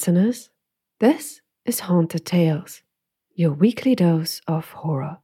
Listeners. 0.00 0.48
This 0.98 1.42
is 1.66 1.80
Haunted 1.80 2.24
Tales, 2.24 2.80
your 3.34 3.52
weekly 3.52 3.94
dose 3.94 4.40
of 4.48 4.64
horror. 4.70 5.18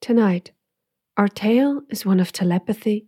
Tonight, 0.00 0.50
our 1.16 1.28
tale 1.28 1.82
is 1.88 2.04
one 2.04 2.18
of 2.18 2.32
telepathy, 2.32 3.06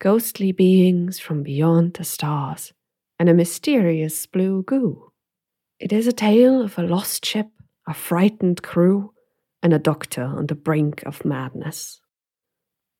ghostly 0.00 0.50
beings 0.50 1.20
from 1.20 1.44
beyond 1.44 1.94
the 1.94 2.02
stars, 2.02 2.72
and 3.20 3.28
a 3.28 3.34
mysterious 3.34 4.26
blue 4.26 4.64
goo. 4.64 5.12
It 5.78 5.92
is 5.92 6.08
a 6.08 6.12
tale 6.12 6.60
of 6.60 6.76
a 6.76 6.82
lost 6.82 7.24
ship, 7.24 7.46
a 7.86 7.94
frightened 7.94 8.64
crew, 8.64 9.14
and 9.62 9.72
a 9.72 9.78
doctor 9.78 10.24
on 10.24 10.48
the 10.48 10.56
brink 10.56 11.04
of 11.04 11.24
madness. 11.24 12.00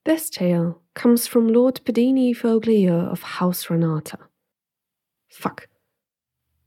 This 0.05 0.31
tale 0.31 0.81
comes 0.95 1.27
from 1.27 1.49
Lord 1.49 1.81
Padini 1.85 2.37
Foglia 2.37 3.11
of 3.11 3.23
House 3.23 3.69
Renata. 3.69 4.19
Fuck. 5.29 5.67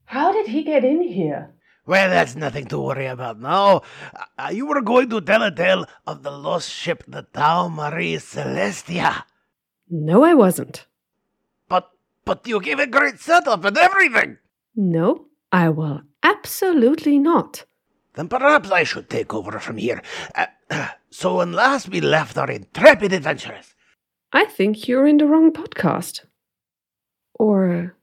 How 0.05 0.31
did 0.31 0.47
he 0.47 0.63
get 0.63 0.83
in 0.83 1.01
here? 1.01 1.53
Well, 1.85 2.09
that's 2.09 2.35
nothing 2.35 2.65
to 2.67 2.79
worry 2.79 3.07
about 3.07 3.39
now. 3.41 3.81
Uh, 4.37 4.51
you 4.53 4.65
were 4.65 4.81
going 4.81 5.09
to 5.09 5.19
tell 5.19 5.43
a 5.43 5.51
tale 5.51 5.85
of 6.07 6.23
the 6.23 6.31
lost 6.31 6.69
ship, 6.69 7.03
the 7.07 7.23
Tau 7.33 7.67
Marie 7.67 8.15
Celestia. 8.15 9.23
No, 9.89 10.23
I 10.23 10.33
wasn't. 10.33 10.87
But, 11.67 11.89
but 12.23 12.47
you 12.47 12.61
gave 12.61 12.79
a 12.79 12.87
great 12.87 13.19
setup 13.19 13.65
and 13.65 13.77
everything. 13.77 14.37
No, 14.75 15.25
I 15.51 15.69
will 15.69 16.01
absolutely 16.23 17.19
not. 17.19 17.65
Then 18.13 18.29
perhaps 18.29 18.71
I 18.71 18.83
should 18.83 19.09
take 19.09 19.33
over 19.33 19.59
from 19.59 19.77
here. 19.77 20.01
Uh, 20.35 20.47
so, 21.09 21.37
when 21.37 21.51
last 21.51 21.89
we 21.89 21.99
left 21.99 22.37
our 22.37 22.49
intrepid 22.49 23.11
adventurers. 23.11 23.73
I 24.31 24.45
think 24.45 24.87
you're 24.87 25.05
in 25.05 25.17
the 25.17 25.25
wrong 25.25 25.51
podcast. 25.51 26.21
Or 27.33 27.97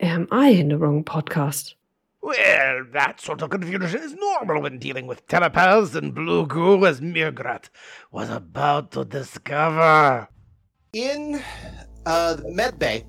am 0.00 0.28
I 0.30 0.48
in 0.48 0.68
the 0.68 0.78
wrong 0.78 1.04
podcast? 1.04 1.74
Well, 2.20 2.86
that 2.92 3.20
sort 3.20 3.42
of 3.42 3.50
confusion 3.50 4.00
is 4.00 4.14
normal 4.14 4.62
when 4.62 4.78
dealing 4.78 5.06
with 5.06 5.26
telepaths 5.28 5.94
and 5.94 6.14
blue 6.14 6.46
goo, 6.46 6.86
as 6.86 7.00
Mirgrat 7.00 7.68
was 8.10 8.30
about 8.30 8.92
to 8.92 9.04
discover. 9.04 10.26
In 10.94 11.42
uh, 12.06 12.38
med 12.46 12.78
bay, 12.78 13.04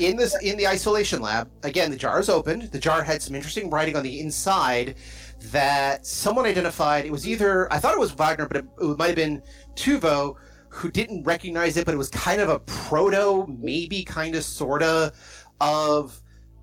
in 0.00 0.16
this 0.16 0.36
in 0.42 0.58
the 0.58 0.68
isolation 0.68 1.22
lab, 1.22 1.50
again 1.62 1.90
the 1.90 1.96
jar 1.96 2.20
is 2.20 2.28
opened. 2.28 2.64
The 2.70 2.78
jar 2.78 3.02
had 3.02 3.22
some 3.22 3.34
interesting 3.34 3.70
writing 3.70 3.96
on 3.96 4.02
the 4.02 4.20
inside 4.20 4.96
that 5.44 6.04
someone 6.04 6.44
identified. 6.44 7.06
It 7.06 7.12
was 7.12 7.26
either 7.26 7.72
I 7.72 7.78
thought 7.78 7.94
it 7.94 8.00
was 8.00 8.12
Wagner, 8.12 8.46
but 8.46 8.58
it, 8.58 8.66
it 8.80 8.98
might 8.98 9.06
have 9.06 9.16
been 9.16 9.42
Tuvo 9.74 10.36
who 10.70 10.90
didn't 10.90 11.24
recognize 11.24 11.76
it, 11.76 11.86
but 11.86 11.94
it 11.94 11.98
was 11.98 12.10
kind 12.10 12.40
of 12.40 12.48
a 12.48 12.58
proto, 12.60 13.46
maybe 13.58 14.04
kind 14.04 14.36
of 14.36 14.44
sorta 14.44 15.12
of 15.60 16.20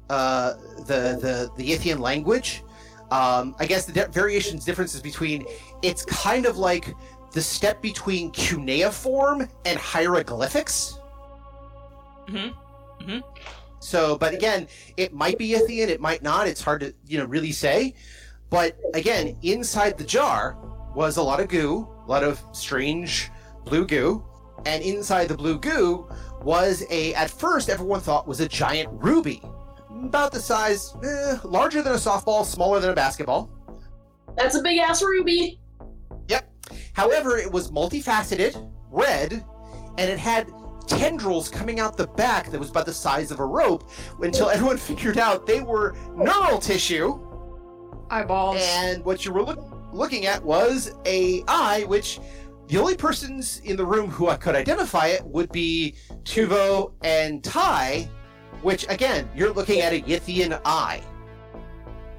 uh, 0.09 0.53
the 0.79 1.17
the 1.22 1.51
the 1.57 1.72
Yithian 1.72 2.00
language. 2.00 2.63
Um, 3.11 3.56
I 3.59 3.66
guess 3.66 3.85
the 3.85 3.94
de- 3.94 4.07
variations 4.07 4.66
differences 4.66 5.01
between 5.01 5.45
it's 5.81 6.03
kind 6.06 6.45
of 6.45 6.57
like 6.57 6.94
the 7.31 7.41
step 7.41 7.81
between 7.81 8.31
cuneiform 8.31 9.47
and 9.66 9.78
hieroglyphics. 9.79 11.00
Mm-hmm. 12.28 13.03
Mm-hmm. 13.03 13.19
So, 13.79 14.17
but 14.17 14.33
again, 14.33 14.67
it 14.97 15.13
might 15.13 15.38
be 15.38 15.50
Yithian, 15.50 15.89
it 15.89 16.01
might 16.01 16.23
not. 16.23 16.47
It's 16.47 16.62
hard 16.62 16.81
to 16.81 16.94
you 17.07 17.19
know 17.19 17.25
really 17.25 17.51
say. 17.51 17.94
But 18.50 18.77
again, 18.94 19.38
inside 19.41 19.97
the 19.97 20.03
jar 20.03 20.57
was 20.95 21.17
a 21.17 21.22
lot 21.22 21.39
of 21.39 21.50
goo, 21.50 21.88
a 22.06 22.09
lot 22.09 22.23
of 22.23 22.41
strange 22.51 23.29
blue 23.66 23.85
goo, 23.85 24.23
and 24.66 24.81
inside 24.83 25.27
the 25.27 25.35
blue 25.35 25.59
goo 25.59 26.09
was 26.45 26.83
a 26.91 27.13
at 27.16 27.29
first 27.29 27.69
everyone 27.69 28.00
thought 28.00 28.28
was 28.28 28.39
a 28.39 28.47
giant 28.47 28.88
ruby 28.91 29.41
about 30.03 30.31
the 30.31 30.39
size, 30.39 30.94
eh, 31.03 31.38
larger 31.44 31.81
than 31.81 31.94
a 31.94 31.97
softball, 31.97 32.45
smaller 32.45 32.79
than 32.79 32.91
a 32.91 32.94
basketball. 32.94 33.50
That's 34.38 34.56
a 34.56 34.61
big 34.61 34.78
ass 34.78 35.01
ruby. 35.01 35.59
Yep. 36.28 36.51
However, 36.94 37.38
it 37.38 37.51
was 37.51 37.72
multifaceted, 37.72 38.72
red, 38.91 39.44
and 39.97 40.11
it 40.11 40.19
had 40.19 40.51
tendrils 40.88 41.50
coming 41.50 41.79
out 41.79 41.97
the 41.97 42.07
back 42.07 42.51
that 42.51 42.59
was 42.59 42.69
about 42.69 42.85
the 42.85 42.94
size 42.94 43.31
of 43.31 43.39
a 43.39 43.45
rope 43.45 43.89
until 44.22 44.50
everyone 44.50 44.77
figured 44.89 45.17
out 45.17 45.47
they 45.47 45.62
were 45.62 45.95
neural 46.16 46.59
tissue. 46.59 47.19
Eyeballs. 48.12 48.57
And 48.59 49.03
what 49.03 49.25
you 49.25 49.33
were 49.33 49.41
look- 49.44 49.66
looking 49.91 50.27
at 50.27 50.44
was 50.44 50.94
a 51.06 51.44
eye, 51.47 51.85
which 51.88 52.19
the 52.67 52.77
only 52.77 52.95
persons 52.95 53.61
in 53.63 53.77
the 53.77 53.85
room 53.85 54.09
who 54.09 54.35
could 54.37 54.55
identify 54.55 55.07
it 55.07 55.23
would 55.25 55.51
be 55.51 55.95
Tuvo 56.23 56.93
and 57.03 57.43
Ty, 57.43 58.09
which 58.61 58.87
again, 58.89 59.29
you're 59.35 59.53
looking 59.53 59.81
at 59.81 59.93
a 59.93 60.01
Yithian 60.01 60.59
eye. 60.65 61.01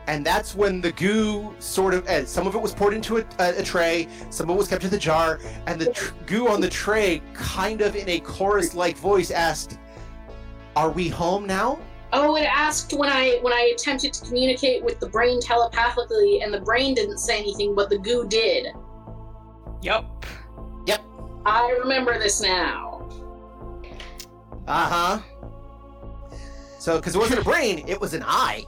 And 0.07 0.25
that's 0.25 0.55
when 0.55 0.81
the 0.81 0.93
goo 0.93 1.53
sort 1.59 1.93
of, 1.93 2.07
uh, 2.07 2.25
some 2.27 2.47
of 2.47 2.55
it 2.55 2.63
was 2.63 2.73
poured 2.73 2.95
into 2.95 3.17
a, 3.17 3.25
a, 3.41 3.59
a, 3.59 3.63
tray, 3.65 4.07
some 4.31 4.49
of 4.49 4.55
it 4.55 4.59
was 4.59 4.69
kept 4.69 4.85
in 4.85 4.91
the 4.91 4.99
jar, 4.99 5.41
and 5.67 5.81
the 5.81 5.93
tr- 5.93 6.15
goo 6.27 6.47
on 6.47 6.61
the 6.61 6.71
tray, 6.71 7.21
kind 7.35 7.81
of 7.81 7.97
in 7.97 8.09
a 8.09 8.21
chorus 8.21 8.73
like 8.73 8.97
voice, 8.97 9.33
asked, 9.33 9.81
Are 10.77 10.91
we 10.91 11.09
home 11.09 11.45
now? 11.45 11.81
Oh, 12.13 12.37
it 12.37 12.45
asked 12.45 12.93
when 12.93 13.11
I 13.11 13.41
when 13.43 13.53
I 13.53 13.73
attempted 13.75 14.13
to 14.15 14.25
communicate 14.25 14.85
with 14.85 15.01
the 15.01 15.09
brain 15.09 15.41
telepathically, 15.41 16.41
and 16.41 16.55
the 16.55 16.61
brain 16.61 16.95
didn't 16.95 17.19
say 17.19 17.41
anything, 17.41 17.75
but 17.75 17.91
the 17.91 17.99
goo 17.99 18.29
did. 18.29 18.69
Yup. 19.83 20.27
Yep. 20.87 21.03
I 21.45 21.77
remember 21.81 22.19
this 22.19 22.41
now. 22.41 23.09
Uh 24.67 25.21
huh. 25.21 26.39
So, 26.79 26.97
because 26.97 27.15
it 27.15 27.19
wasn't 27.19 27.41
a 27.41 27.45
brain, 27.45 27.85
it 27.89 28.01
was 28.01 28.15
an 28.15 28.23
eye. 28.25 28.65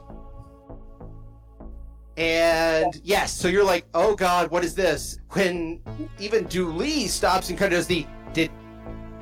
And 2.17 2.99
yes, 3.01 3.31
so 3.31 3.47
you're 3.47 3.63
like, 3.63 3.85
oh 3.93 4.13
god, 4.13 4.51
what 4.51 4.65
is 4.65 4.75
this? 4.75 5.19
When 5.31 5.81
even 6.19 6.43
Dooley 6.45 7.07
stops 7.07 7.49
and 7.49 7.57
kind 7.57 7.71
of 7.73 7.79
does 7.79 7.87
the, 7.87 8.05
did, 8.33 8.51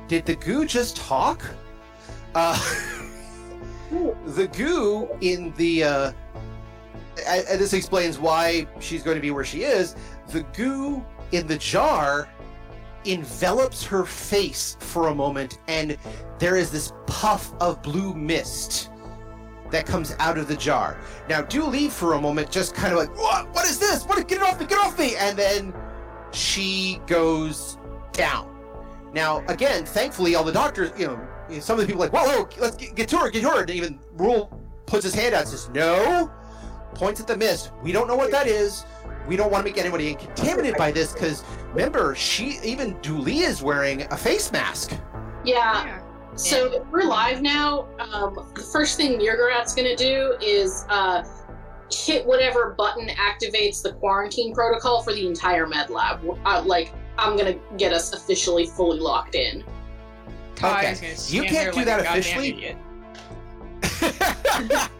did 0.08 0.26
the 0.26 0.34
goo 0.34 0.66
just 0.66 0.96
talk? 0.96 1.44
Uh, 2.34 2.58
the 4.26 4.48
goo 4.48 5.08
in 5.20 5.52
the, 5.54 5.84
uh, 5.84 6.12
and 7.24 7.60
this 7.60 7.72
explains 7.72 8.18
why 8.18 8.66
she's 8.80 9.04
going 9.04 9.16
to 9.16 9.22
be 9.22 9.30
where 9.30 9.44
she 9.44 9.62
is. 9.62 9.94
The 10.28 10.42
goo 10.54 11.04
in 11.32 11.46
the 11.46 11.58
jar 11.58 12.28
envelops 13.04 13.84
her 13.84 14.04
face 14.04 14.76
for 14.80 15.08
a 15.08 15.14
moment, 15.14 15.60
and 15.68 15.96
there 16.38 16.56
is 16.56 16.70
this 16.70 16.92
puff 17.06 17.52
of 17.60 17.82
blue 17.82 18.14
mist 18.14 18.90
that 19.70 19.86
comes 19.86 20.14
out 20.18 20.38
of 20.38 20.48
the 20.48 20.56
jar. 20.56 20.98
Now, 21.28 21.42
Dooley 21.42 21.88
for 21.88 22.14
a 22.14 22.20
moment, 22.20 22.50
just 22.50 22.74
kind 22.74 22.92
of 22.92 22.98
like, 22.98 23.14
what? 23.16 23.48
What 23.54 23.66
is 23.66 23.78
this? 23.78 24.04
What? 24.04 24.26
Get 24.26 24.38
it 24.38 24.42
off 24.42 24.58
me! 24.58 24.66
Get 24.66 24.78
off 24.78 24.98
me! 24.98 25.14
And 25.16 25.38
then 25.38 25.74
she 26.32 27.00
goes 27.06 27.78
down. 28.12 28.54
Now, 29.12 29.44
again, 29.46 29.84
thankfully, 29.84 30.34
all 30.34 30.44
the 30.44 30.52
doctors, 30.52 30.90
you 30.98 31.06
know, 31.06 31.60
some 31.60 31.78
of 31.78 31.80
the 31.80 31.86
people 31.86 32.00
like, 32.00 32.12
whoa, 32.12 32.24
whoa, 32.24 32.48
let's 32.58 32.76
get, 32.76 32.94
get 32.94 33.08
to 33.08 33.18
her, 33.18 33.30
get 33.30 33.42
to 33.42 33.48
her. 33.50 33.60
And 33.62 33.70
even 33.70 33.98
Rule 34.12 34.58
puts 34.86 35.04
his 35.04 35.14
hand 35.14 35.34
out 35.34 35.42
and 35.42 35.50
says, 35.50 35.70
no, 35.70 36.30
points 36.94 37.20
at 37.20 37.26
the 37.26 37.36
mist. 37.36 37.72
We 37.82 37.92
don't 37.92 38.06
know 38.06 38.16
what 38.16 38.30
that 38.30 38.46
is. 38.46 38.84
We 39.28 39.36
don't 39.36 39.52
want 39.52 39.64
to 39.64 39.70
make 39.70 39.78
anybody 39.78 40.14
contaminated 40.14 40.78
by 40.78 40.90
this 40.90 41.12
because 41.12 41.44
remember, 41.72 42.14
she 42.14 42.58
even 42.64 42.98
Dooley 43.00 43.40
is 43.40 43.62
wearing 43.62 44.02
a 44.10 44.16
face 44.16 44.50
mask. 44.50 44.92
Yeah. 45.44 45.84
yeah. 45.84 46.02
So 46.34 46.72
if 46.72 46.86
we're 46.86 47.02
live 47.02 47.42
now, 47.42 47.88
um, 47.98 48.34
the 48.54 48.62
first 48.62 48.96
thing 48.96 49.18
Mirgrat's 49.18 49.74
gonna 49.74 49.96
do 49.96 50.36
is 50.40 50.86
uh, 50.88 51.24
hit 51.92 52.24
whatever 52.26 52.74
button 52.78 53.08
activates 53.08 53.82
the 53.82 53.92
quarantine 53.94 54.54
protocol 54.54 55.02
for 55.02 55.12
the 55.12 55.26
entire 55.26 55.66
med 55.66 55.90
lab. 55.90 56.24
Uh, 56.46 56.62
like, 56.64 56.92
I'm 57.18 57.36
gonna 57.36 57.58
get 57.76 57.92
us 57.92 58.12
officially 58.14 58.66
fully 58.66 58.98
locked 58.98 59.34
in. 59.34 59.62
Okay. 60.62 61.14
You 61.28 61.44
can't 61.44 61.72
do 61.72 61.78
like 61.78 61.86
that 61.86 62.00
officially. 62.00 62.76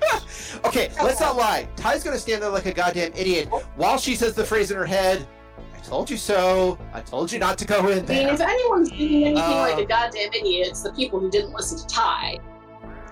Okay, 0.64 0.90
let's 1.02 1.20
not 1.20 1.36
lie. 1.36 1.68
Ty's 1.76 2.02
gonna 2.02 2.18
stand 2.18 2.42
there 2.42 2.50
like 2.50 2.66
a 2.66 2.72
goddamn 2.72 3.12
idiot 3.14 3.48
while 3.76 3.96
she 3.98 4.14
says 4.16 4.34
the 4.34 4.44
phrase 4.44 4.70
in 4.70 4.76
her 4.76 4.86
head. 4.86 5.26
I 5.74 5.78
told 5.80 6.10
you 6.10 6.16
so. 6.16 6.78
I 6.92 7.00
told 7.00 7.30
you 7.30 7.38
not 7.38 7.58
to 7.58 7.64
go 7.64 7.88
in 7.88 8.04
I 8.04 8.08
mean, 8.08 8.28
if 8.28 8.40
anyone's 8.40 8.90
doing 8.90 9.24
anything 9.26 9.36
Uh, 9.38 9.68
like 9.70 9.78
a 9.78 9.84
goddamn 9.84 10.32
idiot, 10.32 10.68
it's 10.68 10.82
the 10.82 10.92
people 10.92 11.20
who 11.20 11.30
didn't 11.30 11.52
listen 11.52 11.78
to 11.78 11.86
Ty. 11.86 12.38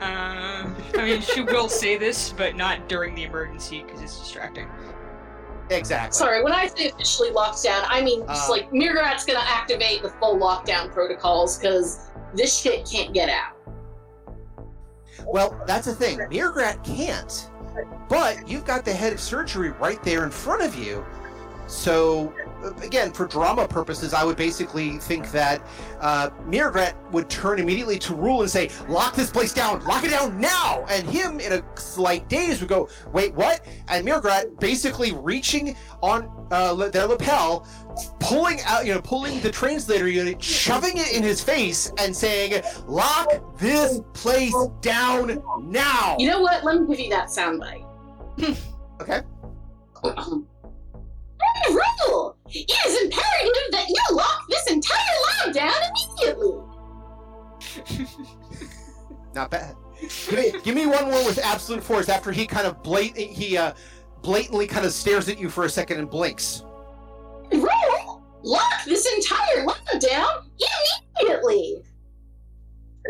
Uh, 0.00 0.68
I 0.98 1.04
mean, 1.04 1.20
she 1.22 1.42
will 1.42 1.68
say 1.68 1.96
this, 1.96 2.32
but 2.32 2.56
not 2.56 2.88
during 2.88 3.14
the 3.14 3.22
emergency 3.22 3.82
because 3.84 4.02
it's 4.02 4.18
distracting. 4.18 4.68
Exactly. 5.70 6.16
Sorry, 6.16 6.42
when 6.42 6.52
I 6.52 6.66
say 6.68 6.90
officially 6.90 7.30
locked 7.30 7.62
down, 7.62 7.84
I 7.88 8.02
mean 8.02 8.26
just 8.26 8.48
Uh. 8.48 8.52
like 8.52 8.70
Mirgrat's 8.72 9.24
gonna 9.24 9.38
activate 9.40 10.02
the 10.02 10.10
full 10.10 10.36
lockdown 10.36 10.92
protocols 10.92 11.58
because 11.58 12.10
this 12.34 12.56
shit 12.56 12.88
can't 12.90 13.12
get 13.14 13.28
out. 13.28 13.55
Well, 15.24 15.60
that's 15.66 15.86
the 15.86 15.94
thing. 15.94 16.18
Mirgrat 16.18 16.84
can't. 16.84 17.50
But 18.08 18.48
you've 18.48 18.64
got 18.64 18.84
the 18.84 18.92
head 18.92 19.12
of 19.12 19.20
surgery 19.20 19.70
right 19.70 20.02
there 20.02 20.24
in 20.24 20.30
front 20.30 20.62
of 20.62 20.74
you. 20.74 21.04
So, 21.66 22.32
again, 22.82 23.12
for 23.12 23.26
drama 23.26 23.66
purposes, 23.66 24.14
I 24.14 24.24
would 24.24 24.36
basically 24.36 24.98
think 24.98 25.30
that 25.32 25.60
uh, 26.00 26.30
Mirgrat 26.46 26.94
would 27.10 27.28
turn 27.28 27.58
immediately 27.58 27.98
to 28.00 28.14
Rule 28.14 28.42
and 28.42 28.50
say, 28.50 28.70
Lock 28.88 29.14
this 29.14 29.30
place 29.30 29.52
down! 29.52 29.84
Lock 29.84 30.04
it 30.04 30.10
down 30.10 30.40
now! 30.40 30.84
And 30.88 31.08
him, 31.08 31.40
in 31.40 31.52
a 31.52 31.62
slight 31.78 32.28
daze, 32.28 32.60
would 32.60 32.68
go, 32.68 32.88
Wait, 33.12 33.34
what? 33.34 33.66
And 33.88 34.06
Mirgrat 34.06 34.60
basically 34.60 35.12
reaching 35.12 35.76
on 36.02 36.30
uh, 36.52 36.74
their 36.88 37.06
lapel, 37.06 37.66
pulling 38.20 38.60
out, 38.64 38.86
you 38.86 38.94
know, 38.94 39.00
pulling 39.00 39.40
the 39.40 39.50
translator 39.50 40.08
unit, 40.08 40.42
shoving 40.42 40.96
it 40.96 41.12
in 41.12 41.22
his 41.22 41.42
face, 41.42 41.92
and 41.98 42.14
saying, 42.14 42.62
Lock 42.86 43.58
this 43.58 44.00
place 44.12 44.54
down 44.80 45.42
now! 45.62 46.16
You 46.18 46.30
know 46.30 46.40
what? 46.40 46.64
Let 46.64 46.80
me 46.80 46.86
give 46.86 47.00
you 47.00 47.10
that 47.10 47.28
soundbite. 47.28 47.84
Okay. 48.98 49.20
Rule! 51.70 52.36
It 52.48 52.70
is 52.86 53.02
imperative 53.02 53.72
that 53.72 53.88
you 53.88 54.16
lock 54.16 54.46
this 54.48 54.66
entire 54.68 55.16
lab 55.44 55.54
down 55.54 55.74
immediately! 56.20 56.52
Not 59.34 59.50
bad. 59.50 59.74
Give 60.00 60.32
me, 60.32 60.60
give 60.62 60.74
me 60.74 60.86
one 60.86 61.10
more 61.10 61.24
with 61.24 61.38
absolute 61.38 61.82
force 61.82 62.08
after 62.08 62.32
he 62.32 62.46
kind 62.46 62.66
of 62.66 62.82
blat- 62.82 63.16
he 63.16 63.56
uh, 63.56 63.72
blatantly 64.22 64.66
kind 64.66 64.86
of 64.86 64.92
stares 64.92 65.28
at 65.28 65.38
you 65.38 65.48
for 65.48 65.64
a 65.64 65.68
second 65.68 65.98
and 65.98 66.08
blinks. 66.08 66.62
Rule! 67.52 68.22
Lock 68.42 68.84
this 68.84 69.06
entire 69.14 69.66
lab 69.66 70.00
down 70.00 70.50
immediately! 71.18 71.82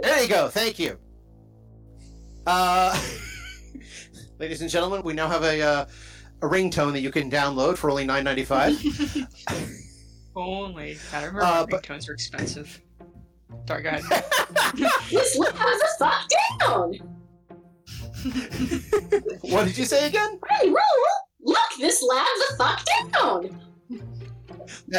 There 0.03 0.23
you 0.23 0.29
go. 0.29 0.49
Thank 0.49 0.79
you. 0.79 0.99
Uh, 2.47 2.99
ladies 4.39 4.61
and 4.61 4.71
gentlemen, 4.71 5.03
we 5.03 5.15
now 5.15 5.29
have 5.29 5.43
a 5.43 5.61
uh, 5.63 5.87
a 6.43 6.47
ringtone 6.47 6.93
that 6.93 7.01
you 7.01 7.11
can 7.11 7.31
download 7.31 7.77
for 7.77 7.91
only 7.91 8.05
nine 8.05 8.25
ninety 8.25 8.45
five. 8.45 8.75
Only. 10.39 10.99
God, 11.11 11.23
I 11.23 11.27
remember 11.27 11.45
Uh, 11.45 11.61
when 11.63 11.71
but- 11.71 11.83
ringtones 11.83 12.09
were 12.09 12.15
expensive. 12.15 12.83
Sorry, 13.67 13.83
go 13.83 13.89
ahead. 13.89 14.05
This 15.11 15.39
lab 15.39 15.55
is 15.55 15.83
fucked 15.99 16.35
down! 16.61 16.93
what 19.43 19.65
did 19.67 19.79
you 19.79 19.85
say 19.87 20.07
again? 20.07 20.39
Hey, 20.51 20.69
Rule! 20.69 20.77
Lock 21.43 21.71
this 21.79 22.03
lab 22.03 22.27
a 22.51 22.57
fuck 22.57 22.85
down! 23.13 23.61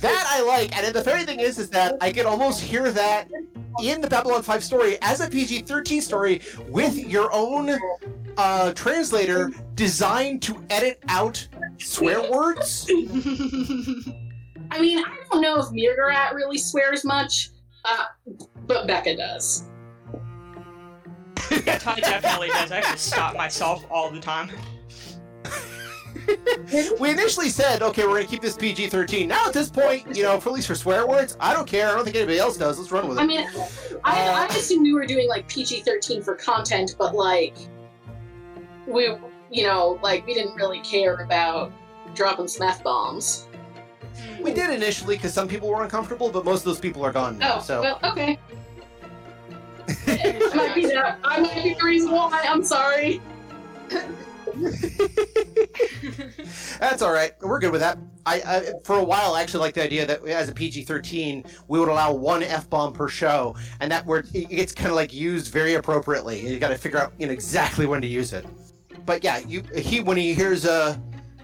that 0.00 0.24
I 0.28 0.42
like, 0.42 0.74
and 0.76 0.84
then 0.86 0.92
the 0.92 1.02
funny 1.04 1.24
thing 1.24 1.40
is, 1.40 1.58
is 1.58 1.68
that 1.70 1.96
I 2.00 2.10
can 2.12 2.26
almost 2.26 2.60
hear 2.60 2.90
that 2.92 3.28
in 3.82 4.00
the 4.00 4.08
Babylon 4.08 4.42
Five 4.42 4.64
story 4.64 4.98
as 5.02 5.20
a 5.20 5.28
PG 5.28 5.62
thirteen 5.62 6.00
story 6.02 6.40
with 6.68 6.96
your 6.96 7.30
own 7.32 7.78
uh, 8.36 8.72
translator 8.72 9.50
designed 9.74 10.42
to 10.42 10.64
edit 10.70 11.02
out 11.08 11.46
swear 11.78 12.30
words. 12.30 12.86
I 12.90 14.80
mean, 14.80 14.98
I 14.98 15.16
don't 15.30 15.42
know 15.42 15.58
if 15.58 15.66
Mirgarat 15.66 16.32
really 16.34 16.58
swears 16.58 17.04
much, 17.04 17.50
uh, 17.84 18.06
but 18.66 18.86
Becca 18.86 19.16
does. 19.16 19.64
Ty 21.36 22.00
definitely 22.00 22.48
does. 22.48 22.72
I 22.72 22.80
have 22.80 22.96
to 22.96 22.98
stop 22.98 23.36
myself 23.36 23.84
all 23.90 24.10
the 24.10 24.20
time. 24.20 24.50
we 27.00 27.10
initially 27.10 27.48
said, 27.48 27.82
okay, 27.82 28.06
we're 28.06 28.14
gonna 28.14 28.26
keep 28.26 28.40
this 28.40 28.56
PG 28.56 28.88
thirteen. 28.88 29.28
Now 29.28 29.46
at 29.46 29.52
this 29.52 29.68
point, 29.68 30.16
you 30.16 30.22
know, 30.22 30.40
for 30.40 30.50
at 30.50 30.54
least 30.54 30.68
for 30.68 30.74
swear 30.74 31.06
words, 31.06 31.36
I 31.40 31.52
don't 31.52 31.66
care. 31.66 31.90
I 31.90 31.94
don't 31.94 32.04
think 32.04 32.16
anybody 32.16 32.38
else 32.38 32.56
does. 32.56 32.78
Let's 32.78 32.92
run 32.92 33.08
with 33.08 33.18
it. 33.18 33.22
I 33.22 33.26
mean, 33.26 33.46
I, 34.04 34.28
I 34.28 34.46
assumed 34.46 34.82
we 34.82 34.94
were 34.94 35.06
doing 35.06 35.28
like 35.28 35.48
PG 35.48 35.82
13 35.82 36.22
for 36.22 36.34
content, 36.34 36.94
but 36.98 37.14
like, 37.14 37.56
we, 38.86 39.14
you 39.50 39.64
know, 39.64 39.98
like, 40.02 40.26
we 40.26 40.34
didn't 40.34 40.54
really 40.54 40.80
care 40.80 41.16
about 41.16 41.72
dropping 42.14 42.48
some 42.48 42.68
F 42.68 42.82
bombs. 42.82 43.46
we 44.40 44.52
did 44.52 44.70
initially 44.70 45.16
because 45.16 45.32
some 45.32 45.48
people 45.48 45.68
were 45.68 45.82
uncomfortable, 45.82 46.30
but 46.30 46.44
most 46.44 46.60
of 46.60 46.64
those 46.66 46.80
people 46.80 47.04
are 47.04 47.12
gone 47.12 47.38
now. 47.38 47.56
Oh, 47.56 47.60
so 47.60 47.80
well, 47.82 47.98
okay. 48.04 48.38
I 50.06 50.52
might 50.54 50.74
be 50.74 50.86
that. 50.86 51.18
I 51.24 51.40
might 51.40 51.62
be 51.62 51.74
the 51.74 51.84
reason 51.84 52.10
why. 52.12 52.44
I'm 52.46 52.62
sorry. 52.64 53.20
That's 56.78 57.02
all 57.02 57.12
right. 57.12 57.32
We're 57.40 57.58
good 57.58 57.72
with 57.72 57.80
that. 57.80 57.98
I, 58.26 58.42
I 58.46 58.72
for 58.84 58.96
a 58.96 59.04
while 59.04 59.34
I 59.34 59.42
actually 59.42 59.60
liked 59.60 59.74
the 59.74 59.82
idea 59.82 60.06
that 60.06 60.24
as 60.26 60.48
a 60.48 60.52
PG 60.52 60.84
thirteen 60.84 61.44
we 61.68 61.80
would 61.80 61.88
allow 61.88 62.12
one 62.12 62.42
f 62.42 62.68
bomb 62.70 62.92
per 62.92 63.08
show, 63.08 63.56
and 63.80 63.90
that 63.90 64.06
where 64.06 64.24
it 64.32 64.48
gets 64.48 64.72
kind 64.72 64.90
of 64.90 64.96
like 64.96 65.12
used 65.12 65.52
very 65.52 65.74
appropriately. 65.74 66.46
You 66.46 66.58
got 66.58 66.68
to 66.68 66.78
figure 66.78 66.98
out 67.00 67.12
you 67.18 67.26
know 67.26 67.32
exactly 67.32 67.86
when 67.86 68.00
to 68.02 68.06
use 68.06 68.32
it. 68.32 68.46
But 69.04 69.24
yeah, 69.24 69.38
you 69.38 69.62
he 69.76 70.00
when 70.00 70.16
he 70.16 70.34
hears 70.34 70.66
uh, 70.66 70.96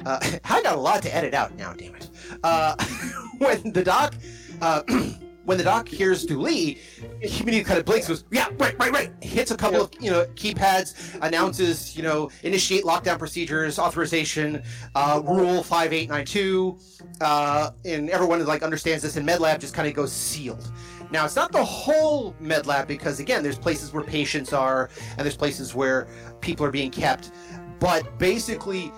uh 0.04 0.38
I 0.44 0.62
got 0.62 0.76
a 0.76 0.80
lot 0.80 1.02
to 1.02 1.14
edit 1.14 1.34
out 1.34 1.56
now. 1.56 1.72
Damn 1.72 1.94
it. 1.94 2.08
Uh, 2.42 2.76
when 3.38 3.72
the 3.72 3.84
doc. 3.84 4.14
Uh, 4.60 4.82
When 5.48 5.56
the 5.56 5.64
doc 5.64 5.88
hears 5.88 6.26
Dooley, 6.26 6.76
he 7.22 7.42
immediately 7.42 7.64
kind 7.64 7.78
of 7.78 7.86
blinks, 7.86 8.06
goes, 8.06 8.22
"Yeah, 8.30 8.48
right, 8.58 8.78
right, 8.78 8.92
right." 8.92 9.10
Hits 9.22 9.50
a 9.50 9.56
couple 9.56 9.80
of 9.80 9.90
you 9.98 10.10
know 10.10 10.26
keypads, 10.34 11.18
announces 11.22 11.96
you 11.96 12.02
know 12.02 12.30
initiate 12.42 12.84
lockdown 12.84 13.18
procedures, 13.18 13.78
authorization, 13.78 14.62
uh, 14.94 15.22
rule 15.24 15.62
5892 15.62 16.78
uh, 17.20 17.70
and 17.84 18.10
everyone 18.10 18.44
like 18.46 18.62
understands 18.62 19.02
this 19.02 19.16
and 19.16 19.28
medlab 19.28 19.58
just 19.58 19.74
kind 19.74 19.88
of 19.88 19.94
goes 19.94 20.12
sealed 20.12 20.70
now 21.10 21.24
it's 21.24 21.36
not 21.36 21.52
the 21.52 21.64
whole 21.64 22.34
med 22.40 22.66
lab 22.66 22.86
because 22.86 23.20
again 23.20 23.42
there's 23.42 23.58
places 23.58 23.92
where 23.92 24.04
patients 24.04 24.52
are 24.52 24.90
and 25.16 25.20
there's 25.20 25.36
places 25.36 25.74
where 25.74 26.06
people 26.40 26.64
are 26.64 26.70
being 26.70 26.90
kept 26.90 27.32
but 27.78 28.18
basically 28.18 28.92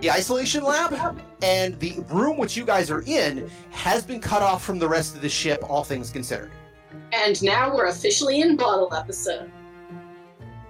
the 0.00 0.10
isolation 0.10 0.62
lab 0.62 1.20
and 1.42 1.78
the 1.80 2.04
room 2.10 2.36
which 2.36 2.56
you 2.56 2.64
guys 2.64 2.90
are 2.90 3.02
in 3.06 3.50
has 3.70 4.04
been 4.04 4.20
cut 4.20 4.42
off 4.42 4.62
from 4.62 4.78
the 4.78 4.88
rest 4.88 5.14
of 5.14 5.22
the 5.22 5.28
ship 5.28 5.62
all 5.68 5.82
things 5.84 6.10
considered 6.10 6.50
And 7.12 7.42
now 7.42 7.74
we're 7.74 7.86
officially 7.86 8.42
in 8.42 8.56
bottle 8.56 8.92
episode. 8.92 9.50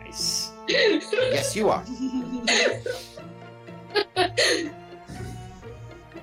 Nice. 0.00 0.52
yes 0.68 1.56
you 1.56 1.68
are 1.68 1.84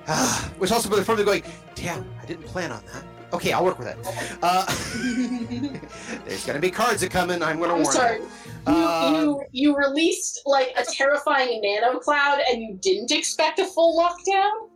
Ah, 0.08 0.52
which 0.58 0.70
also 0.70 0.88
but 0.88 1.04
from 1.04 1.16
the 1.16 1.24
going 1.24 1.42
damn 1.74 2.08
i 2.22 2.24
didn't 2.26 2.44
plan 2.46 2.70
on 2.70 2.80
that 2.86 3.04
okay 3.32 3.52
i'll 3.52 3.64
work 3.64 3.78
with 3.78 3.88
it 3.88 3.96
uh, 4.42 4.64
there's 6.26 6.44
gonna 6.46 6.58
be 6.58 6.70
cards 6.70 7.00
that 7.00 7.10
come 7.10 7.30
in 7.30 7.42
i'm 7.42 7.58
gonna 7.58 7.74
I'm 7.74 7.82
warn 7.82 7.94
sorry. 7.94 8.18
you 8.18 8.24
You, 8.68 8.72
Uh, 8.72 9.10
you 9.12 9.42
you 9.52 9.76
released 9.76 10.42
like 10.44 10.72
a 10.76 10.84
terrifying 10.84 11.60
nano 11.62 11.98
cloud, 11.98 12.40
and 12.50 12.60
you 12.60 12.78
didn't 12.80 13.12
expect 13.12 13.58
a 13.60 13.64
full 13.64 13.96
lockdown. 13.96 14.68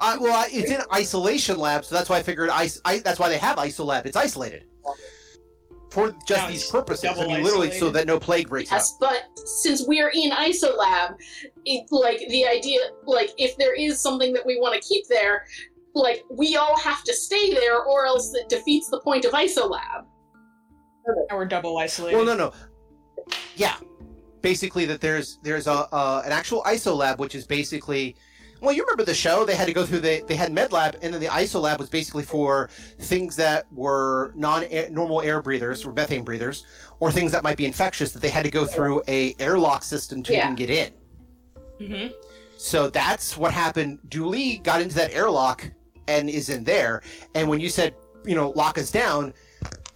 I, 0.00 0.18
well, 0.18 0.34
I, 0.34 0.48
it's 0.50 0.70
in 0.70 0.80
isolation 0.92 1.56
lab, 1.58 1.84
so 1.84 1.94
that's 1.94 2.10
why 2.10 2.18
I 2.18 2.22
figured 2.22 2.50
ice. 2.50 2.80
I, 2.84 2.98
that's 2.98 3.18
why 3.18 3.28
they 3.28 3.38
have 3.38 3.56
isolab. 3.56 4.04
It's 4.06 4.16
isolated 4.16 4.64
for 5.90 6.10
just 6.26 6.42
Now 6.42 6.48
these 6.50 6.68
purposes. 6.68 7.10
I 7.16 7.26
mean, 7.26 7.42
literally, 7.42 7.70
so 7.70 7.88
that 7.90 8.06
no 8.06 8.18
plague 8.18 8.48
breaks 8.48 8.72
out. 8.72 8.76
Yes, 8.76 8.96
but 9.00 9.22
since 9.46 9.86
we're 9.86 10.10
in 10.10 10.30
isolab, 10.32 11.16
it 11.64 11.86
like 11.90 12.18
the 12.28 12.46
idea 12.46 12.80
like 13.06 13.30
if 13.38 13.56
there 13.56 13.74
is 13.74 14.00
something 14.00 14.32
that 14.32 14.44
we 14.44 14.60
want 14.60 14.74
to 14.74 14.86
keep 14.86 15.06
there, 15.08 15.46
like 15.94 16.24
we 16.30 16.56
all 16.56 16.78
have 16.78 17.04
to 17.04 17.14
stay 17.14 17.52
there, 17.52 17.82
or 17.82 18.06
else 18.06 18.34
it 18.34 18.48
defeats 18.48 18.88
the 18.90 19.00
point 19.00 19.24
of 19.24 19.32
isolab. 19.32 20.04
Now 21.06 21.36
we're 21.36 21.44
double 21.46 21.78
isolated. 21.78 22.16
Well, 22.16 22.24
no, 22.24 22.34
no. 22.36 22.52
Yeah, 23.56 23.76
basically 24.42 24.84
that 24.86 25.00
there's 25.00 25.38
there's 25.42 25.66
a 25.66 25.72
uh, 25.92 26.22
an 26.24 26.32
actual 26.32 26.62
ISO 26.62 26.96
lab, 26.96 27.18
which 27.18 27.34
is 27.34 27.46
basically. 27.46 28.16
Well, 28.60 28.72
you 28.72 28.82
remember 28.82 29.04
the 29.04 29.14
show? 29.14 29.44
They 29.44 29.56
had 29.56 29.66
to 29.66 29.74
go 29.74 29.84
through 29.84 30.00
the 30.00 30.24
they 30.26 30.36
had 30.36 30.50
med 30.50 30.72
lab, 30.72 30.96
and 31.02 31.12
then 31.12 31.20
the 31.20 31.26
ISO 31.26 31.60
lab 31.60 31.78
was 31.78 31.90
basically 31.90 32.22
for 32.22 32.70
things 32.98 33.36
that 33.36 33.70
were 33.70 34.32
non 34.36 34.64
normal 34.90 35.20
air 35.20 35.42
breathers 35.42 35.84
or 35.84 35.92
methane 35.92 36.24
breathers, 36.24 36.64
or 36.98 37.12
things 37.12 37.30
that 37.32 37.42
might 37.42 37.58
be 37.58 37.66
infectious 37.66 38.12
that 38.12 38.22
they 38.22 38.30
had 38.30 38.44
to 38.44 38.50
go 38.50 38.64
through 38.64 39.02
a 39.06 39.34
airlock 39.38 39.82
system 39.82 40.22
to 40.22 40.32
Yeah. 40.32 40.44
even 40.44 40.54
get 40.54 40.70
in. 40.70 40.92
hmm 41.86 42.06
So 42.56 42.88
that's 42.88 43.36
what 43.36 43.52
happened. 43.52 43.98
Dooley 44.08 44.58
got 44.58 44.80
into 44.80 44.94
that 44.94 45.12
airlock 45.12 45.70
and 46.08 46.28
is 46.28 46.48
in 46.48 46.64
there. 46.64 47.02
And 47.34 47.48
when 47.48 47.60
you 47.60 47.68
said, 47.68 47.94
you 48.24 48.34
know, 48.34 48.50
lock 48.50 48.78
us 48.78 48.90
down, 48.90 49.34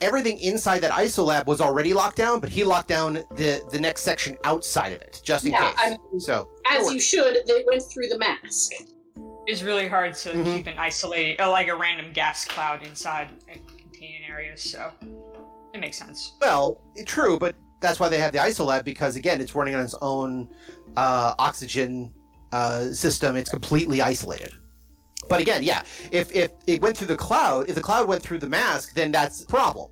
everything 0.00 0.38
inside 0.38 0.80
that 0.80 0.90
isolab 0.92 1.46
was 1.46 1.60
already 1.60 1.92
locked 1.92 2.16
down, 2.16 2.40
but 2.40 2.48
he 2.48 2.64
locked 2.64 2.88
down 2.88 3.14
the 3.36 3.62
the 3.70 3.80
next 3.80 4.02
section 4.02 4.36
outside 4.44 4.92
of 4.92 5.00
it, 5.02 5.20
just 5.24 5.44
in 5.44 5.52
Yeah, 5.52 5.70
case. 5.70 5.78
I 5.78 5.90
mean, 5.90 6.20
so 6.20 6.48
As 6.70 6.92
you 6.92 7.00
should, 7.00 7.38
they 7.46 7.64
went 7.66 7.82
through 7.92 8.08
the 8.08 8.18
mask. 8.18 8.72
It's 9.46 9.62
really 9.62 9.88
hard 9.88 10.14
to 10.16 10.30
Mhm. 10.30 10.56
keep 10.56 10.66
an 10.66 10.78
isolated, 10.78 11.40
uh, 11.40 11.50
like 11.50 11.68
a 11.68 11.74
random 11.74 12.12
gas 12.12 12.44
cloud 12.44 12.82
inside 12.86 13.30
a 13.48 13.58
contained 13.58 14.24
areas, 14.28 14.62
so 14.62 14.90
it 15.72 15.80
makes 15.80 15.98
sense. 15.98 16.34
well, 16.40 16.80
true, 17.06 17.38
but 17.38 17.54
that's 17.80 17.98
why 17.98 18.08
they 18.08 18.18
have 18.18 18.32
the 18.32 18.38
isolab 18.38 18.84
because 18.84 19.16
again, 19.16 19.40
it's 19.40 19.54
running 19.54 19.74
on 19.74 19.82
its 19.82 19.94
own 20.02 20.48
uh, 20.96 21.34
oxygen 21.38 22.12
uh, 22.52 22.90
system. 22.92 23.36
It's 23.36 23.50
completely 23.50 24.02
isolated. 24.02 24.52
But 25.28 25.40
again, 25.40 25.62
yeah, 25.62 25.82
if 26.10 26.34
if 26.34 26.52
it 26.66 26.80
went 26.80 26.96
through 26.96 27.08
the 27.08 27.16
cloud, 27.16 27.68
if 27.68 27.74
the 27.74 27.80
cloud 27.80 28.08
went 28.08 28.22
through 28.22 28.38
the 28.38 28.48
mask, 28.48 28.94
then 28.94 29.12
that's 29.12 29.42
a 29.42 29.46
problem. 29.46 29.90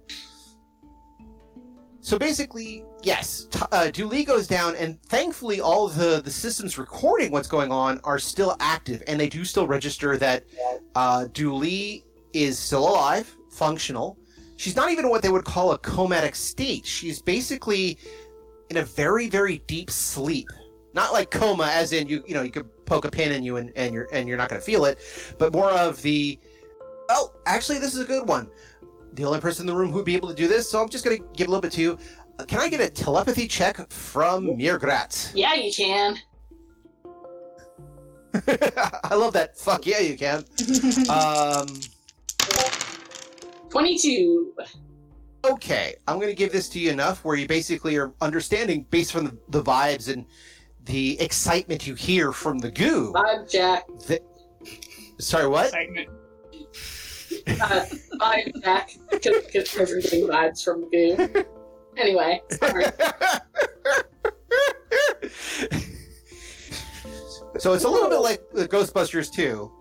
So 2.01 2.19
basically, 2.19 2.85
yes, 3.03 3.49
t- 3.51 3.59
uh, 3.73 3.91
Dooley 3.91 4.25
goes 4.25 4.47
down, 4.47 4.77
and 4.77 5.03
thankfully, 5.03 5.61
all 5.61 5.89
the 5.89 6.23
the 6.25 6.31
systems 6.31 6.79
recording 6.79 7.33
what's 7.33 7.49
going 7.49 7.73
on 7.73 8.01
are 8.05 8.19
still 8.19 8.57
active, 8.61 9.03
and 9.09 9.19
they 9.19 9.29
do 9.29 9.45
still 9.45 9.67
register 9.67 10.17
that 10.17 10.45
uh, 10.95 11.27
Dooley 11.33 12.05
is 12.33 12.59
still 12.59 12.89
alive, 12.89 13.35
functional. 13.51 14.19
She's 14.57 14.77
not 14.77 14.91
even 14.91 15.11
what 15.11 15.23
they 15.23 15.29
would 15.29 15.45
call 15.45 15.73
a 15.73 15.79
comatic 15.79 16.35
state. 16.35 16.87
She's 16.87 17.21
basically 17.21 17.99
in 18.71 18.79
a 18.79 18.85
very, 18.85 19.29
very 19.29 19.59
deep 19.67 19.91
sleep. 19.91 20.49
Not 20.95 21.13
like 21.13 21.31
coma, 21.31 21.67
as 21.67 21.93
in 21.93 22.09
you, 22.09 22.23
you 22.27 22.35
know, 22.35 22.43
you 22.43 22.51
could 22.51 22.69
poke 22.87 23.05
a 23.05 23.11
pin 23.11 23.33
in 23.33 23.43
you 23.43 23.57
and, 23.57 23.73
and 23.77 23.93
you're 23.93 24.09
and 24.13 24.29
you're 24.29 24.39
not 24.39 24.49
going 24.49 24.61
to 24.61 24.65
feel 24.65 24.85
it, 24.87 24.99
but 25.39 25.53
more 25.53 25.71
of 25.71 26.01
the. 26.03 26.39
Oh, 27.09 27.33
actually, 27.47 27.79
this 27.79 27.95
is 27.95 28.01
a 28.01 28.05
good 28.05 28.27
one. 28.29 28.49
The 29.13 29.25
only 29.25 29.41
person 29.41 29.63
in 29.63 29.67
the 29.67 29.79
room 29.79 29.93
who'd 29.93 30.05
be 30.05 30.17
able 30.17 30.29
to 30.29 30.35
do 30.35 30.49
this, 30.49 30.69
so 30.69 30.83
I'm 30.83 30.89
just 30.89 31.05
going 31.05 31.19
to 31.19 31.25
give 31.35 31.47
a 31.47 31.51
little 31.51 31.63
bit 31.63 31.73
to 31.73 31.81
you. 31.81 31.99
Uh, 32.39 32.45
can 32.45 32.61
I 32.61 32.69
get 32.69 32.81
a 32.81 32.91
telepathy 32.91 33.47
check 33.47 33.91
from 33.91 34.47
Mirgrat? 34.47 35.33
Yeah, 35.35 35.55
you 35.55 35.73
can. 35.73 36.19
I 39.05 39.15
love 39.15 39.33
that. 39.33 39.57
Fuck 39.57 39.87
yeah, 39.87 40.01
you 40.01 40.17
can. 40.17 40.45
Um, 41.09 41.67
22. 43.71 44.55
okay, 45.45 45.97
I'm 46.07 46.17
going 46.17 46.29
to 46.29 46.35
give 46.35 46.53
this 46.53 46.69
to 46.71 46.79
you 46.79 46.91
enough 46.91 47.25
where 47.25 47.37
you 47.37 47.47
basically 47.47 47.97
are 47.97 48.13
understanding 48.21 48.87
based 48.91 49.15
on 49.17 49.25
the, 49.25 49.39
the 49.49 49.63
vibes 49.63 50.13
and 50.13 50.27
the 50.87 51.21
excitement 51.21 51.87
you 51.87 51.95
hear 51.95 52.33
from 52.33 52.59
the 52.59 52.71
goo. 52.71 53.13
Vibe 53.13 53.51
Jack. 53.51 53.85
that- 54.07 54.23
sorry, 55.19 55.47
what? 55.49 55.67
Excitement. 55.67 56.09
Uh, 57.49 57.85
vibe 58.21 58.63
Jack. 58.63 58.91
Because 59.11 59.77
everything 59.79 60.27
vibes 60.27 60.63
from 60.65 60.83
the 60.83 60.89
goo. 61.35 61.45
Anyway, 61.97 62.41
sorry. 62.53 62.85
so 67.59 67.73
it's 67.73 67.85
a 67.85 67.89
little 67.89 68.11
bit 68.11 68.19
like 68.21 68.41
the 68.53 68.69
Ghostbusters 68.69 69.33
too. 69.33 69.73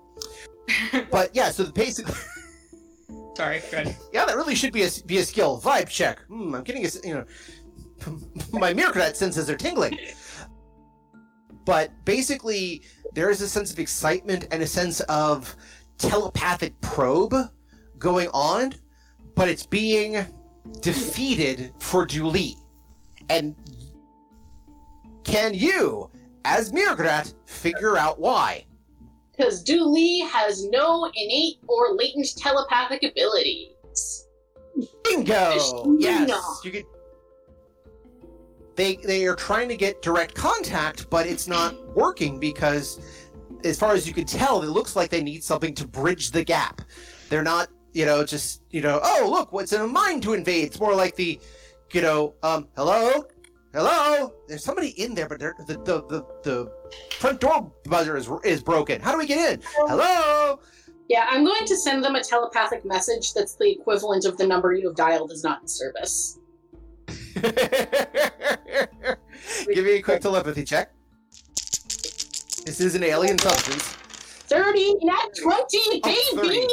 But 1.12 1.36
yeah, 1.36 1.52
so 1.52 1.64
the 1.64 1.72
basically, 1.74 2.14
Sorry, 3.36 3.62
good. 3.70 3.96
yeah, 4.14 4.26
that 4.26 4.36
really 4.36 4.56
should 4.56 4.74
be 4.74 4.84
a 4.84 4.90
be 5.06 5.18
a 5.18 5.24
skill. 5.24 5.60
Vibe 5.62 5.90
check. 5.90 6.20
Hmm, 6.28 6.56
I'm 6.56 6.64
getting 6.64 6.84
a 6.84 6.88
s- 6.88 7.02
you 7.04 7.14
know, 7.16 7.26
my 8.60 8.74
Mirkrat 8.74 9.16
senses 9.16 9.50
are 9.50 9.58
tingling. 9.58 9.98
But 11.66 11.92
basically, 12.06 12.84
there 13.14 13.30
is 13.30 13.42
a 13.42 13.50
sense 13.50 13.72
of 13.72 13.80
excitement 13.80 14.48
and 14.52 14.62
a 14.62 14.68
sense 14.68 15.00
of 15.02 15.56
telepathic 15.98 16.80
probe 16.82 17.36
going 17.98 18.30
on, 18.34 18.74
but 19.36 19.50
it's 19.50 19.66
being 19.66 20.26
defeated 20.82 21.74
for 21.80 22.06
Dooley. 22.06 22.56
And 23.30 23.56
can 25.24 25.54
you, 25.54 26.10
as 26.46 26.72
Mirgrat, 26.72 27.34
figure 27.46 27.98
out 27.98 28.20
why? 28.20 28.66
Because 29.32 29.64
Dooley 29.64 30.20
has 30.20 30.66
no 30.70 31.06
innate 31.16 31.58
or 31.68 31.94
latent 31.94 32.28
telepathic 32.38 33.04
abilities. 33.04 34.28
Bingo! 35.04 35.98
Yes, 36.00 36.32
off. 36.34 36.64
you 36.64 36.72
get. 36.72 36.86
They 38.76 38.98
they 38.98 39.26
are 39.26 39.36
trying 39.36 39.70
to 39.70 39.78
get 39.78 40.02
direct 40.02 40.36
contact, 40.36 41.10
but 41.10 41.26
it's 41.26 41.48
not 41.48 41.76
working 41.96 42.40
because, 42.40 43.00
as 43.64 43.80
far 43.80 43.94
as 43.94 44.06
you 44.08 44.14
can 44.14 44.26
tell, 44.26 44.62
it 44.64 44.70
looks 44.70 44.96
like 44.96 45.10
they 45.10 45.24
need 45.24 45.44
something 45.44 45.74
to 45.76 45.88
bridge 45.88 46.32
the 46.32 46.44
gap. 46.44 46.82
They're 47.30 47.44
not, 47.44 47.70
you 47.94 48.06
know, 48.06 48.26
just 48.26 48.64
you 48.72 48.82
know, 48.82 49.00
oh 49.02 49.28
look, 49.32 49.52
what's 49.54 49.72
in 49.72 49.82
a 49.82 49.88
mind 49.88 50.24
to 50.24 50.34
invade? 50.34 50.66
It's 50.66 50.80
more 50.80 50.94
like 50.94 51.16
the, 51.16 51.40
you 51.94 52.02
know, 52.02 52.34
um, 52.44 52.68
hello, 52.76 53.24
hello. 53.74 54.34
There's 54.50 54.64
somebody 54.64 54.90
in 55.02 55.16
there, 55.16 55.30
but 55.30 55.40
they're- 55.40 55.56
the 55.68 55.76
the 55.76 56.04
the, 56.08 56.26
the 56.44 56.72
front 57.18 57.40
door 57.40 57.72
buzzer 57.86 58.18
is 58.18 58.30
is 58.44 58.62
broken. 58.62 59.00
How 59.00 59.14
do 59.14 59.18
we 59.18 59.26
get 59.26 59.54
in? 59.54 59.62
Hello. 59.76 60.60
Yeah, 61.08 61.28
I'm 61.30 61.46
going 61.46 61.66
to 61.66 61.78
send 61.78 62.04
them 62.04 62.16
a 62.16 62.24
telepathic 62.24 62.84
message 62.84 63.34
that's 63.36 63.56
the 63.56 63.70
equivalent 63.72 64.26
of 64.26 64.38
the 64.38 64.48
number 64.48 64.74
you 64.74 64.88
have 64.88 64.96
dialed 64.98 65.32
is 65.32 65.44
not 65.44 65.62
in 65.62 65.68
service. 65.68 66.40
Give 69.74 69.86
me 69.86 69.94
a 69.94 70.02
quick 70.02 70.22
telepathy 70.22 70.64
check. 70.64 70.92
This 72.66 72.80
is 72.80 72.96
an 72.96 73.04
alien 73.04 73.38
substance. 73.38 73.84
30, 74.48 74.96
not 75.02 75.36
20, 75.36 76.02
baby! 76.02 76.18
Oh, 76.34 76.44
30. 76.44 76.68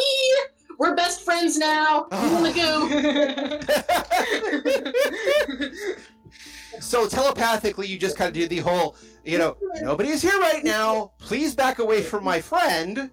We're 0.78 0.94
best 0.94 1.22
friends 1.22 1.58
now. 1.58 2.06
You 6.72 6.80
so 6.80 7.06
telepathically, 7.06 7.86
you 7.86 7.98
just 7.98 8.16
kind 8.16 8.28
of 8.28 8.34
do 8.34 8.48
the 8.48 8.58
whole, 8.58 8.96
you 9.24 9.38
know, 9.38 9.56
nobody 9.82 10.08
is 10.08 10.22
here 10.22 10.38
right 10.40 10.64
now. 10.64 11.12
Please 11.18 11.54
back 11.54 11.78
away 11.78 12.02
from 12.02 12.24
my 12.24 12.40
friend. 12.40 13.10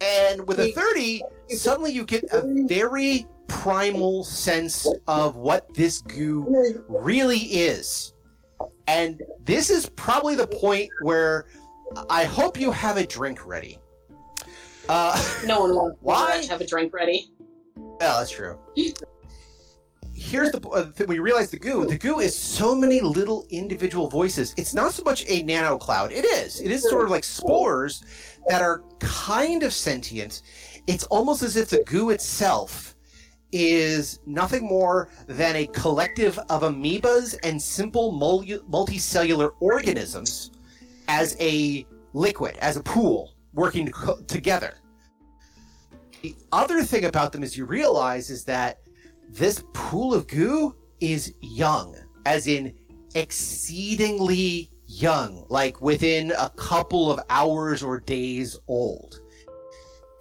And 0.00 0.46
with 0.46 0.60
a 0.60 0.70
30, 0.72 1.22
suddenly 1.48 1.92
you 1.92 2.04
get 2.04 2.24
a 2.32 2.42
very 2.66 3.26
primal 3.48 4.24
sense 4.24 4.86
of 5.06 5.36
what 5.36 5.72
this 5.74 6.00
goo 6.02 6.82
really 6.88 7.38
is. 7.38 8.12
And 8.86 9.20
this 9.44 9.70
is 9.70 9.88
probably 9.90 10.34
the 10.34 10.46
point 10.46 10.90
where 11.02 11.46
I 12.08 12.24
hope 12.24 12.58
you 12.60 12.70
have 12.70 12.96
a 12.96 13.06
drink 13.06 13.46
ready. 13.46 13.78
Uh, 14.88 15.20
No 15.46 15.60
one 15.60 15.74
wants 15.74 15.98
Why? 16.02 16.40
to 16.42 16.48
have 16.48 16.60
a 16.60 16.66
drink 16.66 16.94
ready. 16.94 17.30
Oh, 17.76 17.96
that's 17.98 18.30
true. 18.30 18.58
Here's 20.14 20.50
the 20.50 20.60
uh, 20.70 20.86
thing: 20.86 21.06
when 21.06 21.16
you 21.16 21.22
realize 21.22 21.50
the 21.50 21.58
goo, 21.58 21.86
the 21.86 21.96
goo 21.96 22.18
is 22.18 22.36
so 22.36 22.74
many 22.74 23.00
little 23.00 23.46
individual 23.50 24.08
voices. 24.08 24.52
It's 24.56 24.74
not 24.74 24.92
so 24.92 25.04
much 25.04 25.24
a 25.28 25.42
nano 25.44 25.78
cloud. 25.78 26.10
It 26.10 26.24
is. 26.24 26.60
It 26.60 26.70
is 26.72 26.82
sort 26.88 27.04
of 27.04 27.10
like 27.10 27.22
spores 27.22 28.02
that 28.48 28.60
are 28.60 28.82
kind 28.98 29.62
of 29.62 29.72
sentient. 29.72 30.42
It's 30.88 31.04
almost 31.04 31.42
as 31.42 31.56
if 31.56 31.68
the 31.70 31.84
goo 31.84 32.10
itself 32.10 32.87
is 33.52 34.20
nothing 34.26 34.64
more 34.64 35.08
than 35.26 35.56
a 35.56 35.66
collective 35.68 36.38
of 36.50 36.62
amoebas 36.62 37.36
and 37.42 37.60
simple 37.60 38.12
multicellular 38.12 39.52
organisms 39.60 40.50
as 41.08 41.36
a 41.40 41.86
liquid, 42.12 42.56
as 42.58 42.76
a 42.76 42.82
pool, 42.82 43.34
working 43.54 43.90
together. 44.26 44.74
The 46.22 46.34
other 46.52 46.82
thing 46.82 47.04
about 47.04 47.32
them 47.32 47.42
is 47.42 47.56
you 47.56 47.64
realize 47.64 48.28
is 48.28 48.44
that 48.44 48.80
this 49.30 49.64
pool 49.72 50.12
of 50.12 50.26
goo 50.26 50.74
is 51.00 51.34
young, 51.40 51.96
as 52.26 52.46
in 52.46 52.74
exceedingly 53.14 54.70
young, 54.86 55.46
like 55.48 55.80
within 55.80 56.32
a 56.32 56.50
couple 56.50 57.10
of 57.10 57.20
hours 57.30 57.82
or 57.82 58.00
days 58.00 58.58
old. 58.68 59.17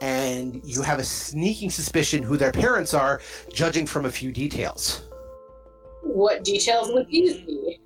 And 0.01 0.61
you 0.63 0.81
have 0.83 0.99
a 0.99 1.03
sneaking 1.03 1.71
suspicion 1.71 2.21
who 2.21 2.37
their 2.37 2.51
parents 2.51 2.93
are, 2.93 3.21
judging 3.51 3.85
from 3.85 4.05
a 4.05 4.11
few 4.11 4.31
details. 4.31 5.03
What 6.03 6.43
details 6.43 6.91
would 6.91 7.07
these 7.07 7.37
be? 7.41 7.79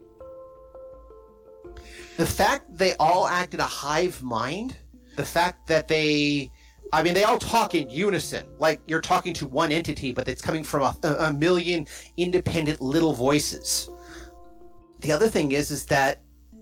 the 2.22 2.28
fact 2.28 2.78
they 2.78 2.96
all 3.00 3.28
act 3.28 3.56
in 3.56 3.60
a 3.60 3.64
hive 3.64 4.22
mind, 4.22 4.78
the 5.16 5.26
fact 5.26 5.66
that 5.66 5.88
they, 5.88 6.52
I 6.94 7.02
mean, 7.02 7.16
they 7.16 7.24
all 7.24 7.40
talk 7.40 7.74
in 7.74 7.90
unison, 7.90 8.46
like 8.60 8.80
you're 8.86 9.02
talking 9.02 9.34
to 9.36 9.48
one 9.48 9.72
entity, 9.72 10.14
but 10.14 10.28
it's 10.28 10.42
coming 10.42 10.64
from 10.64 10.84
a, 11.04 11.08
a 11.08 11.34
million 11.34 11.88
independent 12.18 12.80
little 12.80 13.14
voices. 13.14 13.90
The 15.00 15.12
other 15.12 15.30
thing 15.30 15.54
is, 15.54 15.72
is 15.72 15.86
that 15.88 16.22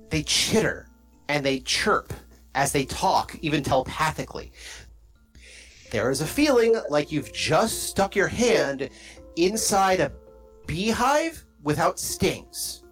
they 0.09 0.23
chitter 0.23 0.87
and 1.27 1.45
they 1.45 1.59
chirp 1.59 2.13
as 2.55 2.71
they 2.71 2.85
talk, 2.85 3.37
even 3.41 3.61
telepathically. 3.61 4.53
There 5.91 6.11
is 6.11 6.21
a 6.21 6.27
feeling 6.27 6.79
like 6.89 7.11
you've 7.11 7.33
just 7.33 7.83
stuck 7.83 8.15
your 8.15 8.27
hand 8.27 8.89
inside 9.35 9.99
a 9.99 10.11
beehive 10.67 11.45
without 11.63 11.99
stings. 11.99 12.83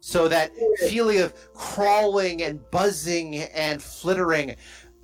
So 0.00 0.26
that 0.28 0.52
feeling 0.88 1.20
of 1.20 1.34
crawling 1.52 2.42
and 2.42 2.60
buzzing 2.70 3.36
and 3.36 3.82
flittering 3.82 4.56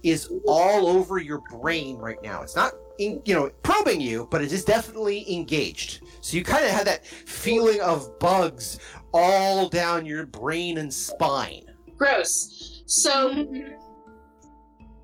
is 0.02 0.30
all 0.47 0.87
over 0.87 1.18
your 1.18 1.42
brain 1.50 1.99
right 1.99 2.23
now. 2.23 2.42
It's 2.42 2.56
not 2.56 2.73
in, 2.99 3.21
you 3.26 3.35
know, 3.35 3.50
probing 3.62 4.00
you, 4.00 4.26
but 4.30 4.42
it 4.42 4.52
is 4.52 4.64
definitely 4.64 5.30
engaged. 5.30 6.02
So 6.23 6.37
you 6.38 6.44
kind 6.44 6.64
of 6.64 6.71
have 6.71 6.87
that 6.87 7.04
feeling 7.06 7.80
of 7.83 8.18
bugs 8.18 8.78
all 9.12 9.68
down 9.68 10.06
your 10.06 10.25
brain 10.25 10.78
and 10.78 10.92
spine. 10.92 11.66
Gross. 11.99 12.83
So, 12.87 13.47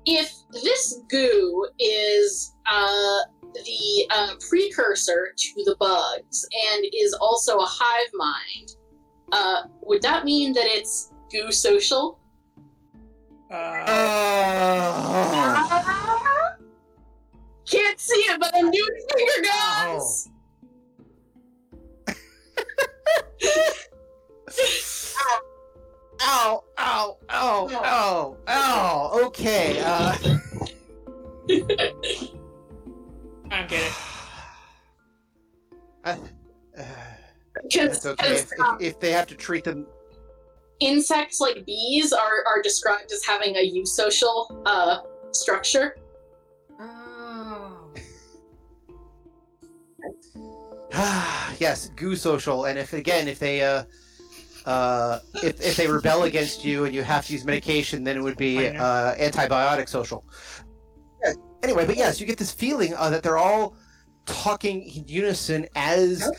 if 0.05 0.33
this 0.51 0.99
goo 1.09 1.67
is 1.79 2.53
uh, 2.69 3.19
the 3.53 4.07
uh, 4.11 4.33
precursor 4.49 5.33
to 5.37 5.63
the 5.65 5.75
bugs 5.79 6.45
and 6.73 6.85
is 6.93 7.13
also 7.13 7.57
a 7.57 7.65
hive 7.65 8.09
mind, 8.13 8.75
uh, 9.31 9.63
would 9.83 10.01
that 10.01 10.25
mean 10.25 10.51
that 10.53 10.65
it's 10.65 11.11
goo 11.31 11.51
social? 11.51 12.19
Uh, 13.51 13.83
Uh, 13.87 15.67
Can't 17.69 17.99
see 17.99 18.15
it, 18.15 18.39
but 18.39 18.51
I'm 18.55 18.71
doing 18.71 19.07
finger 19.15 19.47
guns. 19.47 20.29
ow, 26.21 26.63
ow, 26.77 27.17
ow, 27.29 27.69
ow, 27.83 28.37
ow. 28.47 29.25
Okay. 29.25 29.79
Uh, 29.79 30.15
I 33.49 33.59
don't 33.59 33.69
get 33.69 33.81
it. 33.81 33.93
uh, 36.05 36.15
uh, 36.77 36.83
Because 37.63 37.97
it's 37.97 38.05
okay 38.05 38.33
if, 38.33 38.49
um, 38.59 38.77
if, 38.79 38.93
if 38.93 38.99
they 38.99 39.11
have 39.11 39.27
to 39.27 39.35
treat 39.35 39.63
them. 39.63 39.85
insects 40.79 41.39
like 41.39 41.65
bees 41.65 42.13
are, 42.13 42.43
are 42.47 42.61
described 42.61 43.11
as 43.11 43.23
having 43.25 43.55
a 43.55 43.71
eusocial 43.71 44.61
uh, 44.65 44.99
structure. 45.31 45.95
Oh. 46.79 47.91
yes, 51.59 51.89
goo 51.95 52.15
social. 52.15 52.65
And 52.65 52.79
if 52.79 52.93
again, 52.93 53.27
if 53.27 53.39
they 53.39 53.61
uh, 53.61 53.83
uh, 54.65 55.19
if 55.43 55.61
if 55.61 55.75
they 55.75 55.87
rebel 55.87 56.23
against 56.23 56.63
you 56.63 56.85
and 56.85 56.93
you 56.93 57.03
have 57.03 57.25
to 57.27 57.33
use 57.33 57.45
medication, 57.45 58.03
then 58.03 58.17
it 58.17 58.21
would 58.21 58.37
be 58.37 58.67
uh, 58.67 59.15
antibiotic 59.15 59.89
social. 59.89 60.23
Yeah, 61.23 61.33
Anyway, 61.63 61.85
but 61.85 61.95
yes, 61.95 62.19
you 62.19 62.25
get 62.25 62.37
this 62.37 62.51
feeling 62.51 62.93
uh, 62.95 63.09
that 63.09 63.21
they're 63.21 63.37
all 63.37 63.75
talking 64.25 64.83
in 64.83 65.07
unison 65.07 65.67
as 65.75 66.29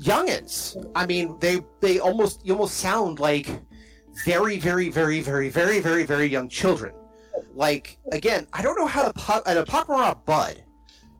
youngins. 0.00 0.76
I 0.94 1.06
mean, 1.06 1.36
they 1.40 1.60
they 1.80 1.98
almost 1.98 2.44
you 2.44 2.54
almost 2.54 2.78
sound 2.78 3.20
like 3.20 3.48
very, 4.24 4.58
very, 4.58 4.88
very, 4.88 5.20
very, 5.20 5.48
very, 5.48 5.80
very, 5.80 6.04
very 6.04 6.26
young 6.26 6.48
children. 6.48 6.94
Like 7.52 7.98
again, 8.12 8.46
I 8.52 8.62
don't 8.62 8.78
know 8.78 8.86
how 8.86 9.02
to 9.02 9.12
pop 9.12 9.42
an 9.46 9.62
Pakmara 9.64 10.24
bud, 10.24 10.64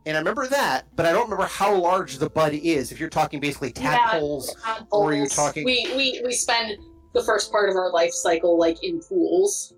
and 0.09 0.17
I 0.17 0.21
remember 0.21 0.47
that, 0.49 0.87
but 0.97 1.05
I 1.07 1.13
don't 1.13 1.25
remember 1.25 1.45
how 1.45 1.75
large 1.77 2.17
the 2.19 2.31
bud 2.31 2.55
is. 2.55 2.91
If 2.91 2.99
you're 2.99 3.11
talking 3.11 3.41
basically 3.41 3.71
tadpoles, 3.71 4.57
Or 4.91 5.13
you're 5.13 5.27
talking- 5.27 5.65
We, 5.65 5.87
we 5.95 6.23
we 6.25 6.33
spend 6.33 6.79
the 7.15 7.23
first 7.23 7.53
part 7.53 7.69
of 7.69 7.77
our 7.77 7.93
life 7.93 8.13
cycle 8.13 8.59
like 8.59 8.83
in 8.83 9.01
pools, 9.01 9.75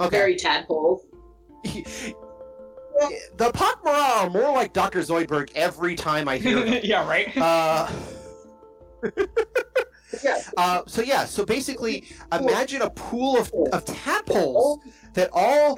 okay. 0.00 0.16
very 0.16 0.36
tadpole. 0.36 1.02
the 1.64 3.50
Pakmara 3.52 4.22
are 4.24 4.30
more 4.30 4.52
like 4.52 4.72
Dr. 4.72 5.00
Zoidberg 5.00 5.50
every 5.56 5.96
time 5.96 6.28
I 6.28 6.38
hear 6.38 6.60
them. 6.64 6.80
yeah, 6.84 7.06
right. 7.08 7.36
Uh, 7.36 7.90
Yeah. 10.22 10.40
uh, 10.56 10.82
so 10.86 11.02
yeah, 11.02 11.24
so 11.24 11.44
basically, 11.44 12.04
imagine 12.32 12.82
a 12.82 12.90
pool 12.90 13.36
of, 13.36 13.52
of 13.72 13.84
tadpoles 13.84 14.78
that 15.14 15.28
all 15.32 15.74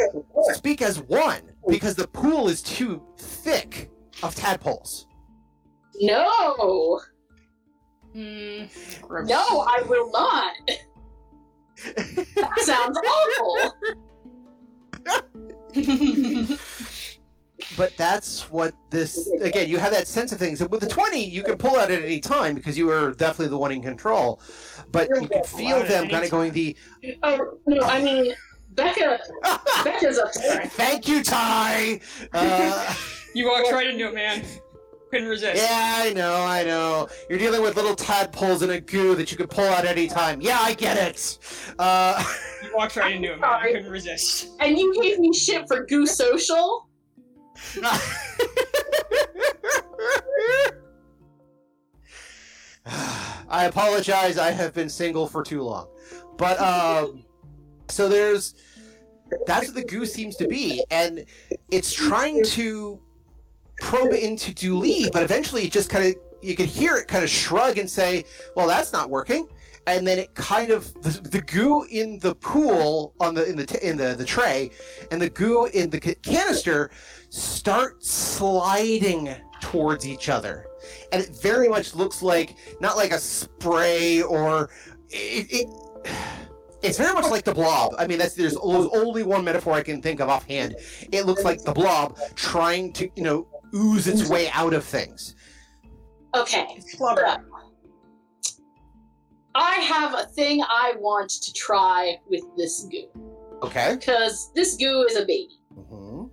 speak 0.53 0.83
as 0.83 1.01
one 1.01 1.41
because 1.69 1.95
the 1.95 2.09
pool 2.09 2.49
is 2.49 2.63
too 2.63 3.03
thick 3.19 3.91
of 4.23 4.35
tadpoles. 4.35 5.07
No, 6.01 7.01
Mm, 8.17 8.71
no, 9.29 9.67
I 9.69 9.83
will 9.87 10.11
not. 10.11 10.53
That 12.35 12.59
sounds 12.61 12.99
awful. 12.99 13.75
But 17.77 17.97
that's 17.97 18.51
what 18.51 18.75
this 18.91 19.29
again. 19.41 19.69
You 19.69 19.79
have 19.79 19.93
that 19.93 20.07
sense 20.07 20.31
of 20.31 20.39
things. 20.39 20.61
With 20.69 20.81
the 20.81 20.87
twenty, 20.89 21.25
you 21.25 21.43
can 21.43 21.59
pull 21.59 21.77
out 21.77 21.91
at 21.91 22.03
any 22.03 22.21
time 22.21 22.55
because 22.55 22.79
you 22.79 22.91
are 22.91 23.13
definitely 23.13 23.49
the 23.49 23.59
one 23.59 23.73
in 23.73 23.83
control. 23.83 24.41
But 24.93 25.09
you 25.21 25.27
can 25.27 25.43
feel 25.43 25.83
them 25.83 26.09
kind 26.09 26.25
of 26.25 26.31
going 26.31 26.53
the. 26.53 26.77
Oh 27.23 27.59
no, 27.67 27.83
I 27.83 28.03
mean 28.03 28.35
Becca. 28.77 29.19
Becca's 29.85 30.19
a 30.19 30.29
Thank 30.69 31.09
you, 31.09 31.23
Ty. 31.23 32.01
Uh, 32.33 32.95
you 33.35 33.47
walked 33.49 33.73
right 33.73 33.87
into 33.89 34.09
it, 34.09 34.15
man. 34.15 34.45
Couldn't 35.11 35.29
resist. 35.29 35.63
yeah, 35.63 35.95
I 35.99 36.13
know, 36.13 36.35
I 36.43 36.65
know. 36.65 37.09
You're 37.31 37.39
dealing 37.39 37.63
with 37.63 37.77
little 37.77 37.95
tadpoles 37.95 38.63
in 38.63 38.71
a 38.71 38.81
goo 38.81 39.15
that 39.15 39.31
you 39.31 39.37
can 39.37 39.47
pull 39.47 39.65
out 39.65 39.85
any 39.85 40.09
time. 40.09 40.41
Yeah, 40.41 40.59
I 40.61 40.75
get 40.75 40.97
it. 40.97 41.39
Uh, 41.79 42.23
You 42.65 42.71
walked 42.75 42.97
right 42.97 43.15
into 43.15 43.33
it, 43.33 43.41
man. 43.41 43.49
I 43.51 43.71
couldn't 43.73 43.91
resist. 43.91 44.49
and 44.61 44.77
you 44.77 45.01
gave 45.01 45.21
me 45.21 45.33
shit 45.33 45.67
for 45.69 45.85
Goo 45.87 46.07
Social. 46.07 46.89
I 53.49 53.65
apologize. 53.67 54.39
I 54.39 54.51
have 54.51 54.75
been 54.75 54.89
single 54.89 55.27
for 55.27 55.43
too 55.43 55.63
long. 55.63 55.89
But 56.37 56.61
um, 56.61 57.25
so 57.89 58.09
there's 58.09 58.55
that's 59.47 59.67
what 59.67 59.75
the 59.75 59.85
goo 59.85 60.07
seems 60.07 60.37
to 60.37 60.47
be, 60.47 60.85
and 60.91 61.25
it's 61.71 61.93
trying 61.93 62.45
to 62.45 63.01
probe 63.81 64.13
into 64.13 64.55
Dooley, 64.55 65.09
but 65.13 65.23
eventually 65.23 65.65
it 65.65 65.73
just 65.73 65.91
kind 65.91 66.07
of 66.07 66.15
you 66.43 66.55
can 66.55 66.67
hear 66.67 66.97
it 66.97 67.09
kind 67.09 67.25
of 67.25 67.31
shrug 67.31 67.79
and 67.79 67.91
say, 67.91 68.25
"Well, 68.55 68.67
that's 68.67 68.93
not 68.93 69.11
working." 69.11 69.49
And 69.89 70.05
then 70.05 70.19
it 70.19 70.35
kind 70.35 70.73
of 70.73 70.93
the, 71.03 71.11
the 71.11 71.41
goo 71.43 71.87
in 71.91 72.19
the 72.19 72.35
pool 72.35 73.15
on 73.21 73.35
the 73.35 73.49
in 73.49 73.57
the 73.57 73.67
t- 73.67 73.79
in 73.83 73.97
the 73.97 74.15
the 74.15 74.25
tray, 74.25 74.71
and 75.11 75.21
the 75.21 75.31
goo 75.31 75.67
in 75.67 75.91
the 75.91 76.01
ca- 76.01 76.15
canister 76.23 76.91
start 77.31 78.05
sliding 78.05 79.35
towards 79.61 80.07
each 80.07 80.29
other, 80.29 80.67
and 81.13 81.23
it 81.23 81.37
very 81.41 81.69
much 81.69 81.95
looks 81.95 82.23
like 82.23 82.57
not 82.81 82.97
like 82.97 83.13
a 83.13 83.19
spray 83.19 84.23
or 84.23 84.71
it. 85.11 85.47
it 85.51 85.69
it's 86.87 86.99
very 86.99 87.13
much 87.15 87.31
like 87.31 87.45
the 87.45 87.55
blob. 87.55 87.95
I 87.99 88.07
mean, 88.07 88.19
that's 88.19 88.35
there's, 88.35 88.57
only 88.57 89.23
one 89.23 89.45
metaphor 89.45 89.75
I 89.75 89.83
can 89.83 90.01
think 90.01 90.21
of 90.21 90.29
offhand. 90.29 90.77
It 91.13 91.27
looks 91.27 91.45
like 91.45 91.63
the 91.63 91.73
blob 91.73 92.19
trying 92.35 92.93
to, 92.95 93.09
you 93.17 93.23
know, 93.23 93.47
ooze 93.75 94.07
its 94.07 94.29
way 94.29 94.49
out 94.51 94.75
of 94.75 94.85
things. 94.85 95.35
Okay. 96.35 96.67
I 99.55 99.75
have 99.77 100.15
a 100.15 100.25
thing 100.27 100.63
I 100.63 100.95
want 100.99 101.31
to 101.31 101.53
try 101.55 102.19
with 102.29 102.43
this 102.59 102.87
goo 102.91 103.09
Okay. 103.63 103.97
because 103.99 104.53
this 104.55 104.77
goo 104.77 105.07
is 105.09 105.17
a 105.17 105.25
baby. 105.25 105.59
hmm 105.75 106.25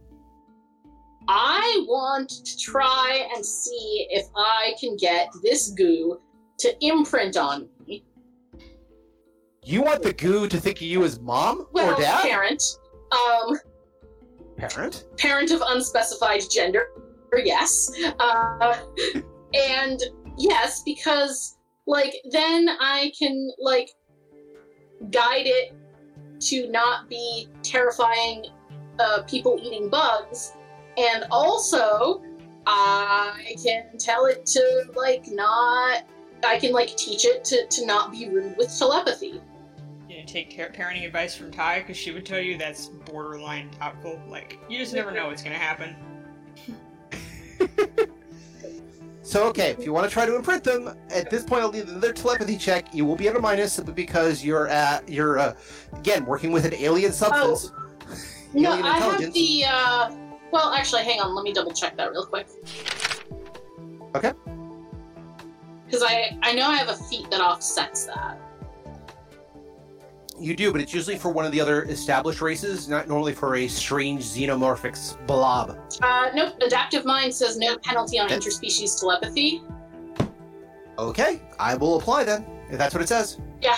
I 1.29 1.85
want 1.87 2.29
to 2.29 2.57
try 2.57 3.29
and 3.33 3.45
see 3.45 4.07
if 4.09 4.25
I 4.35 4.73
can 4.77 4.97
get 4.97 5.29
this 5.41 5.69
goo 5.69 6.19
to 6.59 6.85
imprint 6.85 7.37
on 7.37 7.69
me. 7.87 8.03
You 9.65 9.81
want 9.81 10.03
the 10.03 10.13
goo 10.13 10.47
to 10.47 10.59
think 10.59 10.77
of 10.77 10.83
you 10.83 11.03
as 11.03 11.19
mom 11.19 11.67
Well, 11.71 11.93
or 11.93 11.99
dad? 11.99 12.23
parent, 12.23 12.61
um, 13.11 13.57
Parent. 14.57 15.05
parent 15.17 15.51
of 15.51 15.61
unspecified 15.65 16.41
gender. 16.51 16.87
Yes, 17.43 17.89
uh, 18.19 18.77
and 19.53 19.99
yes, 20.37 20.83
because 20.83 21.57
like 21.87 22.13
then 22.29 22.69
I 22.79 23.11
can 23.17 23.49
like 23.57 23.89
guide 25.09 25.47
it 25.47 25.73
to 26.41 26.69
not 26.69 27.09
be 27.09 27.47
terrifying 27.63 28.45
uh, 28.99 29.23
people 29.23 29.59
eating 29.61 29.89
bugs, 29.89 30.53
and 30.97 31.25
also 31.31 32.21
I 32.67 33.55
can 33.63 33.97
tell 33.97 34.25
it 34.25 34.45
to 34.47 34.83
like 34.95 35.25
not. 35.31 36.03
I 36.45 36.59
can 36.59 36.73
like 36.73 36.95
teach 36.97 37.23
it 37.25 37.45
to, 37.45 37.65
to 37.67 37.85
not 37.85 38.11
be 38.11 38.27
rude 38.27 38.57
with 38.57 38.77
telepathy. 38.77 39.41
You 40.23 40.29
take 40.29 40.49
care- 40.49 40.71
parenting 40.73 41.05
advice 41.05 41.35
from 41.35 41.51
Ty 41.51 41.79
because 41.79 41.97
she 41.97 42.11
would 42.11 42.25
tell 42.25 42.39
you 42.39 42.57
that's 42.57 42.87
borderline 42.87 43.69
doubtful. 43.77 44.21
Like, 44.29 44.57
you 44.69 44.77
just 44.77 44.93
never 44.93 45.11
know 45.11 45.27
what's 45.27 45.43
gonna 45.43 45.55
happen. 45.55 45.95
So 49.25 49.47
okay, 49.47 49.69
if 49.71 49.85
you 49.85 49.93
want 49.93 50.05
to 50.05 50.11
try 50.11 50.25
to 50.25 50.35
imprint 50.35 50.65
them, 50.65 50.95
at 51.09 51.29
this 51.29 51.45
point 51.45 51.63
I'll 51.63 51.71
need 51.71 51.87
another 51.87 52.11
telepathy 52.11 52.57
check. 52.57 52.93
You 52.93 53.05
will 53.05 53.15
be 53.15 53.29
at 53.29 53.35
a 53.37 53.39
minus 53.39 53.71
simply 53.71 53.93
because 53.93 54.43
you're 54.43 54.67
at 54.67 55.07
you're 55.07 55.39
uh, 55.39 55.55
again 55.93 56.25
working 56.25 56.51
with 56.51 56.65
an 56.65 56.73
alien 56.73 57.13
substance. 57.13 57.71
No, 58.53 58.73
Alien 58.73 58.85
I 58.85 58.99
have 58.99 59.33
the. 59.33 59.63
Uh, 59.65 60.15
well, 60.51 60.73
actually, 60.73 61.05
hang 61.05 61.21
on. 61.21 61.33
Let 61.33 61.45
me 61.45 61.53
double 61.53 61.71
check 61.71 61.95
that 61.95 62.11
real 62.11 62.25
quick. 62.25 62.47
Okay. 64.13 64.33
Because 65.85 66.03
I 66.03 66.37
I 66.43 66.53
know 66.53 66.67
I 66.67 66.75
have 66.75 66.89
a 66.89 66.97
feat 66.97 67.31
that 67.31 67.39
offsets 67.39 68.05
that. 68.07 68.37
You 70.39 70.55
do, 70.55 70.71
but 70.71 70.81
it's 70.81 70.93
usually 70.93 71.17
for 71.17 71.29
one 71.29 71.45
of 71.45 71.51
the 71.51 71.61
other 71.61 71.83
established 71.83 72.41
races, 72.41 72.89
not 72.89 73.07
normally 73.07 73.33
for 73.33 73.55
a 73.55 73.67
strange 73.67 74.23
xenomorphic 74.23 75.27
blob. 75.27 75.77
Uh, 76.01 76.29
nope. 76.33 76.55
Adaptive 76.61 77.05
Mind 77.05 77.33
says 77.33 77.57
no 77.57 77.77
penalty 77.77 78.19
on 78.19 78.29
interspecies 78.29 78.99
telepathy. 78.99 79.61
Okay, 80.97 81.41
I 81.59 81.75
will 81.75 81.97
apply 81.97 82.23
then, 82.23 82.45
if 82.69 82.77
that's 82.77 82.93
what 82.93 83.03
it 83.03 83.07
says. 83.07 83.39
Yeah. 83.61 83.77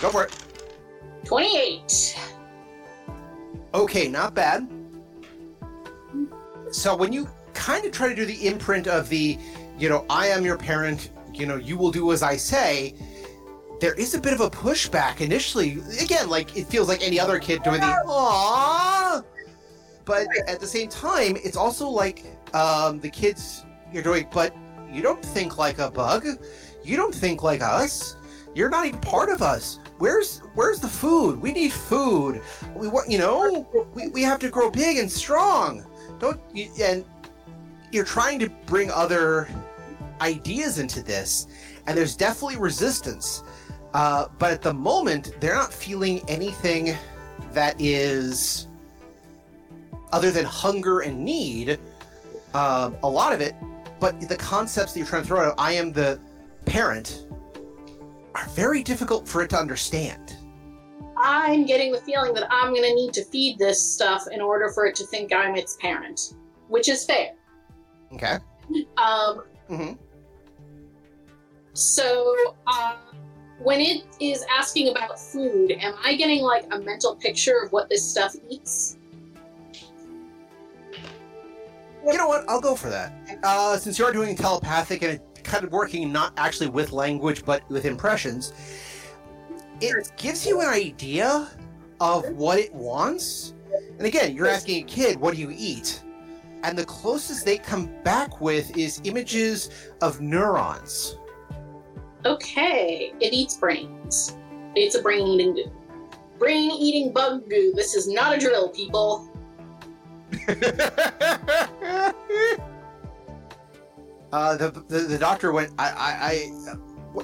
Go 0.00 0.10
for 0.10 0.24
it. 0.24 0.44
28. 1.24 2.18
Okay, 3.74 4.08
not 4.08 4.34
bad. 4.34 4.68
So 6.70 6.96
when 6.96 7.12
you 7.12 7.28
kind 7.54 7.84
of 7.84 7.92
try 7.92 8.08
to 8.08 8.14
do 8.14 8.24
the 8.24 8.46
imprint 8.46 8.86
of 8.86 9.08
the, 9.08 9.38
you 9.78 9.88
know, 9.88 10.06
I 10.08 10.28
am 10.28 10.44
your 10.44 10.56
parent, 10.56 11.10
you 11.34 11.46
know, 11.46 11.56
you 11.56 11.76
will 11.76 11.90
do 11.90 12.12
as 12.12 12.22
I 12.22 12.36
say, 12.36 12.94
there 13.80 13.94
is 13.94 14.14
a 14.14 14.20
bit 14.20 14.32
of 14.32 14.40
a 14.40 14.50
pushback 14.50 15.20
initially. 15.20 15.78
Again, 16.00 16.28
like 16.28 16.56
it 16.56 16.66
feels 16.66 16.88
like 16.88 17.02
any 17.02 17.18
other 17.18 17.38
kid 17.38 17.62
doing 17.62 17.80
the 17.80 17.86
aww. 18.06 19.24
But 20.04 20.26
at 20.46 20.60
the 20.60 20.66
same 20.66 20.88
time, 20.88 21.36
it's 21.42 21.56
also 21.56 21.88
like 21.88 22.24
um, 22.54 23.00
the 23.00 23.08
kids 23.08 23.64
you're 23.92 24.02
doing, 24.02 24.26
but 24.32 24.54
you 24.92 25.02
don't 25.02 25.24
think 25.24 25.56
like 25.58 25.78
a 25.78 25.90
bug. 25.90 26.26
You 26.84 26.96
don't 26.96 27.14
think 27.14 27.42
like 27.42 27.62
us. 27.62 28.16
You're 28.54 28.70
not 28.70 28.86
even 28.86 29.00
part 29.00 29.28
of 29.28 29.42
us. 29.42 29.78
Where's 29.98 30.40
where's 30.54 30.80
the 30.80 30.88
food? 30.88 31.40
We 31.40 31.52
need 31.52 31.72
food. 31.72 32.42
We 32.74 32.88
want 32.88 33.10
you 33.10 33.18
know 33.18 33.66
we, 33.94 34.08
we 34.08 34.22
have 34.22 34.38
to 34.40 34.50
grow 34.50 34.70
big 34.70 34.98
and 34.98 35.10
strong. 35.10 35.86
Don't 36.18 36.40
you, 36.52 36.68
and 36.80 37.04
you're 37.92 38.04
trying 38.04 38.38
to 38.40 38.48
bring 38.66 38.90
other 38.90 39.48
ideas 40.20 40.78
into 40.78 41.02
this, 41.02 41.46
and 41.86 41.96
there's 41.96 42.16
definitely 42.16 42.56
resistance. 42.56 43.42
Uh, 43.94 44.26
but 44.38 44.52
at 44.52 44.62
the 44.62 44.72
moment, 44.72 45.32
they're 45.40 45.54
not 45.54 45.72
feeling 45.72 46.22
anything 46.28 46.96
that 47.52 47.74
is 47.80 48.68
other 50.12 50.30
than 50.30 50.44
hunger 50.44 51.00
and 51.00 51.24
need. 51.24 51.78
Um, 52.54 52.96
a 53.02 53.08
lot 53.08 53.32
of 53.32 53.40
it, 53.40 53.54
but 54.00 54.20
the 54.28 54.36
concepts 54.36 54.92
that 54.92 54.98
you're 54.98 55.06
trying 55.06 55.22
to 55.22 55.28
throw 55.28 55.48
out, 55.48 55.54
I 55.56 55.72
am 55.72 55.92
the 55.92 56.20
parent, 56.64 57.26
are 58.34 58.46
very 58.48 58.82
difficult 58.82 59.28
for 59.28 59.42
it 59.42 59.50
to 59.50 59.56
understand. 59.56 60.36
I'm 61.16 61.66
getting 61.66 61.92
the 61.92 62.00
feeling 62.00 62.32
that 62.34 62.48
I'm 62.50 62.72
going 62.72 62.88
to 62.88 62.94
need 62.94 63.12
to 63.14 63.24
feed 63.24 63.58
this 63.58 63.80
stuff 63.80 64.24
in 64.32 64.40
order 64.40 64.70
for 64.72 64.86
it 64.86 64.94
to 64.96 65.06
think 65.06 65.32
I'm 65.34 65.54
its 65.54 65.76
parent, 65.80 66.34
which 66.68 66.88
is 66.88 67.04
fair. 67.04 67.32
Okay. 68.12 68.38
Um, 68.96 69.42
hmm 69.68 69.92
so, 71.80 72.34
uh, 72.66 72.96
when 73.62 73.80
it 73.80 74.04
is 74.20 74.44
asking 74.50 74.88
about 74.88 75.18
food, 75.18 75.72
am 75.72 75.94
I 76.04 76.14
getting 76.14 76.42
like 76.42 76.66
a 76.72 76.78
mental 76.78 77.14
picture 77.16 77.58
of 77.62 77.72
what 77.72 77.88
this 77.88 78.08
stuff 78.08 78.36
eats? 78.48 78.98
You 82.06 82.16
know 82.16 82.28
what? 82.28 82.48
I'll 82.48 82.60
go 82.60 82.74
for 82.74 82.88
that. 82.88 83.12
Uh, 83.42 83.76
since 83.76 83.98
you 83.98 84.04
are 84.04 84.12
doing 84.12 84.34
telepathic 84.34 85.02
and 85.02 85.20
kind 85.42 85.64
of 85.64 85.72
working 85.72 86.12
not 86.12 86.32
actually 86.36 86.68
with 86.68 86.92
language 86.92 87.44
but 87.44 87.68
with 87.70 87.84
impressions, 87.84 88.52
it 89.80 90.12
gives 90.16 90.46
you 90.46 90.60
an 90.60 90.68
idea 90.68 91.48
of 92.00 92.28
what 92.30 92.58
it 92.58 92.74
wants. 92.74 93.54
And 93.98 94.06
again, 94.06 94.34
you're 94.34 94.48
asking 94.48 94.84
a 94.84 94.86
kid, 94.86 95.20
what 95.20 95.34
do 95.34 95.40
you 95.40 95.52
eat? 95.54 96.02
And 96.62 96.76
the 96.76 96.84
closest 96.84 97.44
they 97.44 97.56
come 97.56 97.90
back 98.02 98.40
with 98.40 98.76
is 98.76 99.00
images 99.04 99.70
of 100.02 100.20
neurons. 100.20 101.16
Okay, 102.24 103.12
it 103.20 103.32
eats 103.32 103.56
brains. 103.56 104.36
It's 104.74 104.94
a 104.94 105.02
brain 105.02 105.26
eating 105.26 105.54
goo. 105.54 105.70
Brain 106.38 106.70
eating 106.70 107.12
bug 107.12 107.48
goo. 107.48 107.72
This 107.74 107.94
is 107.94 108.08
not 108.08 108.34
a 108.34 108.38
drill, 108.38 108.68
people. 108.68 109.28
uh, 110.48 110.54
the, 114.56 114.84
the 114.88 114.98
the 115.00 115.18
doctor 115.18 115.52
went. 115.52 115.72
I 115.78 115.88
I, 115.88 116.18
I 116.20 116.52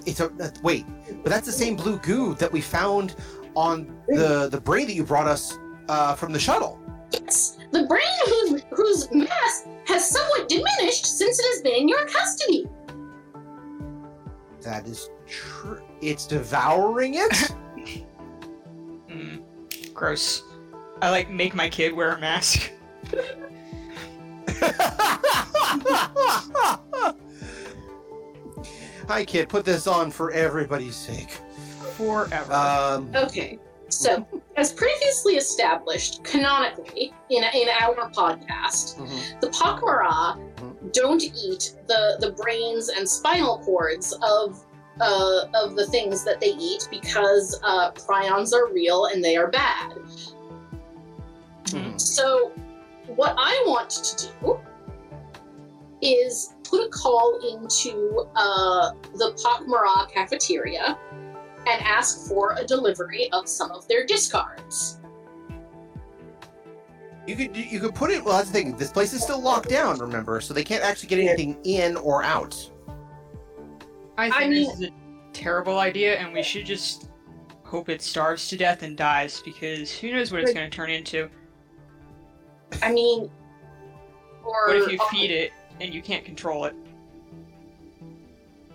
it's 0.07 0.21
a 0.21 0.27
uh, 0.27 0.51
wait, 0.63 0.87
but 1.23 1.31
that's 1.31 1.47
the 1.47 1.53
same 1.53 1.77
blue 1.77 1.99
goo 1.99 2.35
that 2.35 2.51
we 2.51 2.61
found 2.61 3.15
on 3.55 3.97
the 4.09 4.49
the 4.51 4.61
brain 4.61 4.87
that 4.87 4.95
you 4.95 5.05
brought 5.05 5.29
us 5.29 5.59
uh, 5.89 6.15
from 6.15 6.33
the 6.33 6.39
shuttle. 6.39 6.81
Yes, 7.13 7.59
the 7.71 7.85
brain 7.85 8.03
whose, 8.27 8.63
whose 8.71 9.15
mass 9.15 9.69
has 9.87 10.11
somewhat 10.11 10.49
diminished 10.49 11.07
since 11.07 11.39
it 11.39 11.47
has 11.55 11.63
been 11.63 11.83
in 11.83 11.89
your 11.89 12.05
custody. 12.07 12.67
That 14.67 14.87
is 14.89 15.11
true. 15.29 15.81
It's 16.03 16.27
devouring 16.27 17.15
it. 17.15 17.53
Mm, 19.09 19.41
gross. 19.95 20.43
I 21.01 21.11
like 21.11 21.31
make 21.31 21.55
my 21.55 21.69
kid 21.71 21.93
wear 21.95 22.11
a 22.17 22.19
mask. 22.19 22.73
Hi, 29.09 29.25
kid. 29.25 29.49
Put 29.49 29.65
this 29.65 29.87
on 29.87 30.11
for 30.11 30.33
everybody's 30.33 30.97
sake. 30.97 31.31
Forever. 31.95 32.53
Um, 32.53 33.11
Okay, 33.15 33.61
so 33.89 34.27
as 34.57 34.73
previously 34.73 35.37
established 35.37 36.25
canonically 36.25 37.15
in, 37.31 37.45
in 37.55 37.69
our 37.69 38.11
podcast, 38.11 38.97
mhm. 38.97 39.41
the 39.41 39.49
Pakmara 39.49 40.37
don't 40.93 41.23
eat 41.23 41.75
the, 41.87 42.17
the 42.21 42.31
brains 42.33 42.89
and 42.89 43.09
spinal 43.09 43.59
cords 43.59 44.13
of 44.23 44.63
uh, 45.01 45.45
of 45.55 45.77
the 45.77 45.87
things 45.89 46.25
that 46.25 46.41
they 46.41 46.55
eat 46.59 46.89
because 46.91 47.61
uh, 47.63 47.91
prions 47.93 48.55
are 48.55 48.73
real 48.73 49.07
and 49.07 49.23
they 49.23 49.37
are 49.37 49.49
bad. 49.49 49.93
Mhm. 51.65 52.01
So, 52.01 52.51
what 53.07 53.35
I 53.37 53.63
want 53.67 53.91
to 53.91 54.29
do 54.41 54.59
is 56.01 56.55
put 56.65 56.87
a 56.87 56.89
call 56.89 57.39
into 57.53 58.27
uh, 58.37 58.93
the 59.15 59.33
Pakmara 59.43 60.11
cafeteria 60.11 60.99
and 61.67 61.83
ask 61.83 62.29
for 62.29 62.55
a 62.59 62.65
delivery 62.65 63.29
of 63.33 63.49
some 63.49 63.71
of 63.73 63.87
their 63.89 64.07
discards. 64.07 64.96
You 67.27 67.35
could 67.35 67.57
you 67.57 67.81
could 67.81 67.95
put 67.95 68.11
it. 68.11 68.25
Well, 68.25 68.37
that's 68.37 68.51
the 68.51 68.53
thing. 68.53 68.77
This 68.77 68.93
place 68.93 69.13
is 69.13 69.23
still 69.23 69.41
locked 69.41 69.69
down. 69.69 69.99
Remember, 69.99 70.41
so 70.41 70.55
they 70.55 70.65
can't 70.65 70.85
actually 70.85 71.09
get 71.09 71.19
anything 71.19 71.59
in 71.65 71.97
or 71.97 72.23
out. 72.23 72.71
I 74.17 74.31
think 74.31 74.43
I 74.43 74.49
this 74.49 74.75
is 74.75 74.83
a 74.83 74.91
terrible 75.33 75.79
idea, 75.79 76.17
and 76.17 76.33
we 76.33 76.43
should 76.43 76.65
just 76.65 77.11
hope 77.65 77.89
it 77.89 78.01
starves 78.01 78.49
to 78.49 78.57
death 78.57 78.83
and 78.83 78.97
dies, 78.97 79.43
because 79.45 79.91
who 79.93 80.13
knows 80.13 80.31
what 80.31 80.41
it's 80.43 80.53
going 80.53 80.71
to 80.71 80.75
turn 80.75 80.89
into. 80.89 81.29
I 82.81 82.93
mean, 82.93 83.31
or 84.45 84.69
What 84.69 84.77
if 84.77 84.93
you 84.93 84.99
feed 85.11 85.31
it 85.31 85.53
and 85.81 85.93
you 85.93 86.01
can't 86.01 86.25
control 86.25 86.65
it? 86.65 86.75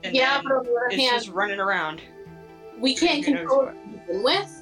And 0.04 0.16
yeah, 0.16 0.42
but 0.44 0.52
on 0.52 0.64
the 0.66 0.72
other 0.72 0.88
it's 0.88 0.96
hand, 0.96 1.24
just 1.24 1.30
running 1.30 1.60
around. 1.60 2.02
we 2.80 2.96
can't 2.96 3.24
control 3.24 3.66
what. 3.66 3.76
it 4.10 4.24
with. 4.24 4.61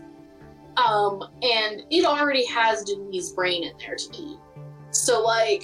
Um, 0.78 1.24
and 1.42 1.84
it 1.90 2.06
already 2.06 2.46
has 2.48 2.84
Dooley's 2.84 3.32
brain 3.32 3.64
in 3.64 3.74
there 3.80 3.96
to 3.96 4.10
eat. 4.18 4.38
So 4.92 5.22
like, 5.22 5.64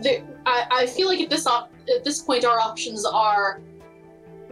the, 0.00 0.22
I, 0.46 0.66
I 0.70 0.86
feel 0.86 1.08
like 1.08 1.20
at 1.20 1.30
this 1.30 1.46
op- 1.46 1.72
at 1.94 2.04
this 2.04 2.22
point 2.22 2.44
our 2.44 2.58
options 2.60 3.04
are 3.04 3.60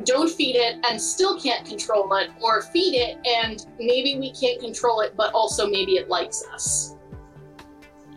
don't 0.04 0.30
feed 0.30 0.56
it 0.56 0.76
and 0.88 1.00
still 1.00 1.38
can't 1.40 1.66
control 1.66 2.14
it, 2.16 2.30
or 2.40 2.62
feed 2.62 2.94
it 2.94 3.18
and 3.26 3.66
maybe 3.78 4.18
we 4.18 4.30
can't 4.32 4.60
control 4.60 5.00
it, 5.00 5.14
but 5.16 5.32
also 5.34 5.66
maybe 5.68 5.92
it 5.96 6.08
likes 6.08 6.44
us. 6.52 6.96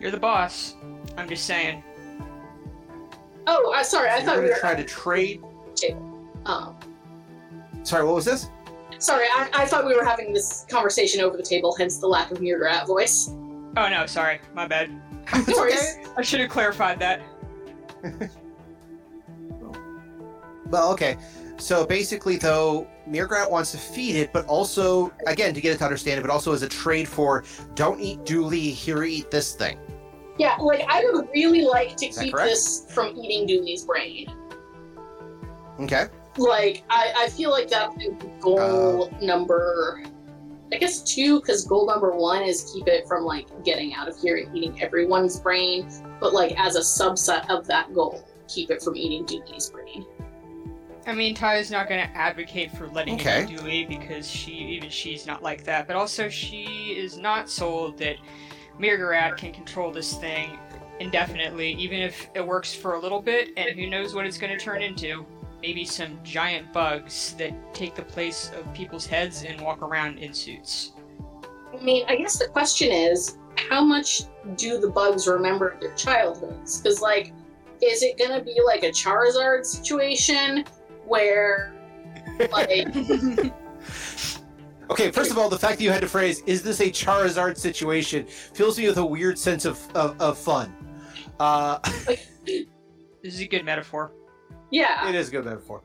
You're 0.00 0.10
the 0.10 0.18
boss. 0.20 0.74
I'm 1.16 1.28
just 1.28 1.44
saying. 1.44 1.82
Oh, 3.46 3.72
I 3.74 3.82
sorry, 3.82 4.08
I 4.10 4.20
So 4.20 4.26
thought 4.26 4.34
you're 4.36 4.42
we 4.44 4.48
gonna 4.50 4.56
were 4.56 4.60
try 4.60 4.74
to 4.74 4.84
trade. 4.84 5.42
um, 6.46 6.76
Sorry, 7.82 8.04
what 8.04 8.14
was 8.14 8.24
this? 8.24 8.48
Sorry, 9.02 9.26
I, 9.34 9.48
I 9.52 9.66
thought 9.66 9.84
we 9.84 9.94
were 9.94 10.04
having 10.04 10.32
this 10.32 10.64
conversation 10.70 11.20
over 11.20 11.36
the 11.36 11.42
table, 11.42 11.74
hence 11.76 11.98
the 11.98 12.06
lack 12.06 12.30
of 12.30 12.38
Murderat 12.38 12.82
uh, 12.82 12.86
voice. 12.86 13.30
Oh 13.76 13.88
no, 13.88 14.06
sorry. 14.06 14.40
My 14.54 14.66
bad. 14.66 14.90
It's 15.34 15.54
Sorry. 15.54 15.72
okay. 15.72 16.04
I 16.16 16.22
should 16.22 16.40
have 16.40 16.50
clarified 16.50 16.98
that. 16.98 17.22
Well, 20.72 20.90
okay. 20.92 21.18
So 21.58 21.84
basically, 21.84 22.38
though, 22.38 22.88
Mirgrat 23.06 23.50
wants 23.50 23.72
to 23.72 23.78
feed 23.78 24.16
it, 24.16 24.32
but 24.32 24.46
also, 24.46 25.12
again, 25.26 25.52
to 25.52 25.60
get 25.60 25.74
it 25.74 25.78
to 25.78 25.84
understand 25.84 26.18
it, 26.18 26.22
but 26.22 26.30
also 26.30 26.54
as 26.54 26.62
a 26.62 26.68
trade 26.68 27.06
for 27.06 27.44
don't 27.74 28.00
eat 28.00 28.24
Dooley, 28.24 28.70
here 28.70 29.04
eat 29.04 29.30
this 29.30 29.54
thing. 29.54 29.78
Yeah, 30.38 30.56
like 30.56 30.82
I 30.88 31.04
would 31.12 31.28
really 31.34 31.66
like 31.66 31.94
to 31.98 32.08
keep 32.08 32.32
correct? 32.32 32.48
this 32.48 32.86
from 32.88 33.14
eating 33.18 33.46
Dooley's 33.46 33.84
brain. 33.84 34.32
Okay. 35.78 36.06
Like 36.36 36.84
I, 36.88 37.12
I 37.16 37.28
feel 37.28 37.50
like 37.50 37.68
that 37.68 37.94
would 37.96 38.40
goal 38.40 39.10
Uh. 39.12 39.24
number 39.24 40.02
I 40.72 40.76
guess 40.78 41.02
two, 41.02 41.38
because 41.40 41.66
goal 41.66 41.86
number 41.86 42.12
one 42.16 42.42
is 42.42 42.72
keep 42.72 42.88
it 42.88 43.06
from 43.06 43.24
like 43.24 43.46
getting 43.62 43.92
out 43.92 44.08
of 44.08 44.18
here 44.18 44.38
and 44.38 44.56
eating 44.56 44.80
everyone's 44.82 45.38
brain. 45.38 45.86
But 46.18 46.32
like 46.32 46.58
as 46.58 46.76
a 46.76 46.80
subset 46.80 47.48
of 47.50 47.66
that 47.66 47.92
goal, 47.92 48.26
keep 48.48 48.70
it 48.70 48.82
from 48.82 48.96
eating 48.96 49.26
Dooley's 49.26 49.68
brain. 49.68 50.06
I 51.06 51.12
mean, 51.12 51.34
Ty's 51.34 51.70
not 51.70 51.88
going 51.88 52.00
to 52.00 52.16
advocate 52.16 52.70
for 52.72 52.86
letting 52.88 53.16
Okay. 53.16 53.42
you 53.42 53.58
do 53.58 53.66
it 53.66 53.88
because 53.88 54.30
she, 54.30 54.52
even 54.52 54.88
she's 54.88 55.26
not 55.26 55.42
like 55.42 55.64
that. 55.64 55.86
But 55.88 55.96
also, 55.96 56.28
she 56.28 56.94
is 56.96 57.18
not 57.18 57.50
sold 57.50 57.98
that 57.98 58.16
Mirgarat 58.80 59.36
can 59.36 59.52
control 59.52 59.90
this 59.90 60.14
thing 60.14 60.58
indefinitely, 61.00 61.72
even 61.72 61.98
if 61.98 62.30
it 62.34 62.46
works 62.46 62.72
for 62.72 62.94
a 62.94 63.00
little 63.00 63.20
bit. 63.20 63.50
And 63.56 63.70
who 63.70 63.90
knows 63.90 64.14
what 64.14 64.26
it's 64.26 64.38
going 64.38 64.56
to 64.56 64.64
turn 64.64 64.80
into? 64.80 65.26
Maybe 65.62 65.84
some 65.84 66.18
giant 66.24 66.72
bugs 66.72 67.34
that 67.38 67.52
take 67.72 67.94
the 67.94 68.02
place 68.02 68.50
of 68.58 68.72
people's 68.74 69.06
heads 69.06 69.44
and 69.44 69.60
walk 69.60 69.80
around 69.80 70.18
in 70.18 70.34
suits. 70.34 70.92
I 71.72 71.82
mean, 71.82 72.04
I 72.08 72.16
guess 72.16 72.38
the 72.38 72.48
question 72.48 72.90
is, 72.90 73.38
how 73.70 73.84
much 73.84 74.22
do 74.56 74.78
the 74.78 74.90
bugs 74.90 75.26
remember 75.28 75.76
their 75.80 75.94
childhoods? 75.94 76.80
Because, 76.80 77.00
like, 77.00 77.32
is 77.80 78.02
it 78.02 78.18
gonna 78.18 78.42
be 78.42 78.60
like 78.64 78.82
a 78.82 78.90
Charizard 78.90 79.64
situation 79.64 80.64
where, 81.06 81.72
like, 82.50 82.88
Okay, 84.90 85.10
first 85.10 85.30
of 85.30 85.38
all, 85.38 85.48
the 85.48 85.58
fact 85.58 85.78
that 85.78 85.84
you 85.84 85.90
had 85.90 86.02
to 86.02 86.08
phrase 86.08 86.42
"Is 86.44 86.62
this 86.62 86.80
a 86.80 86.90
Charizard 86.90 87.56
situation?" 87.56 88.26
fills 88.26 88.78
me 88.78 88.86
with 88.86 88.98
a 88.98 89.04
weird 89.04 89.38
sense 89.38 89.64
of 89.64 89.80
of, 89.96 90.20
of 90.20 90.38
fun. 90.38 90.74
Uh, 91.40 91.78
This 92.44 93.34
is 93.34 93.40
a 93.40 93.46
good 93.46 93.64
metaphor. 93.64 94.12
Yeah? 94.72 95.08
it 95.08 95.14
is 95.14 95.28
a 95.28 95.30
good 95.30 95.44
metaphor. 95.44 95.82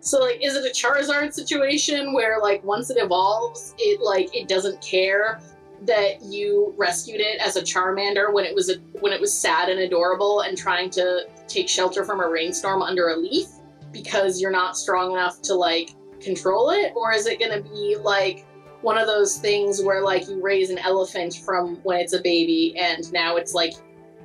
So, 0.00 0.20
like, 0.20 0.38
is 0.42 0.54
it 0.54 0.64
a 0.64 0.68
Charizard 0.68 1.32
situation 1.32 2.12
where, 2.12 2.38
like, 2.38 2.62
once 2.62 2.90
it 2.90 2.98
evolves, 2.98 3.74
it 3.78 4.00
like 4.02 4.34
it 4.36 4.48
doesn't 4.48 4.82
care 4.82 5.40
that 5.82 6.22
you 6.22 6.74
rescued 6.76 7.20
it 7.20 7.40
as 7.40 7.56
a 7.56 7.62
Charmander 7.62 8.32
when 8.32 8.44
it 8.44 8.54
was 8.54 8.70
a, 8.70 8.76
when 9.00 9.12
it 9.12 9.20
was 9.20 9.32
sad 9.36 9.68
and 9.68 9.80
adorable 9.80 10.40
and 10.40 10.56
trying 10.56 10.90
to 10.90 11.26
take 11.48 11.68
shelter 11.68 12.04
from 12.04 12.20
a 12.20 12.28
rainstorm 12.28 12.82
under 12.82 13.08
a 13.08 13.16
leaf 13.16 13.46
because 13.92 14.40
you're 14.40 14.50
not 14.50 14.76
strong 14.76 15.12
enough 15.12 15.40
to 15.42 15.54
like 15.54 15.90
control 16.20 16.70
it, 16.70 16.92
or 16.94 17.12
is 17.12 17.26
it 17.26 17.38
going 17.38 17.62
to 17.62 17.68
be 17.70 17.96
like 17.96 18.46
one 18.82 18.98
of 18.98 19.06
those 19.06 19.38
things 19.38 19.82
where 19.82 20.02
like 20.02 20.28
you 20.28 20.42
raise 20.42 20.68
an 20.68 20.78
elephant 20.78 21.36
from 21.44 21.76
when 21.84 21.98
it's 21.98 22.12
a 22.12 22.20
baby 22.20 22.76
and 22.78 23.10
now 23.12 23.36
it's 23.36 23.54
like 23.54 23.72